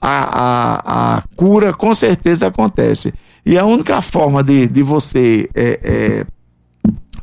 a, 0.00 0.40
a, 0.40 1.18
a 1.18 1.22
cura 1.36 1.72
com 1.72 1.94
certeza 1.94 2.48
acontece. 2.48 3.14
E 3.46 3.56
a 3.56 3.64
única 3.64 4.00
forma 4.00 4.42
de, 4.42 4.66
de 4.66 4.82
você 4.82 5.48
é, 5.54 5.80
é, 5.80 6.26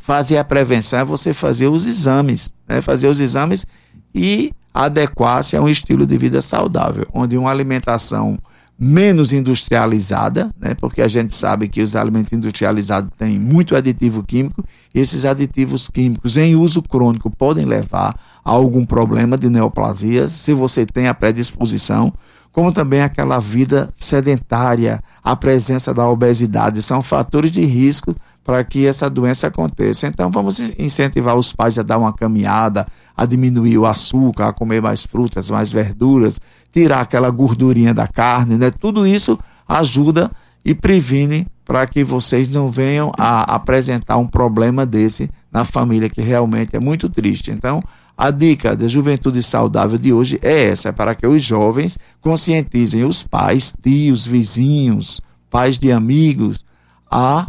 fazer 0.00 0.38
a 0.38 0.44
prevenção 0.44 0.98
é 0.98 1.04
você 1.04 1.32
fazer 1.32 1.68
os 1.68 1.86
exames, 1.86 2.52
né? 2.66 2.80
fazer 2.80 3.06
os 3.06 3.20
exames 3.20 3.66
e 4.14 4.50
adequar-se 4.72 5.56
a 5.56 5.62
um 5.62 5.68
estilo 5.68 6.06
de 6.06 6.16
vida 6.16 6.40
saudável, 6.40 7.06
onde 7.12 7.36
uma 7.36 7.50
alimentação 7.50 8.38
menos 8.78 9.30
industrializada, 9.30 10.50
né? 10.58 10.74
porque 10.74 11.02
a 11.02 11.08
gente 11.08 11.34
sabe 11.34 11.68
que 11.68 11.82
os 11.82 11.94
alimentos 11.94 12.32
industrializados 12.32 13.10
têm 13.18 13.38
muito 13.38 13.76
aditivo 13.76 14.22
químico, 14.22 14.64
e 14.94 15.00
esses 15.00 15.26
aditivos 15.26 15.86
químicos 15.86 16.38
em 16.38 16.56
uso 16.56 16.82
crônico 16.82 17.30
podem 17.30 17.66
levar 17.66 18.18
a 18.42 18.50
algum 18.50 18.86
problema 18.86 19.36
de 19.36 19.50
neoplasia, 19.50 20.26
se 20.28 20.54
você 20.54 20.86
tem 20.86 21.08
a 21.08 21.14
predisposição, 21.14 22.10
como 22.52 22.72
também 22.72 23.02
aquela 23.02 23.38
vida 23.38 23.90
sedentária, 23.94 25.02
a 25.22 25.36
presença 25.36 25.92
da 25.92 26.08
obesidade, 26.08 26.80
são 26.80 27.02
fatores 27.02 27.50
de 27.50 27.64
risco 27.64 28.16
para 28.44 28.64
que 28.64 28.86
essa 28.86 29.08
doença 29.08 29.46
aconteça. 29.46 30.06
Então, 30.06 30.30
vamos 30.30 30.58
incentivar 30.78 31.36
os 31.36 31.52
pais 31.52 31.78
a 31.78 31.82
dar 31.82 31.98
uma 31.98 32.12
caminhada, 32.12 32.86
a 33.16 33.26
diminuir 33.26 33.78
o 33.78 33.86
açúcar, 33.86 34.48
a 34.48 34.52
comer 34.52 34.80
mais 34.80 35.04
frutas, 35.04 35.50
mais 35.50 35.70
verduras, 35.70 36.40
tirar 36.72 37.00
aquela 37.00 37.30
gordurinha 37.30 37.92
da 37.92 38.08
carne, 38.08 38.56
né? 38.56 38.70
Tudo 38.70 39.06
isso 39.06 39.38
ajuda 39.68 40.30
e 40.64 40.74
previne 40.74 41.46
para 41.64 41.86
que 41.86 42.02
vocês 42.02 42.48
não 42.48 42.68
venham 42.68 43.12
a 43.16 43.54
apresentar 43.54 44.16
um 44.16 44.26
problema 44.26 44.84
desse 44.84 45.30
na 45.52 45.64
família, 45.64 46.10
que 46.10 46.20
realmente 46.20 46.74
é 46.74 46.80
muito 46.80 47.08
triste. 47.08 47.50
Então, 47.50 47.80
a 48.18 48.30
dica 48.30 48.76
da 48.76 48.88
juventude 48.88 49.42
saudável 49.42 49.96
de 49.96 50.12
hoje 50.12 50.38
é 50.42 50.64
essa: 50.64 50.88
é 50.88 50.92
para 50.92 51.14
que 51.14 51.26
os 51.26 51.42
jovens 51.42 51.98
conscientizem 52.20 53.04
os 53.04 53.22
pais, 53.22 53.72
tios, 53.82 54.26
vizinhos, 54.26 55.20
pais 55.48 55.78
de 55.78 55.92
amigos, 55.92 56.64
a 57.10 57.46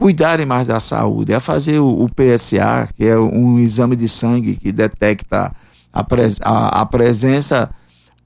cuidarem 0.00 0.46
mais 0.46 0.66
da 0.66 0.80
saúde, 0.80 1.34
a 1.34 1.38
fazer 1.38 1.78
o, 1.78 2.04
o 2.04 2.08
PSA, 2.08 2.88
que 2.96 3.04
é 3.04 3.18
um 3.18 3.58
exame 3.58 3.94
de 3.94 4.08
sangue 4.08 4.56
que 4.56 4.72
detecta 4.72 5.52
a, 5.92 6.02
pres, 6.02 6.38
a, 6.42 6.80
a 6.80 6.86
presença 6.86 7.70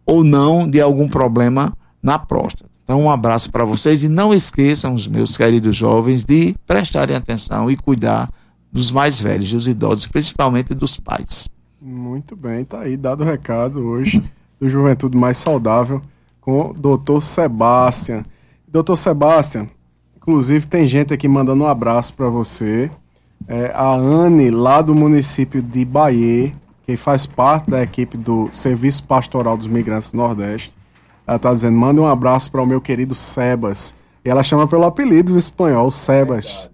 ou 0.06 0.22
não 0.22 0.70
de 0.70 0.80
algum 0.80 1.08
problema 1.08 1.76
na 2.00 2.16
próstata. 2.16 2.70
Então, 2.84 3.02
um 3.02 3.10
abraço 3.10 3.50
para 3.50 3.64
vocês 3.64 4.04
e 4.04 4.08
não 4.08 4.32
esqueçam, 4.32 4.94
os 4.94 5.08
meus 5.08 5.36
queridos 5.36 5.74
jovens, 5.74 6.22
de 6.22 6.54
prestarem 6.64 7.16
atenção 7.16 7.68
e 7.68 7.76
cuidar 7.76 8.30
dos 8.70 8.92
mais 8.92 9.20
velhos, 9.20 9.50
dos 9.50 9.66
idosos, 9.66 10.06
principalmente 10.06 10.74
dos 10.74 10.96
pais. 11.00 11.48
Muito 11.82 12.36
bem, 12.36 12.64
tá 12.64 12.82
aí 12.82 12.96
dado 12.96 13.22
o 13.22 13.26
recado 13.26 13.82
hoje 13.82 14.22
do 14.60 14.68
Juventude 14.68 15.16
Mais 15.16 15.38
Saudável 15.38 16.00
com 16.40 16.70
o 16.70 16.72
Dr. 16.72 17.20
Sebastian. 17.20 18.22
Dr. 18.68 18.94
Sebastian, 18.94 19.66
Inclusive, 20.26 20.66
tem 20.66 20.86
gente 20.86 21.12
aqui 21.12 21.28
mandando 21.28 21.64
um 21.64 21.66
abraço 21.66 22.14
para 22.14 22.30
você. 22.30 22.90
É, 23.46 23.70
a 23.74 23.92
Anne, 23.92 24.50
lá 24.50 24.80
do 24.80 24.94
município 24.94 25.60
de 25.60 25.84
Bahia, 25.84 26.50
que 26.86 26.96
faz 26.96 27.26
parte 27.26 27.70
da 27.70 27.82
equipe 27.82 28.16
do 28.16 28.48
Serviço 28.50 29.04
Pastoral 29.04 29.54
dos 29.54 29.66
Migrantes 29.66 30.12
do 30.12 30.16
Nordeste. 30.16 30.72
Ela 31.26 31.36
está 31.36 31.52
dizendo: 31.52 31.76
manda 31.76 32.00
um 32.00 32.06
abraço 32.06 32.50
para 32.50 32.62
o 32.62 32.66
meu 32.66 32.80
querido 32.80 33.14
Sebas. 33.14 33.94
E 34.24 34.30
ela 34.30 34.42
chama 34.42 34.66
pelo 34.66 34.84
apelido 34.84 35.38
espanhol, 35.38 35.90
Sebas. 35.90 36.70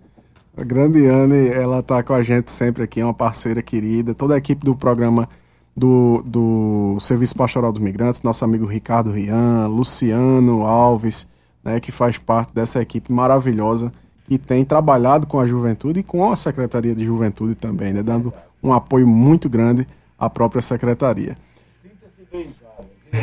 A 0.57 0.63
grande 0.63 1.09
Anne, 1.09 1.49
ela 1.49 1.81
está 1.81 2.05
com 2.05 2.15
a 2.15 2.23
gente 2.23 2.53
sempre 2.53 2.85
aqui, 2.85 3.01
é 3.01 3.05
uma 3.05 3.13
parceira 3.13 3.61
querida. 3.61 4.15
Toda 4.15 4.35
a 4.35 4.39
equipe 4.39 4.65
do 4.65 4.77
programa 4.77 5.29
do, 5.77 6.23
do 6.25 7.01
Serviço 7.01 7.35
Pastoral 7.35 7.73
dos 7.73 7.83
Migrantes, 7.83 8.23
nosso 8.23 8.45
amigo 8.45 8.65
Ricardo 8.65 9.11
Rian, 9.11 9.67
Luciano 9.67 10.65
Alves 10.65 11.27
né, 11.65 11.81
que 11.81 11.93
faz 11.93 12.19
parte 12.19 12.55
dessa 12.55 12.81
equipe 12.81 13.13
maravilhosa 13.13 13.93
que 14.27 14.39
tem 14.39 14.65
trabalhado 14.65 15.27
com 15.27 15.41
a 15.41 15.47
juventude 15.47 16.01
e 16.01 16.03
com 16.03 16.31
a 16.31 16.37
Secretaria 16.37 16.95
de 16.95 17.05
Juventude 17.05 17.55
também, 17.55 17.93
né, 17.93 18.03
dando 18.03 18.33
um 18.63 18.73
apoio 18.73 19.07
muito 19.07 19.49
grande 19.49 19.87
à 20.19 20.31
própria 20.31 20.63
Secretaria. 20.63 21.37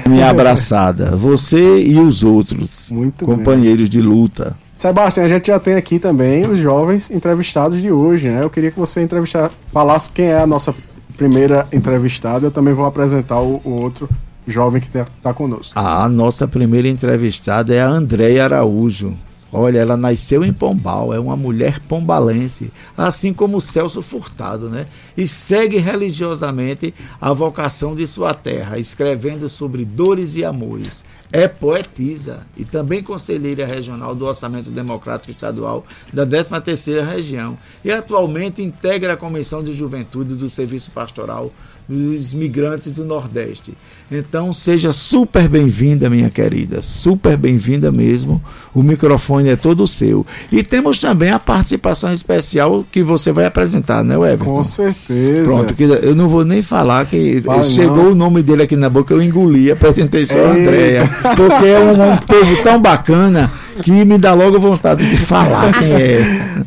Minha 0.06 0.30
abraçada, 0.30 1.16
você 1.16 1.82
e 1.82 1.98
os 1.98 2.24
outros 2.24 2.92
muito 2.92 3.26
companheiros 3.26 3.90
bem. 3.90 4.02
de 4.02 4.02
luta. 4.02 4.58
Sebastião, 4.74 5.26
a 5.26 5.30
gente 5.30 5.48
já 5.48 5.60
tem 5.60 5.76
aqui 5.76 5.98
também 5.98 6.46
os 6.46 6.60
jovens 6.60 7.10
entrevistados 7.10 7.82
de 7.82 7.92
hoje, 7.92 8.28
né? 8.28 8.44
Eu 8.44 8.50
queria 8.50 8.70
que 8.70 8.78
você 8.78 9.02
entrevistar, 9.02 9.52
falasse 9.72 10.12
quem 10.12 10.26
é 10.26 10.40
a 10.40 10.46
nossa 10.46 10.76
primeira 11.16 11.66
entrevistada. 11.72 12.46
Eu 12.46 12.52
também 12.52 12.74
vou 12.74 12.86
apresentar 12.86 13.40
o, 13.40 13.62
o 13.64 13.82
outro 13.82 14.10
jovem 14.48 14.82
que 14.82 14.88
está 14.88 15.06
tá 15.22 15.34
conosco. 15.34 15.78
A 15.78 16.08
nossa 16.08 16.48
primeira 16.48 16.88
entrevistada 16.88 17.76
é 17.76 17.82
a 17.82 17.88
Andréia 17.88 18.46
Araújo. 18.46 19.18
Olha, 19.52 19.80
ela 19.80 19.96
nasceu 19.96 20.44
em 20.44 20.52
Pombal, 20.52 21.14
é 21.14 21.20
uma 21.20 21.38
mulher 21.38 21.80
pombalense, 21.80 22.70
assim 22.98 23.34
como 23.34 23.62
Celso 23.62 24.02
Furtado, 24.02 24.70
né? 24.70 24.88
E 25.16 25.26
segue 25.26 25.78
religiosamente 25.78 26.94
a 27.20 27.32
vocação 27.32 27.96
de 27.96 28.06
sua 28.06 28.34
terra, 28.34 28.78
escrevendo 28.78 29.48
sobre 29.48 29.86
dores 29.86 30.36
e 30.36 30.44
amores. 30.44 31.06
É 31.32 31.48
poetisa 31.48 32.46
e 32.58 32.66
também 32.66 33.02
conselheira 33.02 33.66
regional 33.66 34.14
do 34.14 34.26
Orçamento 34.26 34.70
Democrático 34.70 35.32
Estadual 35.32 35.84
da 36.12 36.28
13ª 36.28 37.06
Região 37.06 37.58
e 37.86 37.92
atualmente 37.92 38.62
integra 38.62 39.14
a 39.14 39.18
Comissão 39.18 39.64
de 39.64 39.72
Juventude 39.72 40.36
do 40.36 40.50
Serviço 40.50 40.92
Pastoral 40.92 41.52
dos 41.88 42.34
Migrantes 42.34 42.92
do 42.92 43.06
Nordeste. 43.06 43.74
Então, 44.12 44.54
seja 44.54 44.92
super 44.92 45.48
bem-vinda, 45.50 46.10
minha 46.10 46.30
querida, 46.30 46.82
super 46.82 47.38
bem-vinda 47.38 47.92
mesmo. 47.92 48.42
O 48.74 48.82
microfone 48.82 49.50
é 49.50 49.56
todo 49.56 49.86
seu. 49.88 50.26
E 50.52 50.64
temos 50.64 50.98
também 51.00 51.30
a 51.30 51.40
participação 51.40 52.12
especial 52.12 52.86
que 52.92 53.04
você 53.04 53.32
vai 53.32 53.46
apresentar, 53.46 54.04
né, 54.04 54.16
Everton? 54.16 54.54
Com 54.54 54.64
certeza. 54.64 55.54
Pronto, 55.54 55.74
que 55.74 55.84
eu 55.84 56.16
não 56.16 56.30
vou 56.30 56.46
nem 56.46 56.62
falar 56.62 57.06
que 57.06 57.40
Vai 57.42 57.64
chegou 57.64 58.06
não. 58.06 58.12
o 58.12 58.16
nome 58.16 58.42
dele 58.42 58.64
aqui 58.64 58.76
na 58.76 58.90
boca, 58.90 59.14
eu 59.14 59.22
engoli, 59.22 59.72
apresentei 59.72 60.26
só 60.26 60.40
a 60.40 60.52
Andréia. 60.52 61.10
Porque 61.36 61.66
é 61.66 61.80
um, 61.80 62.14
um 62.14 62.18
povo 62.18 62.64
tão 62.64 62.82
bacana 62.82 63.52
que 63.84 64.06
me 64.06 64.18
dá 64.18 64.34
logo 64.34 64.60
vontade 64.60 65.10
de 65.10 65.18
falar 65.18 65.74
quem 65.74 65.92
é. 65.92 66.22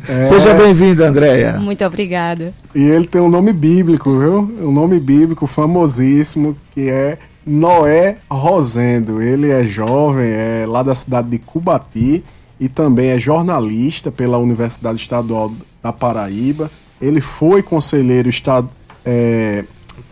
é. 0.09 0.23
Seja 0.23 0.53
bem-vinda, 0.53 1.07
Andréia. 1.07 1.59
Muito 1.59 1.83
obrigada. 1.85 2.53
E 2.73 2.81
ele 2.81 3.07
tem 3.07 3.21
um 3.21 3.29
nome 3.29 3.53
bíblico, 3.53 4.17
viu? 4.17 4.39
Um 4.61 4.71
nome 4.71 4.99
bíblico 4.99 5.47
famosíssimo, 5.47 6.55
que 6.73 6.89
é 6.89 7.17
Noé 7.45 8.17
Rosendo. 8.29 9.21
Ele 9.21 9.49
é 9.49 9.63
jovem, 9.63 10.29
é 10.29 10.65
lá 10.67 10.83
da 10.83 10.95
cidade 10.95 11.29
de 11.29 11.39
Cubati 11.39 12.23
e 12.59 12.69
também 12.69 13.09
é 13.09 13.19
jornalista 13.19 14.11
pela 14.11 14.37
Universidade 14.37 14.99
Estadual 14.99 15.51
da 15.81 15.91
Paraíba. 15.91 16.69
Ele 17.01 17.19
foi 17.19 17.63
conselheiro 17.63 18.29
estado, 18.29 18.69
é, 19.03 19.63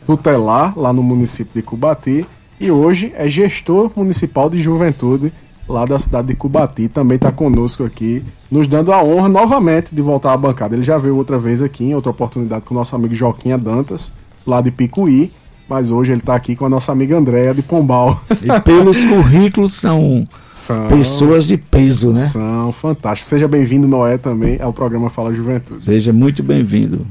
tutelar 0.05 0.77
lá 0.77 0.91
no 0.91 1.03
município 1.03 1.53
de 1.53 1.61
Cubati 1.61 2.25
e 2.59 2.71
hoje 2.71 3.13
é 3.15 3.29
gestor 3.29 3.91
municipal 3.95 4.49
de 4.49 4.59
juventude 4.59 5.31
lá 5.69 5.85
da 5.85 5.99
cidade 5.99 6.29
de 6.29 6.35
Cubati. 6.35 6.89
Também 6.89 7.15
está 7.15 7.31
conosco 7.31 7.83
aqui, 7.83 8.23
nos 8.51 8.67
dando 8.67 8.91
a 8.91 9.03
honra 9.03 9.29
novamente 9.29 9.93
de 9.93 10.01
voltar 10.01 10.33
à 10.33 10.37
bancada. 10.37 10.75
Ele 10.75 10.83
já 10.83 10.97
veio 10.97 11.15
outra 11.15 11.37
vez 11.37 11.61
aqui, 11.61 11.85
em 11.85 11.95
outra 11.95 12.09
oportunidade, 12.09 12.65
com 12.65 12.73
o 12.73 12.77
nosso 12.77 12.95
amigo 12.95 13.13
Joquinha 13.13 13.57
Dantas, 13.57 14.11
lá 14.45 14.59
de 14.59 14.71
Picuí 14.71 15.31
mas 15.69 15.91
hoje 15.91 16.11
ele 16.11 16.19
está 16.19 16.33
aqui 16.33 16.55
com 16.55 16.65
a 16.65 16.69
nossa 16.69 16.91
amiga 16.91 17.15
Andréia 17.15 17.53
de 17.53 17.61
Pombal. 17.61 18.19
E 18.41 18.59
pelos 18.61 19.03
currículos 19.05 19.75
são, 19.75 20.27
são, 20.51 20.87
pessoas 20.87 21.45
de 21.45 21.57
peso, 21.57 22.09
né? 22.09 22.15
São 22.15 22.71
fantásticos. 22.71 23.29
Seja 23.29 23.47
bem-vindo, 23.47 23.87
Noé, 23.87 24.17
também 24.17 24.59
ao 24.59 24.73
programa 24.73 25.11
Fala 25.11 25.31
Juventude. 25.31 25.83
Seja 25.83 26.11
muito 26.11 26.41
bem-vindo. 26.41 27.05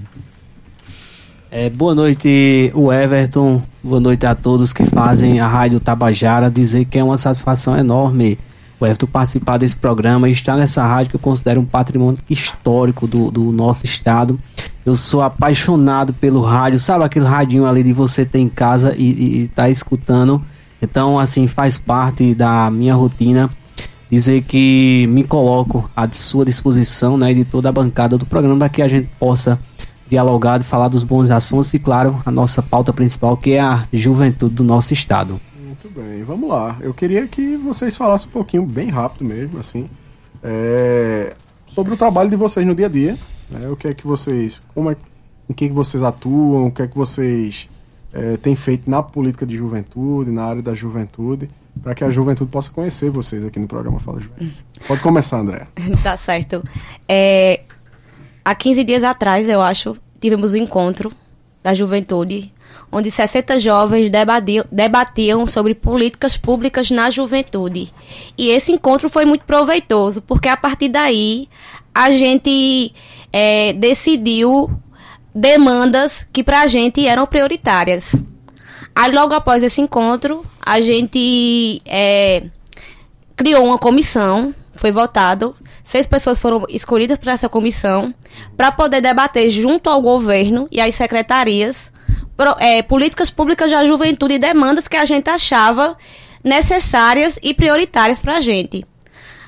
É, 1.51 1.71
boa 1.71 1.95
noite, 1.95 2.73
o 2.75 2.93
Everton. 2.93 3.63
Boa 3.83 4.01
noite 4.01 4.27
a 4.27 4.35
todos 4.35 4.73
que 4.73 4.85
fazem 4.85 5.39
a 5.39 5.47
Rádio 5.47 5.79
Tabajara. 5.79 6.51
Dizer 6.51 6.85
que 6.85 6.99
é 6.99 7.05
uma 7.05 7.17
satisfação 7.17 7.79
enorme 7.79 8.37
o 8.81 8.87
Everton 8.87 9.07
participar 9.07 9.59
desse 9.59 9.76
programa 9.76 10.29
e 10.29 10.33
estar 10.33 10.57
nessa 10.57 10.87
rádio 10.87 11.11
que 11.11 11.16
eu 11.16 11.20
considero 11.20 11.61
um 11.61 11.64
patrimônio 11.64 12.18
histórico 12.31 13.07
do, 13.07 13.31
do 13.31 13.53
nosso 13.53 13.85
estado. 13.85 14.39
Eu 14.87 14.95
sou 14.95 15.22
apaixonado 15.22 16.12
pelo 16.12 16.41
rádio, 16.41 16.79
sabe 16.79 17.05
aquele 17.05 17.26
radinho 17.26 17.66
ali 17.66 17.83
de 17.83 17.93
você 17.93 18.24
ter 18.24 18.39
em 18.39 18.49
casa 18.49 18.95
e, 18.97 19.43
estar 19.43 19.64
tá 19.64 19.70
escutando. 19.70 20.43
Então, 20.81 21.18
assim, 21.18 21.47
faz 21.47 21.76
parte 21.76 22.35
da 22.35 22.70
minha 22.70 22.95
rotina 22.95 23.51
dizer 24.11 24.43
que 24.43 25.07
me 25.09 25.24
coloco 25.24 25.91
à 25.95 26.11
sua 26.11 26.45
disposição, 26.45 27.18
né, 27.18 27.35
de 27.35 27.45
toda 27.45 27.68
a 27.68 27.72
bancada 27.72 28.16
do 28.16 28.24
programa 28.24 28.57
para 28.57 28.68
que 28.68 28.81
a 28.81 28.89
gente 28.89 29.09
possa 29.18 29.59
dialogar, 30.09 30.62
falar 30.62 30.89
dos 30.89 31.03
bons 31.03 31.31
assuntos 31.31 31.74
e, 31.74 31.79
claro, 31.79 32.22
a 32.24 32.31
nossa 32.31 32.62
pauta 32.62 32.93
principal 32.93 33.37
que 33.37 33.53
é 33.53 33.61
a 33.61 33.87
juventude 33.93 34.55
do 34.55 34.64
nosso 34.64 34.95
estado. 34.95 35.39
Bem, 35.99 36.23
vamos 36.23 36.49
lá. 36.49 36.77
Eu 36.81 36.95
queria 36.95 37.27
que 37.27 37.57
vocês 37.57 37.97
falassem 37.97 38.29
um 38.29 38.31
pouquinho, 38.31 38.65
bem 38.65 38.89
rápido 38.89 39.25
mesmo, 39.25 39.59
assim, 39.59 39.91
é, 40.41 41.35
sobre 41.67 41.93
o 41.93 41.97
trabalho 41.97 42.31
de 42.31 42.37
vocês 42.37 42.65
no 42.65 42.73
dia 42.73 42.87
a 42.87 42.89
dia. 42.89 43.19
Né? 43.51 43.69
O 43.69 43.75
que 43.77 43.89
é 43.89 43.93
que 43.93 44.07
vocês. 44.07 44.63
Como 44.73 44.93
é, 44.93 44.97
em 45.51 45.53
que, 45.53 45.67
que 45.67 45.75
vocês 45.75 46.05
atuam, 46.05 46.69
o 46.69 46.71
que 46.71 46.83
é 46.83 46.87
que 46.87 46.97
vocês 46.97 47.69
é, 48.13 48.37
têm 48.37 48.55
feito 48.55 48.89
na 48.89 49.03
política 49.03 49.45
de 49.45 49.57
juventude, 49.57 50.31
na 50.31 50.45
área 50.45 50.63
da 50.63 50.73
juventude, 50.73 51.51
para 51.83 51.97
que 51.97 52.05
a 52.05 52.11
juventude 52.11 52.49
possa 52.49 52.71
conhecer 52.71 53.11
vocês 53.11 53.45
aqui 53.45 53.59
no 53.59 53.67
programa 53.67 53.99
Fala 53.99 54.21
Juventude. 54.21 54.57
Pode 54.87 55.01
começar, 55.01 55.41
André. 55.41 55.67
tá 56.01 56.17
certo. 56.17 56.63
É, 57.09 57.65
há 58.45 58.55
15 58.55 58.85
dias 58.85 59.03
atrás, 59.03 59.49
eu 59.49 59.61
acho, 59.61 59.97
tivemos 60.21 60.53
o 60.53 60.55
um 60.55 60.59
encontro 60.59 61.11
da 61.61 61.75
juventude, 61.75 62.53
onde 62.91 63.11
60 63.11 63.59
jovens 63.59 64.11
debatiam, 64.11 64.64
debatiam 64.72 65.47
sobre 65.47 65.74
políticas 65.74 66.36
públicas 66.36 66.91
na 66.91 67.11
juventude. 67.11 67.93
E 68.36 68.49
esse 68.49 68.72
encontro 68.72 69.09
foi 69.09 69.24
muito 69.24 69.45
proveitoso, 69.45 70.22
porque 70.22 70.49
a 70.49 70.57
partir 70.57 70.89
daí 70.89 71.49
a 71.95 72.11
gente 72.11 72.93
é, 73.32 73.72
decidiu 73.74 74.70
demandas 75.34 76.26
que 76.32 76.43
para 76.43 76.62
a 76.62 76.66
gente 76.66 77.07
eram 77.07 77.26
prioritárias. 77.26 78.12
Aí, 78.95 79.12
logo 79.12 79.34
após 79.34 79.62
esse 79.62 79.80
encontro, 79.80 80.45
a 80.61 80.80
gente 80.80 81.80
é, 81.84 82.45
criou 83.36 83.64
uma 83.64 83.78
comissão, 83.78 84.53
foi 84.74 84.91
votado, 84.91 85.55
seis 85.84 86.07
pessoas 86.07 86.41
foram 86.41 86.64
escolhidas 86.68 87.18
para 87.18 87.32
essa 87.32 87.49
comissão, 87.49 88.12
para 88.57 88.72
poder 88.72 89.01
debater 89.01 89.49
junto 89.51 89.89
ao 89.89 90.03
governo 90.03 90.66
e 90.70 90.80
às 90.80 90.95
secretarias 90.95 91.93
é, 92.59 92.82
políticas 92.82 93.30
públicas 93.30 93.70
da 93.70 93.84
juventude 93.84 94.34
e 94.34 94.39
demandas 94.39 94.86
que 94.86 94.97
a 94.97 95.05
gente 95.05 95.28
achava 95.28 95.97
necessárias 96.43 97.39
e 97.43 97.53
prioritárias 97.53 98.20
para 98.20 98.36
a 98.36 98.41
gente. 98.41 98.86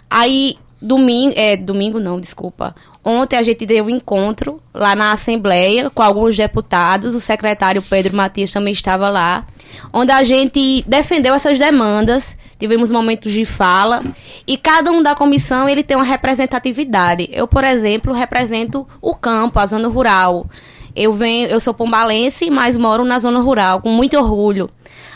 Aí, 0.09 0.57
domingo, 0.81 1.35
é, 1.37 1.57
domingo 1.57 2.01
não, 2.01 2.21
desculpa. 2.21 2.75
Ontem 3.03 3.37
a 3.37 3.43
gente 3.43 3.65
deu 3.65 3.87
um 3.87 3.91
encontro 3.91 4.61
lá 4.75 4.95
na 4.95 5.13
Assembleia 5.13 5.89
com 5.89 6.03
alguns 6.03 6.37
deputados, 6.37 7.15
o 7.15 7.21
secretário 7.21 7.81
Pedro 7.81 8.15
Matias 8.15 8.53
também 8.53 8.75
estava 8.75 9.09
lá, 9.09 9.47
onde 9.91 10.13
a 10.13 10.23
gente 10.23 10.85
defendeu 10.87 11.35
essas 11.35 11.59
demandas, 11.59 12.37
tivemos 12.59 12.91
momentos 12.91 13.33
de 13.33 13.47
fala 13.47 14.03
e 14.47 14.59
cada 14.59 14.93
um 14.93 15.03
da 15.03 15.15
comissão 15.15 15.67
ele 15.67 15.83
tem 15.83 15.97
uma 15.97 16.05
representatividade. 16.05 17.27
Eu, 17.33 17.49
por 17.49 17.65
exemplo, 17.65 18.13
represento 18.13 18.87
o 19.01 19.15
campo, 19.15 19.59
a 19.59 19.67
zona 19.67 19.89
rural. 19.89 20.47
Eu 20.95 21.13
venho, 21.13 21.49
eu 21.49 21.61
sou 21.61 21.73
pombalense, 21.73 22.51
mas 22.51 22.77
moro 22.77 23.05
na 23.05 23.19
zona 23.19 23.41
rural, 23.41 23.81
com 23.81 23.91
muito 23.91 24.17
orgulho. 24.17 24.71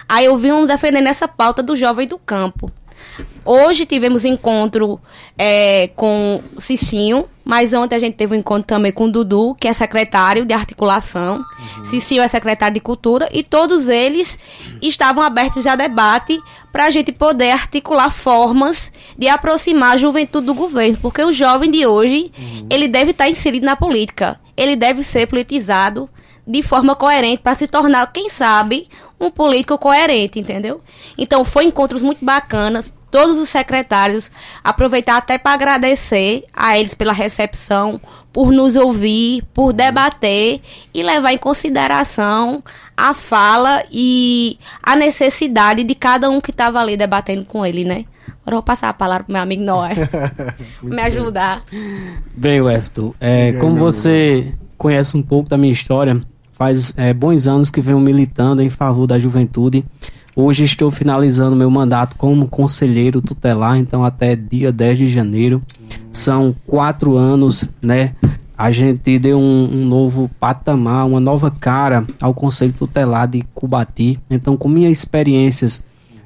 Aí 0.09 0.27
eu 0.27 0.37
vim 0.37 0.67
defendendo 0.67 1.07
essa 1.07 1.27
pauta 1.27 1.63
do 1.63 1.75
jovem 1.75 2.07
do 2.07 2.19
campo. 2.19 2.71
Hoje 3.45 3.85
tivemos 3.87 4.25
encontro 4.25 4.99
é, 5.37 5.89
com 5.89 6.43
Cicinho, 6.59 7.27
mas 7.45 7.75
ontem 7.75 7.95
a 7.95 7.99
gente 7.99 8.15
teve 8.15 8.35
um 8.35 8.39
encontro 8.39 8.67
também 8.67 8.91
com 8.91 9.05
o 9.05 9.13
Dudu, 9.13 9.55
que 9.61 9.69
é 9.69 9.73
secretário 9.73 10.47
de 10.47 10.55
articulação. 10.55 11.37
Uhum. 11.37 11.85
Cicinho 11.85 12.23
é 12.23 12.29
secretário 12.29 12.75
de 12.75 12.81
cultura. 12.81 13.29
E 13.31 13.43
todos 13.43 13.89
eles 13.89 14.39
estavam 14.81 15.23
abertos 15.23 15.67
a 15.67 15.77
debate 15.77 16.41
para 16.73 16.87
a 16.87 16.91
gente 16.91 17.13
poder 17.13 17.51
articular 17.51 18.11
formas 18.11 18.93
de 19.19 19.29
aproximar 19.29 19.95
a 19.95 19.97
juventude 19.99 20.47
do 20.47 20.55
governo. 20.55 20.97
Porque 21.03 21.23
o 21.23 21.33
jovem 21.33 21.71
de 21.71 21.87
hoje, 21.87 22.33
uhum. 22.39 22.67
ele 22.71 22.89
deve 22.89 23.11
estar 23.11 23.29
inserido 23.29 23.67
na 23.67 23.77
política. 23.77 24.41
Ele 24.57 24.75
deve 24.75 25.03
ser 25.03 25.27
politizado 25.27 26.09
de 26.47 26.63
forma 26.63 26.95
coerente 26.95 27.43
para 27.43 27.57
se 27.57 27.67
tornar, 27.67 28.11
quem 28.13 28.29
sabe, 28.29 28.89
um 29.21 29.31
político 29.31 29.79
coerente, 29.79 30.39
entendeu? 30.39 30.81
Então, 31.17 31.45
foi 31.45 31.65
encontros 31.65 32.03
muito 32.03 32.25
bacanas. 32.25 32.95
Todos 33.15 33.39
os 33.39 33.49
secretários 33.49 34.29
aproveitar 34.65 35.19
até 35.19 35.39
para 35.39 35.53
agradecer 35.53 36.47
a 36.53 36.77
eles 36.77 36.95
pela 36.95 37.13
recepção, 37.13 38.01
por 38.33 38.51
nos 38.51 38.75
ouvir, 38.75 39.45
por 39.55 39.73
debater 39.73 40.61
e 40.93 41.01
levar 41.01 41.33
em 41.33 41.39
consideração 41.39 42.61
a 42.97 43.15
fala 43.15 43.85
e 43.89 44.59
a 44.83 44.97
necessidade 44.97 45.85
de 45.85 45.95
cada 45.95 46.29
um 46.29 46.41
que 46.41 46.51
estava 46.51 46.81
ali 46.81 46.97
debatendo 46.97 47.45
com 47.45 47.65
ele, 47.65 47.85
né? 47.85 48.05
Agora 48.43 48.47
eu 48.47 48.55
vou 48.55 48.63
passar 48.65 48.89
a 48.89 48.93
palavra 48.93 49.23
para 49.23 49.33
meu 49.33 49.43
amigo 49.43 49.63
Noé. 49.63 49.95
me 50.83 51.01
ajudar. 51.03 51.63
Bem, 52.37 52.61
Wefton, 52.61 53.15
é, 53.21 53.53
como 53.61 53.77
você 53.77 54.53
conhece 54.77 55.17
um 55.17 55.23
pouco 55.23 55.49
da 55.49 55.57
minha 55.57 55.73
história, 55.73 56.21
faz 56.51 56.93
é, 56.97 57.15
bons 57.15 57.47
anos 57.47 57.71
que 57.71 57.81
venho 57.81 58.01
militando 58.01 58.61
em 58.61 58.71
favor 58.71 59.07
da 59.07 59.21
juventude. 59.21 59.85
Hoje 60.37 60.65
estou 60.65 60.91
finalizando 60.91 61.55
meu 61.55 61.71
mandato 61.71 62.17
como 62.17 62.49
conselheiro 62.49 63.23
tutelar, 63.23 63.79
então 63.79 64.05
até 64.05 64.35
dia 64.35 64.73
10 64.73 64.99
de 64.99 65.09
janeiro. 65.09 65.63
São 66.11 66.53
quatro 66.67 67.17
anos, 67.17 67.71
né? 67.81 68.17
A 68.59 68.73
gente 68.73 69.17
deu 69.21 69.39
um, 69.39 69.69
um, 69.73 69.85
novo 69.85 70.29
patamar, 70.41 71.07
uma 71.07 71.21
nova 71.21 71.53
cara 71.53 72.05
ao 72.21 72.35
Conselho 72.35 72.73
Tutelar 72.73 73.29
de 73.29 73.43
Cubati. 73.55 74.19
Então, 74.29 74.57
com 74.57 74.69
minhas 74.69 74.99
experiências 74.99 75.85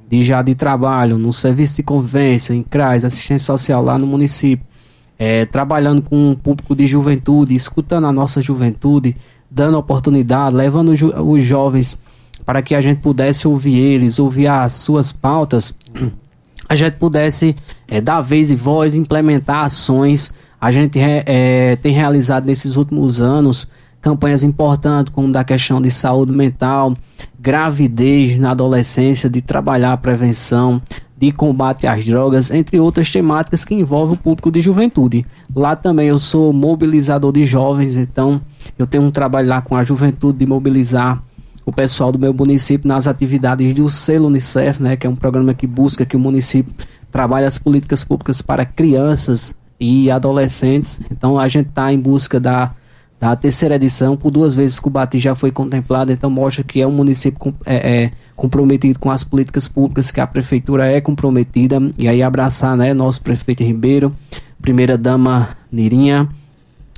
de 0.09 0.23
já 0.23 0.41
de 0.41 0.55
trabalho 0.55 1.19
no 1.19 1.31
serviço 1.31 1.77
de 1.77 1.83
convivência, 1.83 2.55
em 2.55 2.63
CRAS, 2.63 3.05
assistência 3.05 3.45
social 3.45 3.83
lá 3.83 3.99
no 3.99 4.07
município, 4.07 4.67
é, 5.19 5.45
trabalhando 5.45 6.01
com 6.01 6.31
um 6.31 6.35
público 6.35 6.75
de 6.75 6.87
juventude, 6.87 7.55
escutando 7.55 8.07
a 8.07 8.13
nossa 8.13 8.41
juventude, 8.41 9.15
dando 9.51 9.77
oportunidade, 9.77 10.57
levando 10.57 10.93
os 10.93 11.43
jovens 11.43 12.01
para 12.49 12.63
que 12.63 12.75
a 12.75 12.81
gente 12.81 13.03
pudesse 13.03 13.47
ouvir 13.47 13.77
eles, 13.77 14.19
ouvir 14.19 14.47
as 14.47 14.73
suas 14.73 15.13
pautas, 15.13 15.75
a 16.67 16.75
gente 16.75 16.95
pudesse 16.95 17.55
é, 17.87 18.01
dar 18.01 18.23
vez 18.23 18.51
e 18.51 18.57
voz, 18.57 18.95
implementar 18.95 19.67
ações. 19.67 20.33
A 20.59 20.73
gente 20.73 20.99
é, 20.99 21.77
tem 21.77 21.93
realizado 21.93 22.47
nesses 22.47 22.77
últimos 22.77 23.21
anos 23.21 23.69
campanhas 24.01 24.43
importantes, 24.43 25.13
como 25.13 25.31
da 25.31 25.45
questão 25.45 25.79
de 25.79 25.91
saúde 25.91 26.33
mental, 26.33 26.97
gravidez 27.39 28.39
na 28.39 28.53
adolescência, 28.53 29.29
de 29.29 29.43
trabalhar 29.43 29.93
a 29.93 29.99
prevenção, 29.99 30.81
de 31.19 31.31
combate 31.31 31.87
às 31.87 32.03
drogas, 32.03 32.51
entre 32.51 32.81
outras 32.81 33.11
temáticas 33.11 33.63
que 33.63 33.75
envolvem 33.75 34.15
o 34.15 34.19
público 34.19 34.51
de 34.51 34.63
juventude. 34.63 35.27
Lá 35.55 35.77
também 35.77 36.09
eu 36.09 36.17
sou 36.17 36.51
mobilizador 36.51 37.31
de 37.31 37.45
jovens, 37.45 37.95
então 37.95 38.41
eu 38.79 38.87
tenho 38.87 39.05
um 39.05 39.11
trabalho 39.11 39.49
lá 39.49 39.61
com 39.61 39.77
a 39.77 39.85
juventude 39.85 40.39
de 40.39 40.47
mobilizar 40.47 41.23
o 41.69 41.73
pessoal 41.73 42.11
do 42.11 42.19
meu 42.19 42.33
município 42.33 42.89
nas 42.89 43.07
atividades 43.07 43.75
do 43.75 43.91
selo 43.91 44.29
Unicef, 44.29 44.83
né, 44.83 44.97
que 44.97 45.07
é 45.07 45.11
um 45.11 45.15
programa 45.15 45.53
que 45.53 45.67
busca 45.67 46.07
que 46.07 46.17
o 46.17 46.19
município 46.19 46.73
trabalhe 47.13 47.45
as 47.45 47.59
políticas 47.59 48.03
públicas 48.03 48.41
para 48.41 48.65
crianças 48.65 49.55
e 49.79 50.11
adolescentes. 50.11 50.99
Então 51.11 51.39
a 51.39 51.47
gente 51.47 51.69
está 51.69 51.93
em 51.93 52.01
busca 52.01 52.41
da 52.41 52.73
da 53.21 53.35
terceira 53.35 53.75
edição, 53.75 54.17
por 54.17 54.31
duas 54.31 54.55
vezes 54.55 54.79
Cubati 54.79 55.19
já 55.19 55.35
foi 55.35 55.51
contemplado, 55.51 56.13
então 56.13 56.31
mostra 56.31 56.63
que 56.63 56.81
é 56.81 56.87
um 56.87 56.93
município 56.93 57.37
com, 57.37 57.53
é, 57.67 58.05
é, 58.05 58.13
comprometido 58.37 58.97
com 58.97 59.11
as 59.11 59.25
políticas 59.25 59.67
públicas, 59.67 60.13
que 60.13 60.21
a 60.21 60.27
prefeitura 60.27 60.87
é 60.87 61.01
comprometida, 61.01 61.81
e 61.99 62.07
aí 62.07 62.23
abraçar 62.23 62.77
né, 62.77 62.95
nosso 62.95 63.21
prefeito 63.21 63.65
Ribeiro, 63.65 64.15
primeira 64.63 64.97
dama 64.97 65.49
Nirinha, 65.71 66.29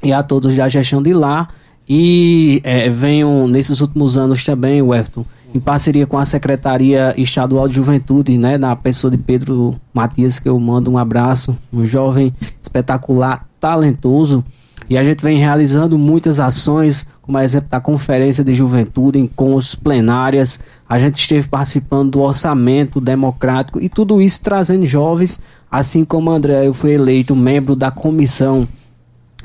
e 0.03 0.13
a 0.13 0.23
todos 0.23 0.55
da 0.55 0.69
gestão 0.69 1.03
de 1.03 1.15
lá, 1.15 1.49
e 1.93 2.61
é, 2.63 2.89
venham 2.89 3.49
nesses 3.49 3.81
últimos 3.81 4.17
anos 4.17 4.45
também, 4.45 4.79
Everton, 4.79 5.25
em 5.53 5.59
parceria 5.59 6.07
com 6.07 6.17
a 6.17 6.25
Secretaria 6.25 7.13
Estadual 7.19 7.67
de 7.67 7.75
Juventude, 7.75 8.39
né, 8.39 8.57
na 8.57 8.77
pessoa 8.77 9.11
de 9.11 9.19
Pedro 9.19 9.75
Matias, 9.93 10.39
que 10.39 10.49
eu 10.49 10.57
mando 10.61 10.89
um 10.89 10.97
abraço, 10.97 11.59
um 11.73 11.85
jovem 11.85 12.33
espetacular, 12.61 13.45
talentoso, 13.59 14.45
e 14.89 14.97
a 14.97 15.03
gente 15.03 15.21
vem 15.21 15.39
realizando 15.39 15.99
muitas 15.99 16.39
ações, 16.39 17.05
como 17.21 17.37
a 17.37 17.43
exemplo 17.43 17.69
da 17.69 17.81
Conferência 17.81 18.45
de 18.45 18.55
Juventude, 18.55 19.19
encontros 19.19 19.75
plenárias. 19.75 20.61
A 20.89 20.97
gente 20.97 21.17
esteve 21.17 21.49
participando 21.49 22.13
do 22.13 22.21
orçamento 22.21 23.01
democrático 23.01 23.81
e 23.81 23.89
tudo 23.89 24.21
isso 24.21 24.43
trazendo 24.43 24.87
jovens, 24.87 25.43
assim 25.69 26.05
como 26.05 26.31
André, 26.31 26.69
eu 26.69 26.75
fui 26.75 26.93
eleito 26.93 27.35
membro 27.35 27.75
da 27.75 27.91
comissão 27.91 28.67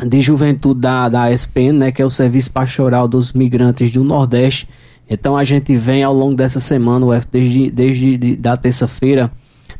de 0.03 0.21
juventude 0.21 0.81
da, 0.81 1.07
da 1.07 1.31
SPN, 1.31 1.73
né, 1.73 1.91
que 1.91 2.01
é 2.01 2.05
o 2.05 2.09
Serviço 2.09 2.51
Pastoral 2.51 3.07
dos 3.07 3.33
Migrantes 3.33 3.91
do 3.91 4.03
Nordeste. 4.03 4.67
Então 5.09 5.37
a 5.37 5.43
gente 5.43 5.75
vem 5.75 6.03
ao 6.03 6.13
longo 6.13 6.35
dessa 6.35 6.59
semana, 6.59 7.05
desde, 7.31 7.69
desde 7.71 8.35
da 8.35 8.57
terça-feira, 8.57 9.31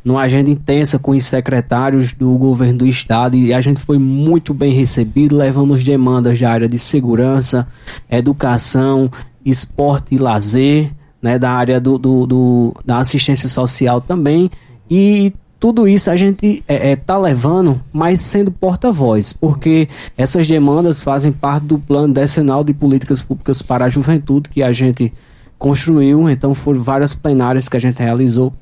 numa 0.04 0.22
agenda 0.22 0.48
intensa 0.48 0.98
com 0.98 1.10
os 1.10 1.24
secretários 1.24 2.12
do 2.12 2.38
governo 2.38 2.78
do 2.78 2.86
estado 2.86 3.36
e 3.36 3.52
a 3.52 3.60
gente 3.60 3.80
foi 3.80 3.98
muito 3.98 4.54
bem 4.54 4.72
recebido, 4.72 5.36
levamos 5.36 5.82
demandas 5.82 6.38
da 6.38 6.48
área 6.48 6.68
de 6.68 6.78
segurança, 6.78 7.66
educação, 8.08 9.10
esporte 9.44 10.14
e 10.14 10.18
lazer, 10.18 10.92
né, 11.20 11.38
da 11.38 11.50
área 11.50 11.80
do, 11.80 11.98
do, 11.98 12.26
do 12.26 12.76
da 12.84 12.98
assistência 12.98 13.48
social 13.48 14.00
também 14.00 14.48
e 14.88 15.32
tudo 15.58 15.88
isso 15.88 16.10
a 16.10 16.16
gente 16.16 16.62
é, 16.68 16.92
é, 16.92 16.96
tá 16.96 17.18
levando, 17.18 17.80
mas 17.92 18.20
sendo 18.20 18.50
porta-voz, 18.50 19.32
porque 19.32 19.88
essas 20.16 20.46
demandas 20.46 21.02
fazem 21.02 21.32
parte 21.32 21.64
do 21.64 21.78
plano 21.78 22.12
decenal 22.12 22.62
de 22.62 22.74
políticas 22.74 23.22
públicas 23.22 23.62
para 23.62 23.86
a 23.86 23.88
juventude 23.88 24.50
que 24.50 24.62
a 24.62 24.72
gente 24.72 25.12
construiu, 25.58 26.28
então 26.28 26.54
foram 26.54 26.82
várias 26.82 27.14
plenárias 27.14 27.68
que 27.68 27.76
a 27.76 27.80
gente 27.80 28.02
realizou 28.02 28.52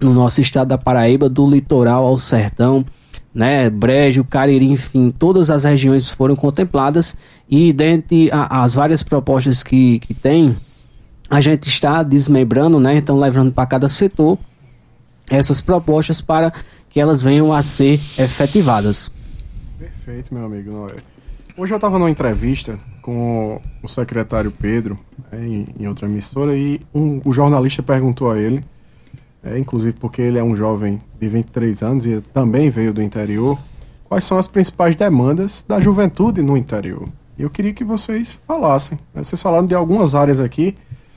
no 0.00 0.12
nosso 0.12 0.40
estado 0.40 0.68
da 0.68 0.78
Paraíba, 0.78 1.28
do 1.28 1.48
litoral 1.48 2.04
ao 2.04 2.18
sertão, 2.18 2.84
né, 3.32 3.70
Brejo, 3.70 4.24
Cariri, 4.24 4.66
enfim, 4.66 5.14
todas 5.16 5.50
as 5.50 5.62
regiões 5.62 6.10
foram 6.10 6.34
contempladas 6.34 7.16
e 7.48 7.72
dentre 7.72 8.28
as 8.32 8.74
várias 8.74 9.02
propostas 9.02 9.62
que, 9.62 10.00
que 10.00 10.14
tem, 10.14 10.56
a 11.30 11.40
gente 11.40 11.68
está 11.68 12.02
desmembrando, 12.02 12.80
né, 12.80 12.96
então 12.96 13.16
levando 13.16 13.52
para 13.52 13.66
cada 13.66 13.88
setor 13.88 14.36
essas 15.30 15.60
propostas 15.60 16.20
para 16.20 16.52
que 16.88 17.00
elas 17.00 17.22
venham 17.22 17.52
a 17.52 17.62
ser 17.62 18.00
efetivadas. 18.18 19.12
Perfeito, 19.78 20.32
meu 20.34 20.46
amigo 20.46 20.70
Noé. 20.70 20.96
Hoje 21.56 21.72
eu 21.72 21.76
estava 21.76 21.98
numa 21.98 22.10
entrevista 22.10 22.78
com 23.02 23.60
o 23.82 23.88
secretário 23.88 24.50
Pedro, 24.50 24.98
é, 25.32 25.36
em, 25.38 25.66
em, 25.80 25.86
outra 25.88 26.06
emissora, 26.06 26.56
e 26.56 26.80
um, 26.94 27.20
o 27.24 27.32
jornalista 27.32 27.82
perguntou 27.82 28.30
a 28.30 28.38
ele, 28.38 28.62
é, 29.42 29.58
inclusive 29.58 29.96
porque 29.98 30.22
ele 30.22 30.38
é 30.38 30.42
um 30.42 30.54
jovem 30.54 31.00
de 31.18 31.28
23 31.28 31.82
anos 31.82 32.06
e 32.06 32.20
também 32.32 32.70
veio 32.70 32.92
do 32.92 33.02
interior, 33.02 33.58
quais 34.04 34.24
são 34.24 34.38
as 34.38 34.46
principais 34.46 34.94
demandas 34.94 35.64
da 35.66 35.80
juventude 35.80 36.42
no 36.42 36.56
interior. 36.56 37.08
E 37.38 37.42
eu 37.42 37.50
queria 37.50 37.72
que 37.72 37.84
vocês 37.84 38.38
falassem. 38.46 38.98
Né? 39.14 39.22
Vocês 39.22 39.40
falaram 39.40 39.66
de 39.66 39.74
algumas 39.74 40.14
áreas 40.14 40.40
aqui 40.40 40.74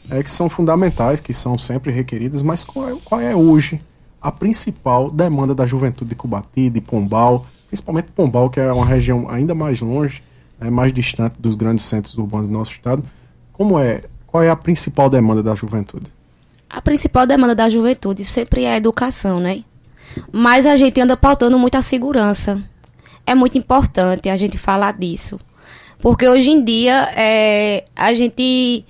é, 0.09 0.21
que 0.21 0.29
são 0.29 0.49
fundamentais, 0.49 1.21
que 1.21 1.33
são 1.33 1.57
sempre 1.57 1.91
requeridas, 1.91 2.41
mas 2.41 2.63
qual 2.63 2.89
é, 2.89 2.97
qual 3.03 3.21
é 3.21 3.35
hoje 3.35 3.79
a 4.21 4.31
principal 4.31 5.09
demanda 5.09 5.55
da 5.55 5.65
juventude 5.65 6.09
de 6.09 6.15
Cubati, 6.15 6.69
de 6.69 6.79
Pombal, 6.79 7.45
principalmente 7.67 8.11
Pombal, 8.11 8.49
que 8.49 8.59
é 8.59 8.71
uma 8.71 8.85
região 8.85 9.27
ainda 9.29 9.55
mais 9.55 9.81
longe, 9.81 10.21
né, 10.59 10.69
mais 10.69 10.93
distante 10.93 11.39
dos 11.39 11.55
grandes 11.55 11.85
centros 11.85 12.17
urbanos 12.17 12.47
do 12.47 12.53
nosso 12.53 12.71
estado. 12.71 13.03
Como 13.51 13.79
é? 13.79 14.03
Qual 14.27 14.43
é 14.43 14.49
a 14.49 14.55
principal 14.55 15.09
demanda 15.09 15.41
da 15.41 15.55
juventude? 15.55 16.05
A 16.69 16.81
principal 16.81 17.25
demanda 17.25 17.55
da 17.55 17.67
juventude 17.67 18.23
sempre 18.23 18.63
é 18.63 18.73
a 18.73 18.77
educação, 18.77 19.39
né? 19.39 19.63
Mas 20.31 20.65
a 20.65 20.75
gente 20.75 21.01
anda 21.01 21.17
pautando 21.17 21.57
muito 21.57 21.75
a 21.75 21.81
segurança. 21.81 22.61
É 23.25 23.35
muito 23.35 23.57
importante 23.57 24.29
a 24.29 24.37
gente 24.37 24.57
falar 24.57 24.93
disso. 24.93 25.39
Porque 25.99 26.27
hoje 26.27 26.49
em 26.49 26.63
dia 26.63 27.09
é, 27.15 27.85
a 27.95 28.13
gente 28.13 28.85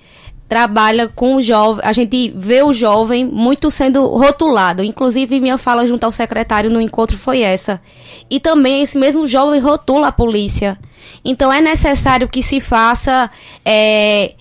trabalha 0.52 1.08
com 1.08 1.36
o 1.36 1.40
jovem, 1.40 1.82
a 1.82 1.94
gente 1.94 2.30
vê 2.36 2.62
o 2.62 2.74
jovem 2.74 3.24
muito 3.24 3.70
sendo 3.70 4.06
rotulado. 4.06 4.84
Inclusive, 4.84 5.40
minha 5.40 5.56
fala 5.56 5.86
junto 5.86 6.04
ao 6.04 6.12
secretário 6.12 6.68
no 6.68 6.78
encontro 6.78 7.16
foi 7.16 7.40
essa. 7.40 7.80
E 8.28 8.38
também 8.38 8.82
esse 8.82 8.98
mesmo 8.98 9.26
jovem 9.26 9.58
rotula 9.58 10.08
a 10.08 10.12
polícia. 10.12 10.78
Então 11.24 11.50
é 11.50 11.62
necessário 11.62 12.28
que 12.28 12.42
se 12.42 12.60
faça, 12.60 13.30
é, 13.64 14.34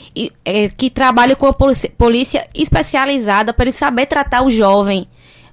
é, 0.44 0.68
que 0.68 0.90
trabalhe 0.90 1.34
com 1.34 1.46
a 1.46 1.54
polícia, 1.54 2.46
especializada 2.54 3.54
para 3.54 3.64
ele 3.64 3.72
saber 3.72 4.06
tratar 4.06 4.44
o 4.44 4.50
jovem, 4.50 5.08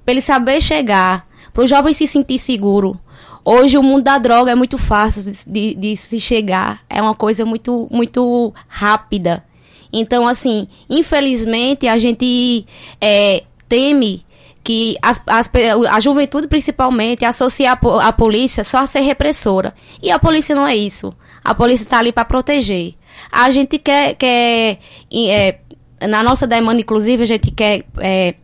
para 0.04 0.10
ele 0.10 0.20
saber 0.20 0.60
chegar, 0.60 1.24
para 1.54 1.62
o 1.62 1.68
jovem 1.68 1.92
se 1.92 2.08
sentir 2.08 2.36
seguro. 2.36 2.98
Hoje 3.44 3.78
o 3.78 3.82
mundo 3.82 4.02
da 4.02 4.18
droga 4.18 4.50
é 4.50 4.56
muito 4.56 4.76
fácil 4.76 5.22
de, 5.22 5.38
de, 5.46 5.74
de 5.76 5.96
se 5.96 6.18
chegar, 6.18 6.80
é 6.90 7.00
uma 7.00 7.14
coisa 7.14 7.44
muito, 7.44 7.86
muito 7.92 8.52
rápida. 8.66 9.46
Então, 9.92 10.26
assim, 10.26 10.68
infelizmente, 10.88 11.88
a 11.88 11.96
gente 11.96 12.66
é, 13.00 13.44
teme 13.68 14.24
que 14.62 14.98
as, 15.00 15.22
as, 15.26 15.50
a 15.90 16.00
juventude, 16.00 16.46
principalmente, 16.46 17.24
associa 17.24 17.72
a, 17.72 18.08
a, 18.08 18.12
polícia 18.12 18.62
só 18.64 18.78
a 18.78 18.86
ser 18.86 19.00
repressora. 19.00 19.74
E 20.02 20.10
a 20.10 20.18
polícia 20.18 20.54
não 20.54 20.66
é 20.66 20.76
isso. 20.76 21.14
A 21.42 21.54
polícia 21.54 21.84
está 21.84 21.98
ali 21.98 22.12
para 22.12 22.24
proteger. 22.24 22.94
A 23.32 23.50
gente 23.50 23.78
quer, 23.78 24.14
quer 24.14 24.78
é, 25.10 25.58
na 26.06 26.22
nossa 26.22 26.46
demanda, 26.46 26.80
inclusive, 26.80 27.22
a 27.22 27.26
gente 27.26 27.50
quer 27.50 27.84
é, 27.98 28.34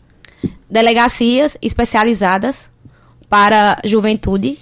delegacias 0.70 1.58
especializadas 1.60 2.70
para 3.28 3.80
juventude, 3.84 4.58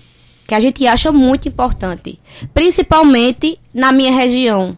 que 0.46 0.54
a 0.54 0.60
gente 0.60 0.86
acha 0.86 1.12
muito 1.12 1.46
importante. 1.46 2.18
Principalmente 2.52 3.58
na 3.72 3.92
minha 3.92 4.12
região, 4.12 4.76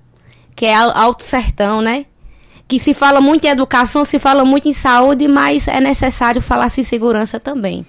que 0.55 0.67
é 0.67 0.75
Alto 0.75 1.23
Sertão, 1.23 1.81
né? 1.81 2.07
Que 2.67 2.79
se 2.79 2.95
fala 2.95 3.21
muito 3.21 3.45
em 3.45 3.49
educação, 3.49 4.05
se 4.05 4.19
fala 4.19 4.45
muito 4.45 4.69
em 4.69 4.73
saúde, 4.73 5.29
mas 5.29 5.69
é 5.69 5.81
necessário 5.81 6.41
falar-se 6.41 6.81
em 6.81 6.85
segurança 6.85 7.39
também. 7.39 7.85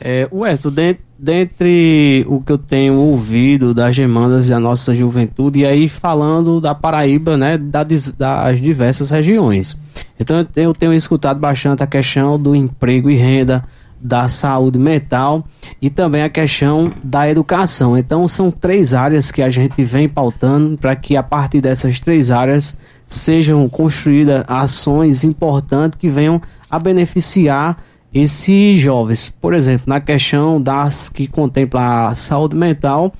É, 0.00 0.26
Weston, 0.32 0.70
dentre, 0.70 1.04
dentre 1.16 2.24
o 2.26 2.40
que 2.40 2.50
eu 2.50 2.58
tenho 2.58 2.94
ouvido 2.94 3.72
das 3.72 3.94
demandas 3.94 4.48
da 4.48 4.58
nossa 4.58 4.92
juventude, 4.92 5.60
e 5.60 5.64
aí 5.64 5.88
falando 5.88 6.60
da 6.60 6.74
Paraíba, 6.74 7.36
né, 7.36 7.56
das, 7.56 8.08
das 8.08 8.60
diversas 8.60 9.10
regiões. 9.10 9.78
Então 10.18 10.44
eu 10.56 10.74
tenho 10.74 10.92
escutado 10.92 11.38
bastante 11.38 11.82
a 11.82 11.86
questão 11.86 12.36
do 12.36 12.56
emprego 12.56 13.08
e 13.08 13.16
renda, 13.16 13.64
da 14.02 14.28
saúde 14.28 14.78
mental 14.78 15.44
e 15.80 15.88
também 15.88 16.22
a 16.22 16.28
questão 16.28 16.92
da 17.04 17.28
educação. 17.28 17.96
Então 17.96 18.26
são 18.26 18.50
três 18.50 18.92
áreas 18.92 19.30
que 19.30 19.40
a 19.40 19.48
gente 19.48 19.84
vem 19.84 20.08
pautando 20.08 20.76
para 20.76 20.96
que 20.96 21.16
a 21.16 21.22
partir 21.22 21.60
dessas 21.60 22.00
três 22.00 22.30
áreas 22.30 22.76
sejam 23.06 23.68
construídas 23.68 24.44
ações 24.48 25.22
importantes 25.22 25.98
que 25.98 26.08
venham 26.08 26.42
a 26.68 26.78
beneficiar 26.78 27.78
esses 28.12 28.80
jovens. 28.80 29.32
Por 29.40 29.54
exemplo, 29.54 29.84
na 29.86 30.00
questão 30.00 30.60
das 30.60 31.08
que 31.08 31.26
contempla 31.26 32.08
a 32.08 32.14
saúde 32.14 32.56
mental 32.56 33.12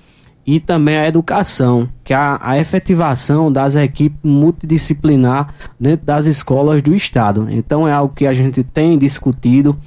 e 0.45 0.59
também 0.59 0.97
a 0.97 1.07
educação, 1.07 1.89
que 2.03 2.13
é 2.13 2.17
a, 2.17 2.59
efetivação 2.59 3.51
das 3.51 3.77
equipes 3.77 4.19
multidisciplinar 4.23 5.55
dentro 5.79 6.05
das 6.05 6.27
escolas 6.27 6.83
do 6.83 6.95
estado. 6.95 7.47
Então 7.49 7.87
é 7.87 7.93
algo 7.93 8.15
que 8.15 8.27
a 8.27 8.35
gente 8.35 8.65
tem 8.65 8.99
discutido 8.99 9.79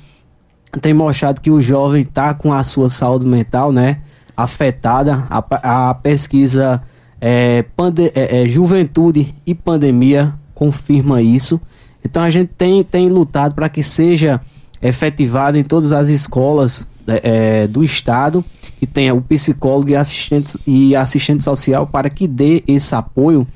tem 0.80 0.94
mostrado 0.94 1.42
que 1.42 1.52
o 1.52 1.62
jovem 1.62 2.02
está 2.02 2.34
com 2.34 2.54
a 2.54 2.64
sua 2.64 2.90
saúde 2.90 3.26
mental, 3.26 3.72
né, 3.72 4.02
afetada. 4.36 5.26
A, 5.30 5.90
a 5.90 5.94
pesquisa 5.94 6.82
é, 7.20 7.64
pande, 7.76 8.12
é, 8.14 8.44
é, 8.44 8.48
Juventude 8.48 9.34
e 9.46 9.56
Pandemia 9.56 10.34
confirma 10.54 11.22
isso. 11.22 11.60
Então 12.04 12.22
a 12.22 12.30
gente 12.30 12.52
tem, 12.58 12.84
tem 12.84 13.10
lutado 13.10 13.56
para 13.56 13.70
que 13.70 13.82
seja 13.82 14.40
efetivado 14.82 15.58
em 15.58 15.64
todas 15.64 15.92
as 15.92 16.08
escolas 16.08 16.86
é, 17.08 17.64
é, 17.64 17.68
do 17.68 17.84
estado 17.84 18.44
e 18.82 18.86
tenha 18.86 19.14
o 19.14 19.22
psicólogo 19.22 19.90
e 19.90 19.96
assistente, 19.96 20.60
e 20.68 20.96
assistente 20.96 21.44
social 21.44 21.88
para 21.88 22.10
que 22.10 22.28
dê 22.28 22.64
esse 22.68 22.94
apoio 22.94 23.48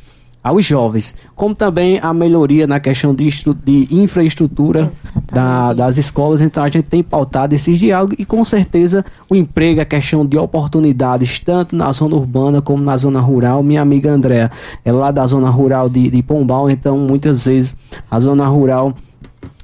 aos 0.43 0.65
jovens, 0.65 1.15
como 1.35 1.53
também 1.53 1.99
a 2.01 2.13
melhoria 2.13 2.65
na 2.65 2.79
questão 2.79 3.13
de, 3.13 3.29
de 3.63 3.87
infraestrutura 3.91 4.91
da, 5.31 5.73
das 5.73 5.97
escolas. 5.97 6.39
Então 6.39 6.63
a 6.63 6.69
gente 6.69 6.87
tem 6.87 7.03
pautado 7.03 7.53
esses 7.53 7.77
diálogos 7.77 8.15
e 8.17 8.25
com 8.25 8.43
certeza 8.43 9.03
o 9.29 9.35
emprego, 9.35 9.81
a 9.81 9.85
questão 9.85 10.25
de 10.25 10.37
oportunidades, 10.37 11.39
tanto 11.39 11.75
na 11.75 11.91
zona 11.91 12.15
urbana 12.15 12.61
como 12.61 12.81
na 12.83 12.95
zona 12.95 13.19
rural. 13.19 13.61
Minha 13.61 13.81
amiga 13.81 14.11
Andréa 14.11 14.49
é 14.85 14.91
lá 14.91 15.11
da 15.11 15.27
zona 15.27 15.49
rural 15.49 15.89
de, 15.89 16.09
de 16.09 16.23
Pombal, 16.23 16.69
então 16.69 16.97
muitas 16.97 17.45
vezes 17.45 17.77
a 18.09 18.19
zona 18.19 18.47
rural 18.47 18.93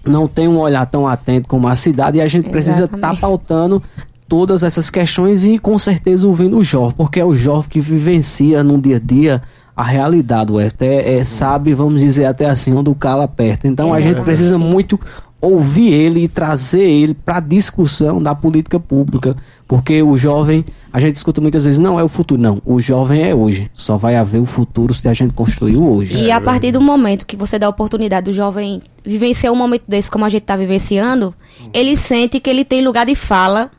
não 0.04 0.28
tem 0.28 0.48
um 0.48 0.60
olhar 0.60 0.86
tão 0.86 1.08
atento 1.08 1.48
como 1.48 1.68
a 1.68 1.76
cidade 1.76 2.18
e 2.18 2.22
a 2.22 2.28
gente 2.28 2.50
precisa 2.50 2.84
estar 2.84 2.98
tá 2.98 3.16
pautando 3.16 3.82
todas 4.28 4.62
essas 4.62 4.90
questões 4.90 5.44
e 5.44 5.58
com 5.58 5.78
certeza 5.80 6.28
ouvindo 6.28 6.58
o 6.58 6.64
jovem, 6.64 6.96
porque 6.98 7.20
é 7.20 7.26
o 7.26 7.34
jovem 7.34 7.70
que 7.70 7.80
vivencia 7.80 8.64
no 8.64 8.78
dia 8.78 8.98
a 8.98 9.00
dia 9.00 9.42
a 9.76 9.84
realidade, 9.84 10.52
o 10.52 10.60
é, 10.60 10.70
é, 10.80 11.24
sabe, 11.24 11.74
vamos 11.74 12.00
dizer 12.00 12.26
até 12.26 12.46
assim, 12.46 12.74
onde 12.74 12.90
o 12.90 12.96
cala 12.96 13.26
aperta. 13.26 13.68
Então 13.68 13.94
a 13.94 14.00
gente 14.00 14.22
precisa 14.22 14.58
muito 14.58 15.00
ouvir 15.42 15.94
ele 15.94 16.24
e 16.24 16.28
trazer 16.28 16.84
ele 16.84 17.14
para 17.14 17.38
a 17.38 17.40
discussão 17.40 18.24
da 18.24 18.34
política 18.34 18.80
pública, 18.80 19.36
porque 19.68 20.02
o 20.02 20.18
jovem, 20.18 20.66
a 20.92 21.00
gente 21.00 21.18
escuta 21.18 21.42
muitas 21.42 21.64
vezes, 21.66 21.78
não 21.78 22.00
é 22.00 22.04
o 22.04 22.08
futuro, 22.08 22.42
não, 22.42 22.62
o 22.66 22.80
jovem 22.80 23.22
é 23.24 23.36
hoje, 23.36 23.70
só 23.74 23.98
vai 23.98 24.16
haver 24.16 24.42
o 24.42 24.46
futuro 24.46 24.94
se 24.94 25.08
a 25.08 25.14
gente 25.14 25.34
construir 25.34 25.78
hoje. 25.78 26.18
E 26.18 26.32
a 26.32 26.40
partir 26.40 26.72
do 26.72 26.82
momento 26.82 27.26
que 27.26 27.36
você 27.36 27.60
dá 27.60 27.68
a 27.68 27.70
oportunidade 27.70 28.26
do 28.26 28.34
jovem 28.34 28.82
vivenciar 29.04 29.52
um 29.52 29.58
momento 29.58 29.84
desse 29.88 30.10
como 30.10 30.26
a 30.26 30.30
gente 30.30 30.44
está 30.44 30.56
vivenciando, 30.56 31.36
ele 31.74 31.96
sente 31.96 32.40
que 32.40 32.50
ele 32.50 32.66
tem 32.66 32.84
lugar 32.84 33.06
de 33.06 33.14
fala, 33.14 33.70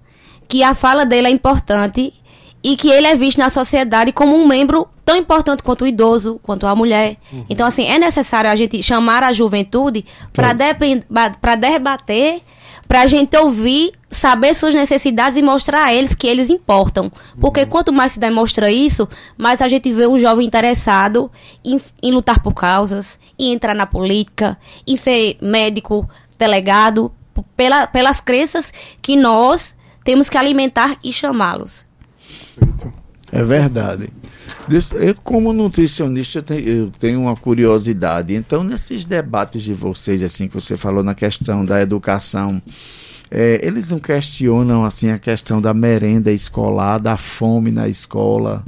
que 0.46 0.62
a 0.62 0.74
fala 0.74 1.04
dele 1.04 1.26
é 1.26 1.30
importante 1.30 2.12
e 2.62 2.76
que 2.76 2.90
ele 2.90 3.06
é 3.06 3.14
visto 3.14 3.38
na 3.38 3.50
sociedade 3.50 4.12
como 4.12 4.36
um 4.36 4.46
membro 4.46 4.88
tão 5.04 5.16
importante 5.16 5.62
quanto 5.62 5.84
o 5.84 5.86
idoso, 5.86 6.40
quanto 6.42 6.66
a 6.66 6.74
mulher. 6.74 7.16
Uhum. 7.32 7.44
Então, 7.48 7.66
assim, 7.66 7.84
é 7.84 7.98
necessário 7.98 8.50
a 8.50 8.54
gente 8.56 8.82
chamar 8.82 9.22
a 9.22 9.32
juventude 9.32 10.04
para 10.32 10.52
debater, 10.52 12.42
para 12.88 13.02
a 13.02 13.06
gente 13.06 13.36
ouvir, 13.36 13.92
saber 14.10 14.54
suas 14.54 14.74
necessidades 14.74 15.38
e 15.38 15.42
mostrar 15.42 15.84
a 15.84 15.94
eles 15.94 16.14
que 16.14 16.26
eles 16.26 16.50
importam. 16.50 17.10
Porque 17.40 17.62
uhum. 17.62 17.68
quanto 17.68 17.92
mais 17.92 18.12
se 18.12 18.18
demonstra 18.18 18.70
isso, 18.70 19.08
mais 19.36 19.62
a 19.62 19.68
gente 19.68 19.92
vê 19.92 20.06
um 20.06 20.18
jovem 20.18 20.46
interessado 20.46 21.30
em, 21.64 21.80
em 22.02 22.12
lutar 22.12 22.42
por 22.42 22.52
causas, 22.52 23.20
em 23.38 23.52
entrar 23.52 23.74
na 23.74 23.86
política, 23.86 24.58
em 24.86 24.96
ser 24.96 25.38
médico, 25.40 26.08
delegado, 26.36 27.12
pela, 27.56 27.86
pelas 27.86 28.20
crenças 28.20 28.72
que 29.00 29.16
nós 29.16 29.76
temos 30.04 30.30
que 30.30 30.38
alimentar 30.38 30.96
e 31.02 31.12
chamá-los. 31.12 31.86
É 33.32 33.42
verdade. 33.42 34.08
Eu, 34.94 35.14
como 35.16 35.52
nutricionista, 35.52 36.44
eu 36.54 36.90
tenho 36.98 37.22
uma 37.22 37.36
curiosidade. 37.36 38.34
Então, 38.34 38.62
nesses 38.62 39.04
debates 39.04 39.62
de 39.62 39.74
vocês, 39.74 40.22
assim, 40.22 40.48
que 40.48 40.54
você 40.54 40.76
falou 40.76 41.02
na 41.02 41.14
questão 41.14 41.64
da 41.64 41.80
educação, 41.80 42.62
é, 43.30 43.60
eles 43.62 43.90
não 43.90 43.98
questionam, 43.98 44.84
assim, 44.84 45.10
a 45.10 45.18
questão 45.18 45.60
da 45.60 45.74
merenda 45.74 46.30
escolar, 46.30 46.98
da 46.98 47.16
fome 47.16 47.72
na 47.72 47.88
escola? 47.88 48.64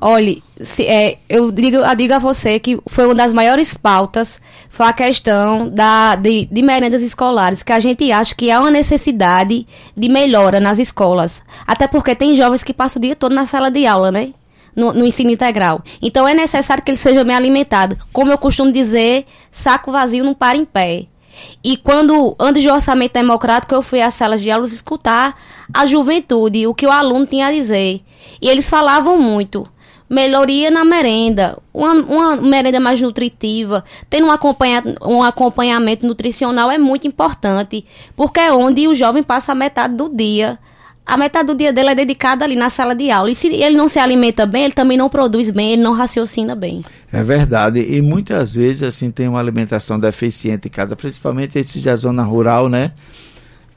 Olhe, 0.00 0.42
se, 0.62 0.86
é, 0.86 1.18
eu, 1.28 1.50
digo, 1.50 1.78
eu 1.78 1.96
digo 1.96 2.14
a 2.14 2.18
você 2.18 2.58
que 2.60 2.78
foi 2.86 3.06
uma 3.06 3.14
das 3.14 3.32
maiores 3.32 3.76
pautas, 3.76 4.40
foi 4.68 4.86
a 4.86 4.92
questão 4.92 5.68
da, 5.68 6.14
de, 6.14 6.46
de 6.46 6.62
merendas 6.62 7.02
escolares, 7.02 7.62
que 7.62 7.72
a 7.72 7.80
gente 7.80 8.10
acha 8.12 8.34
que 8.34 8.50
há 8.50 8.60
uma 8.60 8.70
necessidade 8.70 9.66
de 9.96 10.08
melhora 10.08 10.60
nas 10.60 10.78
escolas. 10.78 11.42
Até 11.66 11.88
porque 11.88 12.14
tem 12.14 12.36
jovens 12.36 12.62
que 12.62 12.72
passam 12.72 13.00
o 13.00 13.02
dia 13.02 13.16
todo 13.16 13.34
na 13.34 13.46
sala 13.46 13.70
de 13.70 13.86
aula, 13.86 14.12
né? 14.12 14.32
no, 14.76 14.92
no, 14.92 15.04
ensino 15.04 15.30
integral. 15.30 15.82
Então 16.00 16.28
é 16.28 16.32
necessário 16.32 16.84
que 16.84 16.92
ele 16.92 16.98
seja 16.98 17.24
bem 17.24 17.34
alimentado. 17.34 17.98
Como 18.12 18.30
eu 18.30 18.38
costumo 18.38 18.70
dizer, 18.70 19.26
saco 19.50 19.90
vazio 19.90 20.24
não 20.24 20.34
para 20.34 20.56
em 20.56 20.64
pé. 20.64 21.06
E 21.62 21.76
quando, 21.76 22.36
antes 22.38 22.62
do 22.62 22.72
orçamento 22.72 23.12
democrático, 23.14 23.74
eu 23.74 23.82
fui 23.82 24.00
às 24.00 24.14
salas 24.14 24.40
de 24.40 24.50
aulas 24.50 24.72
escutar 24.72 25.36
a 25.74 25.86
juventude, 25.86 26.66
o 26.66 26.74
que 26.74 26.86
o 26.86 26.90
aluno 26.90 27.26
tinha 27.26 27.48
a 27.48 27.52
dizer. 27.52 28.00
E 28.40 28.48
eles 28.48 28.70
falavam 28.70 29.18
muito. 29.18 29.66
Melhoria 30.08 30.70
na 30.70 30.84
merenda, 30.84 31.58
uma, 31.72 31.92
uma 31.92 32.36
merenda 32.36 32.80
mais 32.80 33.00
nutritiva, 33.00 33.84
tendo 34.08 34.26
um, 34.26 34.30
acompanha, 34.30 34.82
um 35.02 35.22
acompanhamento 35.22 36.06
nutricional 36.06 36.70
é 36.70 36.78
muito 36.78 37.06
importante, 37.06 37.84
porque 38.16 38.40
é 38.40 38.50
onde 38.52 38.88
o 38.88 38.94
jovem 38.94 39.22
passa 39.22 39.52
a 39.52 39.54
metade 39.54 39.94
do 39.94 40.08
dia 40.08 40.58
a 41.08 41.16
metade 41.16 41.46
do 41.46 41.54
dia 41.54 41.72
dele 41.72 41.88
é 41.88 41.94
dedicada 41.94 42.44
ali 42.44 42.54
na 42.54 42.68
sala 42.68 42.94
de 42.94 43.10
aula. 43.10 43.30
E 43.30 43.34
se 43.34 43.48
ele 43.48 43.74
não 43.74 43.88
se 43.88 43.98
alimenta 43.98 44.44
bem, 44.44 44.64
ele 44.64 44.74
também 44.74 44.98
não 44.98 45.08
produz 45.08 45.50
bem, 45.50 45.72
ele 45.72 45.82
não 45.82 45.94
raciocina 45.94 46.54
bem. 46.54 46.84
É 47.10 47.22
verdade. 47.22 47.80
E 47.80 48.02
muitas 48.02 48.54
vezes, 48.54 48.82
assim, 48.82 49.10
tem 49.10 49.26
uma 49.26 49.40
alimentação 49.40 49.98
deficiente 49.98 50.68
em 50.68 50.70
casa, 50.70 50.94
principalmente 50.94 51.58
esse 51.58 51.80
da 51.80 51.96
zona 51.96 52.22
rural, 52.22 52.68
né? 52.68 52.92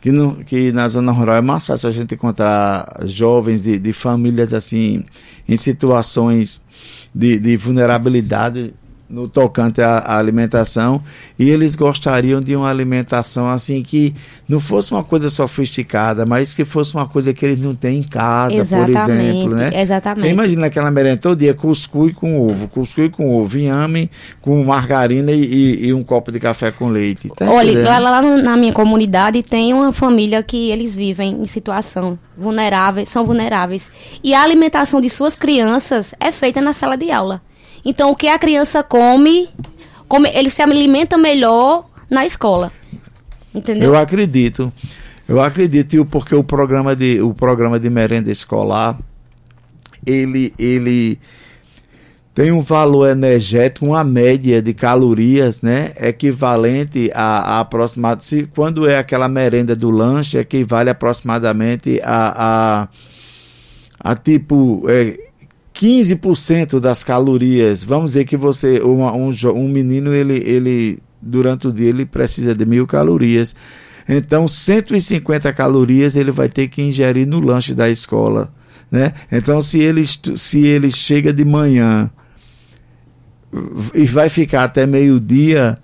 Que, 0.01 0.11
no, 0.11 0.43
que 0.43 0.71
na 0.71 0.87
zona 0.87 1.11
rural 1.11 1.35
é 1.35 1.41
mais 1.41 1.65
fácil 1.65 1.87
a 1.87 1.91
gente 1.91 2.15
encontrar 2.15 3.01
jovens 3.05 3.63
de, 3.63 3.77
de 3.77 3.93
famílias, 3.93 4.51
assim, 4.51 5.05
em 5.47 5.55
situações 5.55 6.59
de, 7.13 7.37
de 7.37 7.55
vulnerabilidade 7.55 8.73
no 9.11 9.27
tocante 9.27 9.81
à, 9.81 10.17
alimentação 10.17 11.03
e 11.37 11.49
eles 11.49 11.75
gostariam 11.75 12.41
de 12.41 12.55
uma 12.55 12.69
alimentação 12.69 13.47
assim 13.47 13.83
que 13.83 14.15
não 14.47 14.59
fosse 14.59 14.91
uma 14.91 15.03
coisa 15.03 15.29
sofisticada, 15.29 16.25
mas 16.25 16.53
que 16.53 16.65
fosse 16.65 16.93
uma 16.95 17.07
coisa 17.07 17.33
que 17.33 17.45
eles 17.45 17.59
não 17.59 17.75
têm 17.75 17.99
em 17.99 18.03
casa, 18.03 18.61
Exatamente. 18.61 18.93
por 18.93 19.11
exemplo, 19.11 19.55
né? 19.55 19.81
Exatamente. 19.81 20.27
imagina 20.29 20.67
aquela 20.67 20.91
merenda 20.91 21.17
todo 21.17 21.37
dia 21.37 21.53
cuscuz 21.53 22.13
com 22.13 22.47
ovo, 22.47 22.67
cuscuz 22.67 23.11
com 23.11 23.37
ovo, 23.37 23.57
inhame 23.57 24.09
com 24.41 24.63
margarina 24.63 25.31
e, 25.31 25.43
e, 25.43 25.87
e 25.87 25.93
um 25.93 26.03
copo 26.03 26.31
de 26.31 26.39
café 26.39 26.71
com 26.71 26.89
leite. 26.89 27.29
Tá 27.35 27.49
Olha, 27.49 27.83
lá, 27.83 27.99
lá 27.99 28.21
na 28.21 28.57
minha 28.57 28.73
comunidade 28.73 29.43
tem 29.43 29.73
uma 29.73 29.91
família 29.91 30.41
que 30.41 30.69
eles 30.69 30.95
vivem 30.95 31.41
em 31.41 31.45
situação 31.45 32.17
vulneráveis, 32.37 33.09
são 33.09 33.25
vulneráveis 33.25 33.91
e 34.23 34.33
a 34.33 34.41
alimentação 34.41 34.99
de 35.01 35.09
suas 35.09 35.35
crianças 35.35 36.15
é 36.19 36.31
feita 36.31 36.61
na 36.61 36.73
sala 36.73 36.97
de 36.97 37.11
aula. 37.11 37.41
Então, 37.83 38.11
o 38.11 38.15
que 38.15 38.27
a 38.27 38.37
criança 38.37 38.83
come, 38.83 39.49
come 40.07 40.29
ele 40.33 40.49
se 40.49 40.61
alimenta 40.61 41.17
melhor 41.17 41.85
na 42.09 42.25
escola. 42.25 42.71
Entendeu? 43.53 43.93
Eu 43.93 43.99
acredito. 43.99 44.71
Eu 45.27 45.41
acredito 45.41 46.05
porque 46.05 46.35
o 46.35 46.43
programa 46.43 46.95
de 46.95 47.21
o 47.21 47.33
programa 47.33 47.79
de 47.79 47.89
merenda 47.89 48.31
escolar 48.31 48.97
ele 50.05 50.53
ele 50.57 51.19
tem 52.33 52.51
um 52.51 52.61
valor 52.61 53.09
energético, 53.09 53.87
uma 53.87 54.05
média 54.05 54.61
de 54.61 54.73
calorias, 54.73 55.61
né, 55.61 55.91
equivalente 55.99 57.11
a, 57.13 57.57
a 57.57 57.59
aproximadamente, 57.59 58.49
quando 58.55 58.87
é 58.87 58.97
aquela 58.97 59.27
merenda 59.27 59.75
do 59.75 59.89
lanche, 59.89 60.37
equivale 60.37 60.89
aproximadamente 60.89 61.99
a, 62.01 62.87
a, 64.01 64.11
a 64.11 64.15
tipo 64.15 64.85
é, 64.87 65.30
15% 65.81 66.79
das 66.79 67.03
calorias, 67.03 67.83
vamos 67.83 68.11
dizer 68.11 68.25
que 68.25 68.37
você, 68.37 68.79
uma, 68.81 69.11
um, 69.13 69.31
um 69.55 69.67
menino, 69.67 70.13
ele, 70.13 70.35
ele, 70.35 70.99
durante 71.19 71.67
o 71.67 71.71
dia, 71.71 71.89
ele 71.89 72.05
precisa 72.05 72.53
de 72.53 72.63
mil 72.67 72.85
calorias. 72.85 73.55
Então, 74.07 74.47
150 74.47 75.51
calorias 75.53 76.15
ele 76.15 76.29
vai 76.29 76.47
ter 76.47 76.67
que 76.67 76.83
ingerir 76.83 77.25
no 77.25 77.39
lanche 77.39 77.73
da 77.73 77.89
escola. 77.89 78.53
Né? 78.91 79.11
Então, 79.31 79.59
se 79.59 79.79
ele, 79.79 80.05
se 80.05 80.59
ele 80.67 80.91
chega 80.91 81.33
de 81.33 81.43
manhã 81.43 82.11
e 83.95 84.05
vai 84.05 84.29
ficar 84.29 84.65
até 84.65 84.85
meio-dia, 84.85 85.79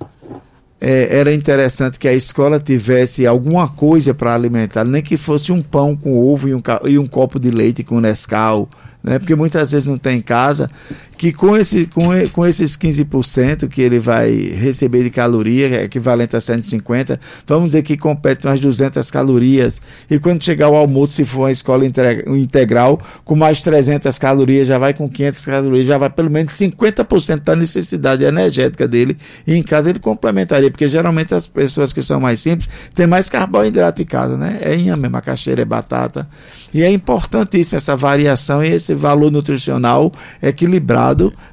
é, 0.80 1.18
era 1.18 1.34
interessante 1.34 1.98
que 1.98 2.08
a 2.08 2.14
escola 2.14 2.60
tivesse 2.60 3.26
alguma 3.26 3.68
coisa 3.68 4.14
para 4.14 4.36
alimentar, 4.36 4.86
nem 4.86 5.02
que 5.02 5.18
fosse 5.18 5.52
um 5.52 5.62
pão 5.64 5.96
com 5.96 6.20
ovo 6.20 6.48
e 6.48 6.54
um, 6.54 6.62
e 6.86 7.00
um 7.00 7.08
copo 7.08 7.40
de 7.40 7.50
leite 7.50 7.84
com 7.84 8.00
Nescau 8.00 8.70
né? 9.04 9.20
porque 9.20 9.36
muitas 9.36 9.72
vezes 9.72 9.88
não 9.88 9.98
tem 9.98 10.18
em 10.18 10.22
casa, 10.22 10.70
que 11.18 11.34
com, 11.34 11.58
esse, 11.58 11.88
com, 11.88 12.10
com 12.32 12.46
esses 12.46 12.78
15% 12.78 13.68
que 13.68 13.82
ele 13.82 13.98
vai 13.98 14.32
receber 14.32 15.04
de 15.04 15.10
caloria, 15.10 15.68
é 15.80 15.84
equivalente 15.84 16.36
a 16.36 16.42
150, 16.42 17.20
vamos 17.46 17.70
dizer 17.70 17.82
que 17.82 17.98
compete 17.98 18.46
umas 18.46 18.60
200 18.60 19.10
calorias, 19.10 19.82
e 20.10 20.20
quando 20.20 20.44
chegar 20.44 20.70
o 20.70 20.76
almoço, 20.76 21.14
se 21.14 21.26
for 21.26 21.40
uma 21.40 21.52
escola 21.52 21.84
integral, 21.86 23.00
com 23.26 23.36
mais 23.36 23.62
300 23.62 24.18
calorias, 24.20 24.68
já 24.68 24.78
vai 24.78 24.94
com 24.94 25.10
500 25.10 25.46
calorias, 25.46 25.88
já 25.88 25.98
vai 25.98 26.10
pelo 26.10 26.30
menos 26.30 26.54
50% 26.54 27.44
da 27.44 27.56
necessidade 27.56 28.24
energética 28.24 28.88
dele, 28.88 29.18
e 29.46 29.56
em 29.56 29.64
casa 29.64 29.90
ele 29.90 30.00
complementaria, 30.00 30.70
porque 30.70 30.88
geralmente 30.88 31.34
as 31.34 31.48
pessoas 31.48 31.92
que 31.92 32.02
são 32.04 32.20
mais 32.20 32.40
simples 32.42 32.70
têm 32.94 33.08
mais 33.08 33.28
carboidrato 33.28 34.02
em 34.02 34.06
casa, 34.06 34.38
né? 34.38 34.60
É 34.62 34.76
inhame, 34.76 35.10
macaxeira, 35.10 35.64
é 35.64 35.66
batata, 35.66 36.28
e 36.72 36.84
é 36.84 36.92
importantíssimo 36.92 37.76
essa 37.76 37.96
variação 37.96 38.64
e 38.64 38.70
esse 38.70 38.94
valor 38.94 39.32
nutricional 39.32 40.14
equilibrado 40.44 41.07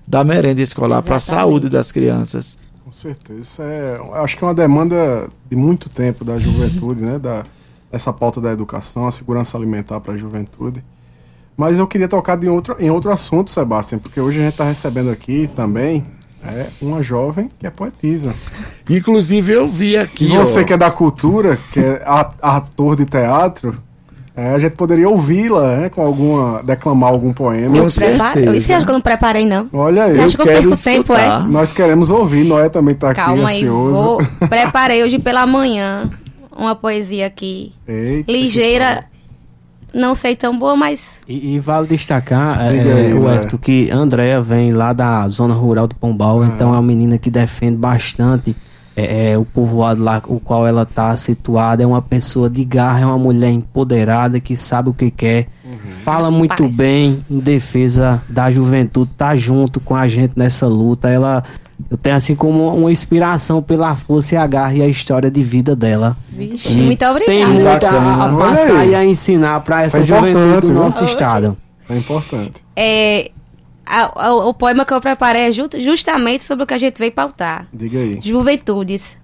da 0.07 0.25
merenda 0.25 0.61
escolar 0.63 1.03
para 1.03 1.17
a 1.17 1.21
saúde 1.21 1.69
das 1.69 1.93
crianças. 1.93 2.59
Com 2.85 2.93
certeza. 2.93 3.41
Isso 3.41 3.63
é, 3.63 4.01
acho 4.23 4.37
que 4.37 4.45
é 4.45 4.47
uma 4.47 4.55
demanda 4.55 5.29
de 5.49 5.57
muito 5.57 5.89
tempo 5.89 6.25
da 6.25 6.39
juventude, 6.39 7.03
né? 7.03 7.19
Da, 7.19 7.43
essa 7.91 8.13
pauta 8.13 8.41
da 8.41 8.53
educação, 8.53 9.07
a 9.07 9.13
segurança 9.13 9.57
alimentar 9.57 10.01
para 10.01 10.15
a 10.15 10.17
juventude. 10.17 10.85
Mas 11.57 11.79
eu 11.79 11.87
queria 11.87 12.09
tocar 12.09 12.43
em 12.43 12.49
outro, 12.49 12.77
em 12.81 12.91
outro 12.91 13.13
assunto, 13.13 13.51
Sebastião, 13.51 14.01
porque 14.01 14.21
hoje 14.21 14.41
a 14.41 14.43
gente 14.43 14.55
está 14.55 14.65
recebendo 14.65 15.11
aqui 15.11 15.49
também 15.55 16.05
é, 16.45 16.67
uma 16.83 17.03
jovem 17.03 17.49
que 17.59 17.67
é 17.67 17.71
poetisa. 17.71 18.35
Inclusive 18.91 19.53
eu 19.53 19.69
vi 19.69 19.97
aqui. 19.97 20.27
E 20.27 20.37
você 20.37 20.61
ó... 20.61 20.65
que 20.65 20.73
é 20.73 20.77
da 20.77 20.91
cultura, 20.91 21.59
que 21.73 21.79
é 21.79 22.03
ator 22.43 22.97
de 22.97 23.07
teatro, 23.07 23.81
é, 24.37 24.51
a 24.51 24.59
gente 24.59 24.73
poderia 24.73 25.09
ouvi-la, 25.09 25.77
né, 25.77 25.89
com 25.89 26.03
alguma. 26.03 26.61
declamar 26.65 27.11
algum 27.11 27.33
poema. 27.33 27.77
Eu 27.77 27.87
preparo. 27.87 28.41
E 28.41 28.61
você 28.61 28.73
acha 28.73 28.85
que 28.85 28.91
eu 28.91 28.95
não 28.95 29.01
preparei, 29.01 29.47
não? 29.47 29.69
Olha 29.73 30.05
aí. 30.05 30.15
Você 30.15 30.21
acha 30.21 30.37
que 30.37 30.43
eu 30.43 30.47
perco 30.47 30.77
tempo, 30.77 31.13
é? 31.15 31.39
Nós 31.47 31.73
queremos 31.73 32.11
ouvir, 32.11 32.43
Noé 32.43 32.69
também 32.69 32.95
está 32.95 33.11
aqui 33.11 33.21
Calma 33.21 33.45
ansioso. 33.45 33.99
Aí, 33.99 34.05
vou... 34.05 34.19
Preparei 34.49 35.05
hoje 35.05 35.21
pela 35.21 35.47
manhã 35.47 36.11
uma 36.57 36.75
poesia 36.75 37.27
aqui. 37.27 37.73
Eita, 37.87 38.31
ligeira. 38.31 39.05
Não 39.93 40.17
sei 40.17 40.35
tão 40.35 40.59
boa, 40.59 40.75
mas. 40.75 41.21
E, 41.29 41.55
e 41.55 41.61
vale 41.61 41.87
destacar, 41.87 42.61
é, 42.61 42.71
aí, 42.71 43.15
o 43.15 43.31
Hector, 43.31 43.61
que 43.61 43.89
Andréa 43.93 44.41
vem 44.41 44.73
lá 44.73 44.93
da 44.93 45.29
zona 45.29 45.55
rural 45.55 45.87
do 45.87 45.95
Pombal, 45.95 46.43
ah. 46.43 46.47
então 46.47 46.71
é 46.71 46.73
uma 46.73 46.83
menina 46.83 47.17
que 47.19 47.31
defende 47.31 47.77
bastante 47.77 48.57
é, 48.97 49.33
é, 49.33 49.39
o 49.39 49.45
povoado 49.45 50.03
lá 50.03 50.23
o 50.27 50.39
qual 50.39 50.67
ela 50.67 50.83
está 50.83 51.17
situada 51.17 51.83
é 51.83 51.87
uma 51.87 52.03
pessoa 52.03 52.49
de 52.49 52.65
garra, 52.65 53.01
é 53.01 53.07
uma 53.07 53.19
mulher 53.19 53.51
empoderada 53.51 54.39
que 54.39 54.57
sabe 54.57 54.89
o 54.89 54.95
que 54.95 55.11
quer, 55.11 55.49
uhum. 55.65 55.93
fala 56.05 56.31
muito 56.31 56.57
Parece. 56.57 56.75
bem 56.75 57.25
em 57.31 57.39
defesa 57.39 58.23
da 58.29 58.51
juventude, 58.51 59.11
tá 59.17 59.35
junto 59.35 59.81
com 59.81 59.97
a 59.97 60.07
gente 60.07 60.35
nessa 60.37 60.67
luta. 60.67 61.09
Ela 61.09 61.43
eu 61.91 61.97
tenho 61.97 62.17
assim 62.17 62.35
como 62.35 62.69
uma 62.69 62.91
inspiração 62.91 63.61
pela 63.61 63.95
força 63.97 64.37
e 64.37 64.39
a 64.39 64.47
garra 64.47 64.75
e 64.75 64.83
a 64.83 64.87
história 64.87 65.31
de 65.31 65.43
vida 65.43 65.75
dela. 65.75 66.17
Vixe, 66.31 66.79
muito 66.79 67.05
obrigada. 67.05 67.37
Tem 67.37 67.47
muito 67.47 67.85
a, 67.85 68.27
a 68.27 68.37
passar 68.37 68.87
e 68.87 68.95
a 68.95 69.05
ensinar 69.05 69.61
para 69.61 69.81
essa 69.81 69.99
é 69.99 70.05
juventude 70.05 70.69
do 70.69 70.73
nosso 70.73 71.05
estado. 71.05 71.57
Isso 71.81 71.93
é 71.93 71.97
importante. 71.97 72.65
É, 72.77 73.31
a, 73.87 74.27
a, 74.27 74.35
o 74.35 74.55
poema 74.55 74.85
que 74.85 74.93
eu 74.93 75.01
preparei 75.01 75.43
é 75.43 75.53
just, 75.53 75.79
justamente 75.79 76.45
sobre 76.45 76.65
o 76.65 76.67
que 76.67 76.75
a 76.75 76.79
gente 76.79 76.99
veio 76.99 77.13
pautar. 77.13 77.67
Diga 77.73 77.99
aí. 77.99 78.19
Juventudes. 78.23 79.17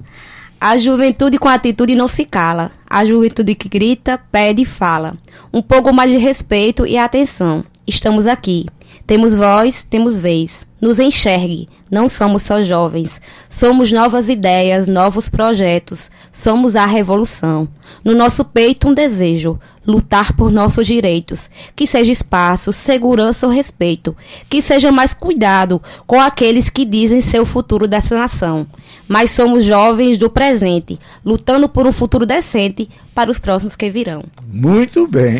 A 0.60 0.76
juventude 0.76 1.38
com 1.38 1.48
atitude 1.48 1.94
não 1.94 2.06
se 2.06 2.24
cala. 2.24 2.70
A 2.88 3.04
juventude 3.04 3.54
que 3.54 3.68
grita, 3.68 4.20
pede 4.30 4.62
e 4.62 4.66
fala. 4.66 5.16
Um 5.52 5.62
pouco 5.62 5.92
mais 5.92 6.12
de 6.12 6.18
respeito 6.18 6.86
e 6.86 6.98
atenção. 6.98 7.64
Estamos 7.86 8.26
aqui. 8.26 8.66
Temos 9.06 9.34
voz, 9.34 9.84
temos 9.84 10.18
vez. 10.18 10.66
Nos 10.80 10.98
enxergue. 10.98 11.68
Não 11.90 12.08
somos 12.08 12.42
só 12.42 12.62
jovens. 12.62 13.20
Somos 13.48 13.92
novas 13.92 14.28
ideias, 14.28 14.88
novos 14.88 15.28
projetos. 15.28 16.10
Somos 16.32 16.76
a 16.76 16.86
revolução. 16.86 17.68
No 18.04 18.14
nosso 18.14 18.44
peito, 18.44 18.88
um 18.88 18.94
desejo 18.94 19.58
lutar 19.86 20.34
por 20.34 20.52
nossos 20.52 20.86
direitos, 20.86 21.50
que 21.74 21.86
seja 21.86 22.12
espaço, 22.12 22.72
segurança 22.72 23.46
ou 23.46 23.52
respeito, 23.52 24.16
que 24.48 24.62
seja 24.62 24.92
mais 24.92 25.12
cuidado 25.12 25.82
com 26.06 26.20
aqueles 26.20 26.68
que 26.68 26.84
dizem 26.84 27.20
ser 27.20 27.40
o 27.40 27.46
futuro 27.46 27.88
dessa 27.88 28.16
nação. 28.16 28.66
Mas 29.08 29.32
somos 29.32 29.64
jovens 29.64 30.18
do 30.18 30.30
presente, 30.30 30.98
lutando 31.24 31.68
por 31.68 31.86
um 31.86 31.92
futuro 31.92 32.24
decente 32.24 32.88
para 33.14 33.30
os 33.30 33.38
próximos 33.38 33.74
que 33.74 33.90
virão. 33.90 34.22
Muito 34.46 35.06
bem. 35.08 35.38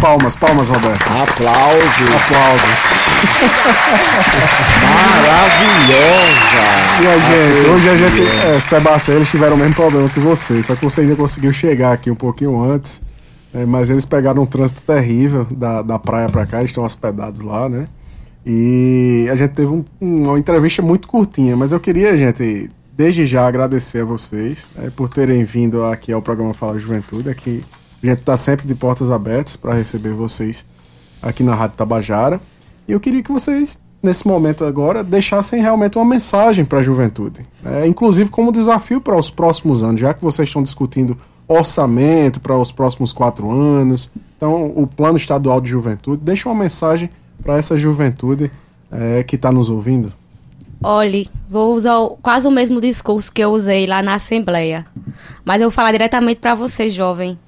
Palmas, 0.00 0.36
palmas, 0.36 0.68
Roberto. 0.68 1.10
Aplausos. 1.10 2.14
Aplausos. 2.14 2.78
Maravilhosa. 4.94 6.48
E 7.00 7.06
a 7.06 7.18
gente, 7.18 7.68
hoje 7.68 7.88
a 7.88 7.96
gente, 7.96 8.22
é, 8.46 8.60
Sebastião, 8.60 9.16
eles 9.16 9.30
tiveram 9.30 9.54
o 9.54 9.58
mesmo 9.58 9.74
problema 9.74 10.08
que 10.08 10.20
você, 10.20 10.62
só 10.62 10.74
que 10.74 10.84
você 10.84 11.02
ainda 11.02 11.14
conseguiu 11.16 11.52
chegar 11.52 11.92
aqui 11.92 12.10
um 12.10 12.16
pouquinho 12.16 12.60
antes. 12.60 13.00
É, 13.54 13.64
mas 13.64 13.88
eles 13.88 14.04
pegaram 14.04 14.42
um 14.42 14.46
trânsito 14.46 14.82
terrível 14.82 15.46
da, 15.50 15.80
da 15.80 15.98
praia 15.98 16.28
para 16.28 16.44
cá, 16.44 16.58
eles 16.58 16.70
estão 16.70 16.84
hospedados 16.84 17.40
lá, 17.40 17.68
né? 17.68 17.86
E 18.44 19.26
a 19.30 19.36
gente 19.36 19.52
teve 19.52 19.68
um, 19.68 19.84
uma 20.00 20.38
entrevista 20.38 20.82
muito 20.82 21.08
curtinha, 21.08 21.56
mas 21.56 21.72
eu 21.72 21.80
queria, 21.80 22.16
gente, 22.16 22.70
desde 22.96 23.26
já 23.26 23.46
agradecer 23.46 24.02
a 24.02 24.04
vocês 24.04 24.66
é, 24.76 24.90
por 24.90 25.08
terem 25.08 25.44
vindo 25.44 25.84
aqui 25.84 26.12
ao 26.12 26.20
programa 26.20 26.52
Fala 26.52 26.78
Juventude. 26.78 27.30
Aqui 27.30 27.62
a 28.02 28.06
gente 28.06 28.20
está 28.20 28.36
sempre 28.36 28.66
de 28.66 28.74
portas 28.74 29.10
abertas 29.10 29.56
para 29.56 29.74
receber 29.74 30.12
vocês 30.12 30.66
aqui 31.22 31.42
na 31.42 31.54
Rádio 31.54 31.76
Tabajara. 31.76 32.40
E 32.86 32.92
eu 32.92 33.00
queria 33.00 33.22
que 33.22 33.30
vocês, 33.30 33.80
nesse 34.02 34.26
momento 34.26 34.64
agora, 34.64 35.02
deixassem 35.02 35.60
realmente 35.60 35.98
uma 35.98 36.04
mensagem 36.04 36.64
para 36.64 36.78
a 36.78 36.82
juventude. 36.82 37.42
É, 37.64 37.86
inclusive 37.86 38.30
como 38.30 38.52
desafio 38.52 39.00
para 39.00 39.16
os 39.16 39.30
próximos 39.30 39.82
anos, 39.82 40.00
já 40.00 40.14
que 40.14 40.22
vocês 40.22 40.48
estão 40.48 40.62
discutindo 40.62 41.16
orçamento 41.48 42.40
para 42.40 42.56
os 42.56 42.70
próximos 42.70 43.12
quatro 43.12 43.50
anos. 43.50 44.10
Então, 44.36 44.72
o 44.76 44.86
Plano 44.86 45.16
Estadual 45.16 45.60
de 45.60 45.70
Juventude, 45.70 46.22
deixa 46.22 46.48
uma 46.48 46.62
mensagem 46.62 47.10
para 47.42 47.56
essa 47.56 47.76
juventude 47.76 48.50
é, 48.90 49.22
que 49.22 49.36
está 49.36 49.50
nos 49.50 49.70
ouvindo? 49.70 50.12
Olhe, 50.80 51.28
vou 51.48 51.74
usar 51.74 51.96
quase 52.22 52.46
o 52.46 52.50
mesmo 52.50 52.80
discurso 52.80 53.32
que 53.32 53.42
eu 53.42 53.50
usei 53.50 53.86
lá 53.86 54.02
na 54.02 54.14
Assembleia. 54.14 54.86
Mas 55.44 55.60
eu 55.60 55.68
vou 55.68 55.74
falar 55.74 55.90
diretamente 55.90 56.40
para 56.40 56.54
você, 56.54 56.88
jovem. 56.88 57.38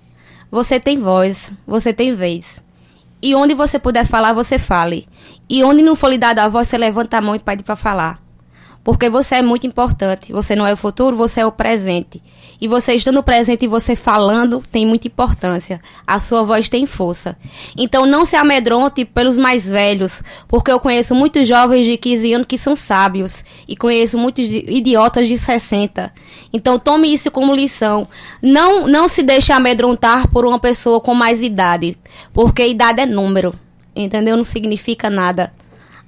Você 0.51 0.80
tem 0.80 1.01
voz, 1.01 1.53
você 1.64 1.92
tem 1.92 2.12
vez. 2.12 2.61
E 3.23 3.35
onde 3.35 3.55
você 3.55 3.79
puder 3.79 4.07
falar, 4.07 4.33
você 4.33 4.59
fale. 4.59 5.07
E 5.49 5.62
onde 5.62 5.83
não 5.83 5.95
for 5.95 6.09
lhe 6.09 6.18
dada 6.18 6.45
a 6.45 6.49
voz, 6.49 6.68
você 6.68 6.79
levanta 6.79 7.18
a 7.18 7.21
mão 7.21 7.35
e 7.35 7.39
pede 7.39 7.62
para 7.62 7.77
falar. 7.77 8.30
Porque 8.91 9.09
você 9.09 9.36
é 9.36 9.43
muito 9.43 9.68
importante. 9.68 10.32
Você 10.32 10.57
não 10.57 10.66
é 10.66 10.72
o 10.72 10.76
futuro, 10.76 11.16
você 11.16 11.43
é 11.43 11.47
o 11.47 11.53
presente. 11.53 12.20
E 12.61 12.66
você 12.66 12.93
estando 12.93 13.22
presente 13.22 13.64
e 13.64 13.68
você 13.68 13.95
falando 13.95 14.61
tem 14.68 14.84
muita 14.84 15.07
importância. 15.07 15.80
A 16.05 16.18
sua 16.18 16.43
voz 16.43 16.68
tem 16.68 16.86
força. 16.86 17.38
Então 17.76 18.05
não 18.05 18.24
se 18.24 18.34
amedronte 18.34 19.05
pelos 19.05 19.38
mais 19.38 19.68
velhos, 19.68 20.24
porque 20.49 20.72
eu 20.72 20.80
conheço 20.80 21.14
muitos 21.14 21.47
jovens 21.47 21.86
de 21.86 21.97
15 21.97 22.32
anos 22.32 22.47
que 22.49 22.59
são 22.59 22.74
sábios 22.74 23.45
e 23.68 23.76
conheço 23.76 24.18
muitos 24.18 24.45
idiotas 24.51 25.28
de 25.28 25.38
60. 25.38 26.12
Então 26.53 26.76
tome 26.76 27.14
isso 27.14 27.30
como 27.30 27.55
lição. 27.55 28.09
Não 28.43 28.88
não 28.88 29.07
se 29.07 29.22
deixe 29.22 29.53
amedrontar 29.53 30.26
por 30.32 30.45
uma 30.45 30.59
pessoa 30.59 31.01
com 31.01 31.14
mais 31.14 31.45
idade, 31.45 31.97
porque 32.32 32.66
idade 32.66 33.01
é 33.03 33.07
número. 33.07 33.55
Entendeu? 33.95 34.36
Não 34.36 34.43
significa 34.43 35.09
nada. 35.09 35.53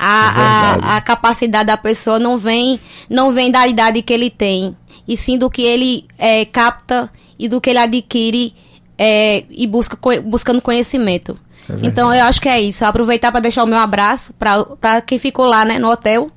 A, 0.04 0.78
é 0.80 0.84
a, 0.84 0.96
a, 0.96 1.00
capacidade 1.00 1.68
da 1.68 1.76
pessoa 1.76 2.18
não 2.18 2.36
vem, 2.36 2.80
não 3.08 3.32
vem 3.32 3.52
da 3.52 3.68
idade 3.68 4.02
que 4.02 4.12
ele 4.12 4.30
tem, 4.30 4.76
e 5.06 5.16
sim 5.16 5.38
do 5.38 5.48
que 5.48 5.62
ele 5.62 6.06
é, 6.18 6.44
capta 6.44 7.08
e 7.38 7.48
do 7.48 7.60
que 7.60 7.70
ele 7.70 7.78
adquire 7.78 8.52
é, 8.98 9.44
e 9.48 9.64
busca 9.64 9.96
buscando 10.24 10.60
conhecimento. 10.60 11.38
É 11.70 11.86
então 11.86 12.12
eu 12.12 12.24
acho 12.24 12.40
que 12.40 12.48
é 12.48 12.60
isso. 12.60 12.84
Aproveitar 12.84 13.30
para 13.30 13.40
deixar 13.40 13.62
o 13.62 13.66
meu 13.66 13.78
abraço 13.78 14.34
para 14.34 15.00
quem 15.02 15.18
ficou 15.18 15.46
lá 15.46 15.64
né, 15.64 15.78
no 15.78 15.88
hotel. 15.88 16.30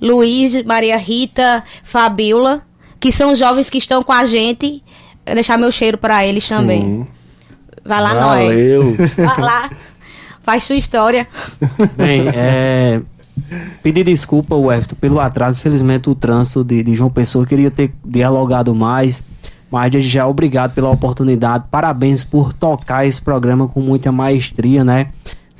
Luiz, 0.00 0.64
Maria 0.64 0.96
Rita, 0.96 1.62
Fabiola, 1.84 2.62
que 2.98 3.12
são 3.12 3.34
jovens 3.34 3.68
que 3.68 3.78
estão 3.78 4.02
com 4.02 4.12
a 4.12 4.24
gente. 4.24 4.82
Deixar 5.26 5.58
meu 5.58 5.70
cheiro 5.70 5.98
para 5.98 6.24
eles 6.26 6.44
Sim. 6.44 6.54
também. 6.54 7.06
Vai 7.84 8.00
lá, 8.00 8.14
Valeu. 8.14 8.84
Noé. 8.84 9.06
Vai 9.08 9.40
lá. 9.40 9.70
Faz 10.42 10.64
sua 10.64 10.76
história. 10.76 11.26
Bem, 11.96 12.28
é, 12.28 13.00
pedir 13.82 14.04
desculpa, 14.04 14.56
Wefton, 14.56 14.96
pelo 14.96 15.20
atraso. 15.20 15.60
Infelizmente, 15.60 16.08
o 16.08 16.14
trânsito 16.14 16.64
de, 16.64 16.82
de 16.82 16.94
João 16.94 17.10
Pessoa 17.10 17.46
queria 17.46 17.70
ter 17.70 17.92
dialogado 18.04 18.74
mais. 18.74 19.26
Mas 19.70 19.92
desde 19.92 20.10
já, 20.10 20.26
obrigado 20.26 20.74
pela 20.74 20.90
oportunidade. 20.90 21.64
Parabéns 21.70 22.24
por 22.24 22.52
tocar 22.52 23.06
esse 23.06 23.22
programa 23.22 23.68
com 23.68 23.80
muita 23.80 24.10
maestria, 24.10 24.82
né? 24.82 25.08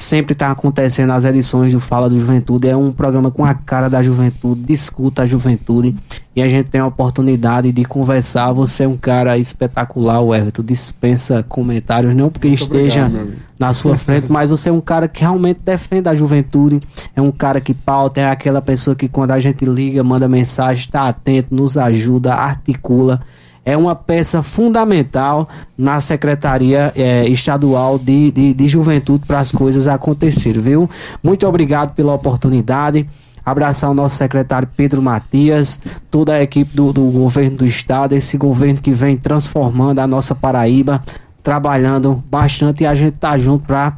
Sempre 0.01 0.33
está 0.33 0.51
acontecendo 0.51 1.11
as 1.11 1.25
edições 1.25 1.73
do 1.73 1.79
Fala 1.79 2.09
do 2.09 2.19
Juventude. 2.19 2.69
É 2.69 2.77
um 2.77 2.91
programa 2.91 3.31
com 3.31 3.45
a 3.45 3.53
cara 3.53 3.89
da 3.89 4.03
juventude, 4.03 4.63
discuta 4.63 5.23
a 5.23 5.27
juventude 5.27 5.95
e 6.35 6.43
a 6.43 6.49
gente 6.49 6.71
tem 6.71 6.81
a 6.81 6.87
oportunidade 6.87 7.71
de 7.71 7.85
conversar. 7.85 8.51
Você 8.53 8.85
é 8.85 8.89
um 8.89 8.97
cara 8.97 9.37
espetacular, 9.37 10.21
o 10.21 10.35
Everton. 10.35 10.63
Dispensa 10.63 11.45
comentários, 11.47 12.15
não 12.15 12.31
porque 12.31 12.49
Muito 12.49 12.63
esteja 12.63 13.07
obrigado, 13.07 13.33
na 13.59 13.73
sua 13.75 13.97
frente, 13.97 14.27
mas 14.33 14.49
você 14.49 14.71
é 14.71 14.73
um 14.73 14.81
cara 14.81 15.07
que 15.07 15.21
realmente 15.21 15.61
defende 15.63 16.09
a 16.09 16.15
juventude. 16.15 16.81
É 17.15 17.21
um 17.21 17.31
cara 17.31 17.61
que 17.61 17.75
pauta, 17.75 18.21
é 18.21 18.27
aquela 18.27 18.63
pessoa 18.63 18.97
que 18.97 19.07
quando 19.07 19.33
a 19.33 19.39
gente 19.39 19.65
liga, 19.67 20.03
manda 20.03 20.27
mensagem, 20.29 20.83
está 20.83 21.09
atento, 21.09 21.55
nos 21.55 21.77
ajuda, 21.77 22.35
articula 22.35 23.21
é 23.65 23.77
uma 23.77 23.95
peça 23.95 24.43
fundamental 24.43 25.49
na 25.77 26.01
Secretaria 26.01 26.93
é, 26.97 27.29
Estadual 27.29 27.99
de, 27.99 28.31
de, 28.31 28.55
de 28.55 28.69
Juventude 28.69 29.25
para 29.27 29.39
as 29.39 29.53
coisas 29.53 29.87
acontecerem, 29.87 30.61
viu? 30.61 30.91
Muito 31.23 31.47
obrigado 31.47 31.95
pela 31.95 32.15
oportunidade. 32.15 33.09
Abraçar 33.45 33.91
o 33.91 33.95
nosso 33.95 34.17
secretário 34.17 34.69
Pedro 34.77 35.01
Matias, 35.01 35.81
toda 36.11 36.35
a 36.35 36.43
equipe 36.43 36.75
do, 36.75 36.93
do 36.93 37.05
governo 37.05 37.59
do 37.59 37.67
estado, 37.67 38.15
esse 38.15 38.37
governo 38.37 38.81
que 38.81 38.93
vem 38.93 39.17
transformando 39.17 39.99
a 39.99 40.07
nossa 40.07 40.35
Paraíba, 40.35 41.03
trabalhando 41.43 42.23
bastante 42.31 42.85
e 42.85 42.87
a 42.87 42.95
gente 42.95 43.15
tá 43.15 43.39
junto 43.39 43.67
para 43.67 43.97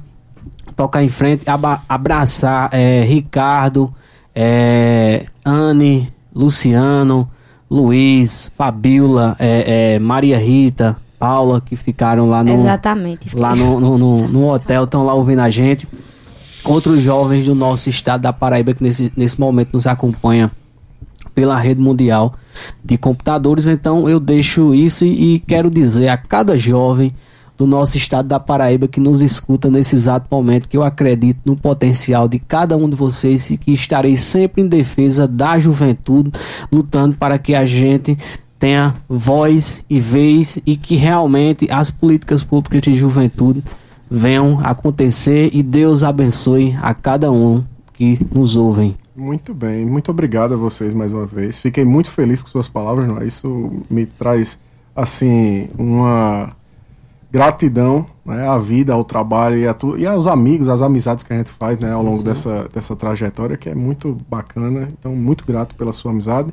tocar 0.76 1.02
em 1.02 1.08
frente, 1.08 1.44
abraçar 1.88 2.70
é, 2.72 3.02
Ricardo, 3.02 3.92
é, 4.34 5.26
Anne, 5.44 6.12
Luciano, 6.34 7.28
Luiz, 7.72 8.52
Fabiola, 8.54 9.34
é, 9.38 9.94
é, 9.94 9.98
Maria 9.98 10.38
Rita, 10.38 10.94
Paula, 11.18 11.58
que 11.58 11.74
ficaram 11.74 12.28
lá 12.28 12.44
no. 12.44 12.52
Exatamente. 12.52 13.34
Lá 13.34 13.56
no, 13.56 13.80
no, 13.80 13.96
no, 13.96 14.28
no 14.28 14.50
hotel, 14.52 14.84
estão 14.84 15.06
lá 15.06 15.14
ouvindo 15.14 15.40
a 15.40 15.48
gente. 15.48 15.88
Outros 16.64 17.02
jovens 17.02 17.46
do 17.46 17.54
nosso 17.54 17.88
estado 17.88 18.20
da 18.20 18.32
Paraíba 18.32 18.74
que 18.74 18.82
nesse, 18.82 19.10
nesse 19.16 19.40
momento 19.40 19.70
nos 19.72 19.86
acompanham 19.86 20.50
pela 21.34 21.58
rede 21.58 21.80
mundial 21.80 22.34
de 22.84 22.98
computadores. 22.98 23.66
Então 23.66 24.06
eu 24.06 24.20
deixo 24.20 24.74
isso 24.74 25.06
e, 25.06 25.36
e 25.36 25.38
quero 25.40 25.70
dizer 25.70 26.08
a 26.08 26.18
cada 26.18 26.58
jovem 26.58 27.14
do 27.62 27.66
nosso 27.66 27.96
estado 27.96 28.26
da 28.26 28.40
Paraíba 28.40 28.88
que 28.88 28.98
nos 28.98 29.22
escuta 29.22 29.70
nesse 29.70 29.94
exato 29.94 30.26
momento, 30.28 30.68
que 30.68 30.76
eu 30.76 30.82
acredito 30.82 31.38
no 31.44 31.56
potencial 31.56 32.26
de 32.26 32.40
cada 32.40 32.76
um 32.76 32.90
de 32.90 32.96
vocês 32.96 33.50
e 33.50 33.56
que 33.56 33.70
estarei 33.70 34.16
sempre 34.16 34.62
em 34.62 34.66
defesa 34.66 35.28
da 35.28 35.56
juventude, 35.60 36.32
lutando 36.72 37.14
para 37.14 37.38
que 37.38 37.54
a 37.54 37.64
gente 37.64 38.18
tenha 38.58 38.96
voz 39.08 39.84
e 39.88 40.00
vez 40.00 40.58
e 40.66 40.76
que 40.76 40.96
realmente 40.96 41.68
as 41.70 41.88
políticas 41.88 42.42
públicas 42.42 42.82
de 42.82 42.94
juventude 42.94 43.62
venham 44.10 44.58
acontecer 44.60 45.50
e 45.52 45.62
Deus 45.62 46.02
abençoe 46.02 46.76
a 46.82 46.92
cada 46.92 47.30
um 47.30 47.62
que 47.92 48.26
nos 48.34 48.56
ouvem. 48.56 48.96
Muito 49.14 49.54
bem, 49.54 49.86
muito 49.86 50.10
obrigado 50.10 50.54
a 50.54 50.56
vocês 50.56 50.92
mais 50.92 51.12
uma 51.12 51.26
vez. 51.26 51.58
Fiquei 51.58 51.84
muito 51.84 52.10
feliz 52.10 52.42
com 52.42 52.48
suas 52.48 52.66
palavras, 52.66 53.06
não 53.06 53.18
é? 53.18 53.24
Isso 53.24 53.70
me 53.88 54.04
traz 54.04 54.58
assim 54.96 55.68
uma 55.78 56.56
gratidão 57.32 58.04
né, 58.26 58.46
à 58.46 58.58
vida, 58.58 58.92
ao 58.92 59.02
trabalho 59.02 59.56
e, 59.56 59.66
a 59.66 59.72
tu, 59.72 59.96
e 59.96 60.06
aos 60.06 60.26
amigos, 60.26 60.68
às 60.68 60.82
amizades 60.82 61.24
que 61.24 61.32
a 61.32 61.36
gente 61.36 61.50
faz 61.50 61.80
né, 61.80 61.90
ao 61.90 62.02
longo 62.02 62.18
sim. 62.18 62.24
Dessa, 62.24 62.68
dessa 62.72 62.94
trajetória, 62.94 63.56
que 63.56 63.70
é 63.70 63.74
muito 63.74 64.18
bacana. 64.28 64.90
Então, 64.92 65.16
muito 65.16 65.42
grato 65.46 65.74
pela 65.74 65.92
sua 65.92 66.10
amizade, 66.10 66.52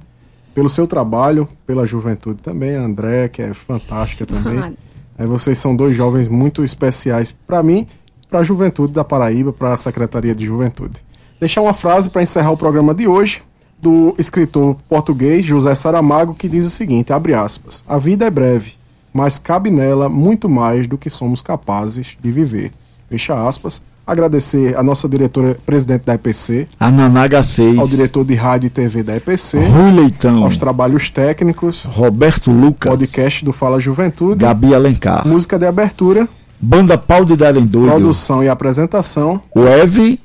pelo 0.56 0.70
seu 0.70 0.88
trabalho, 0.88 1.50
pela 1.68 1.86
juventude 1.86 2.42
também. 2.42 2.78
A 2.78 2.82
André, 2.82 3.28
que 3.28 3.42
é 3.42 3.54
fantástica 3.54 4.26
também. 4.26 4.74
é, 5.20 5.26
vocês 5.26 5.60
são 5.60 5.76
dois 5.76 5.94
jovens 5.94 6.30
muito 6.30 6.64
especiais 6.64 7.36
para 7.46 7.62
mim, 7.62 7.86
para 8.30 8.40
a 8.40 8.44
juventude 8.44 8.94
da 8.94 9.04
Paraíba, 9.04 9.52
para 9.52 9.74
a 9.74 9.78
Secretaria 9.78 10.34
de 10.34 10.46
Juventude. 10.46 11.04
Deixar 11.42 11.62
uma 11.62 11.74
frase 11.74 12.10
para 12.10 12.22
encerrar 12.22 12.52
o 12.52 12.58
programa 12.58 12.96
de 12.96 13.06
hoje 13.06 13.44
do 13.82 14.16
escritor 14.18 14.78
português 14.88 15.44
José 15.44 15.76
Saramago, 15.76 16.36
que 16.36 16.48
diz 16.48 16.66
o 16.66 16.70
seguinte, 16.70 17.12
abre 17.12 17.34
aspas, 17.34 17.84
a 17.88 17.98
vida 17.98 18.26
é 18.26 18.30
breve, 18.30 18.79
mas 19.14 19.40
cabe 19.40 19.70
nela 19.70 20.10
muito 20.10 20.48
mais 20.48 20.88
do 20.88 20.98
que 20.98 21.10
somos 21.10 21.42
capazes 21.42 22.18
de 22.22 22.32
viver. 22.32 22.72
Fecha 23.10 23.48
aspas. 23.48 23.82
Agradecer 24.06 24.76
a 24.76 24.82
nossa 24.82 25.08
diretora 25.08 25.56
presidente 25.64 26.04
da 26.04 26.16
EPC, 26.16 26.68
a 26.80 26.90
Nanaga 26.90 27.44
6, 27.44 27.78
ao 27.78 27.86
diretor 27.86 28.26
de 28.26 28.34
rádio 28.34 28.66
e 28.66 28.70
TV 28.72 29.04
da 29.04 29.16
EPC, 29.16 29.60
Rui 29.60 29.92
Leitão, 29.92 30.44
aos 30.44 30.58
trabalhos 30.58 31.12
técnicos, 31.12 31.84
Roberto 31.84 32.50
Lucas, 32.50 32.90
podcast 32.90 33.46
do 33.46 33.54
Fala 33.54 33.80
Juventude, 33.80 34.40
Gabi 34.44 34.74
Alencar, 34.74 35.28
música 35.28 35.60
de 35.60 35.68
abertura, 35.68 36.28
Banda 36.60 36.98
Pau 36.98 37.24
de 37.24 37.36
Darendouro, 37.36 37.92
produção 37.92 38.44
e 38.44 38.50
apresentação, 38.50 39.40
o 39.54 39.62
Eve. 39.68 40.20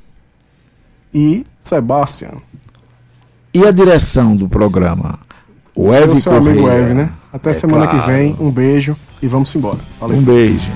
E 1.13 1.45
Sebastião. 1.59 2.41
E 3.53 3.65
a 3.65 3.71
direção 3.71 4.35
do 4.35 4.49
programa? 4.49 5.19
O 5.75 5.93
Eve 5.93 6.19
seu 6.19 6.35
amigo 6.35 6.67
Eve, 6.67 6.93
né? 6.93 7.11
Até 7.35 7.49
é 7.49 7.53
semana 7.53 7.85
claro. 7.85 8.01
que 8.01 8.09
vem. 8.09 8.35
Um 8.39 8.49
beijo 8.49 8.95
e 9.21 9.27
vamos 9.27 9.53
embora. 9.53 9.79
Valeu. 9.99 10.17
Um 10.17 10.21
beijo. 10.21 10.71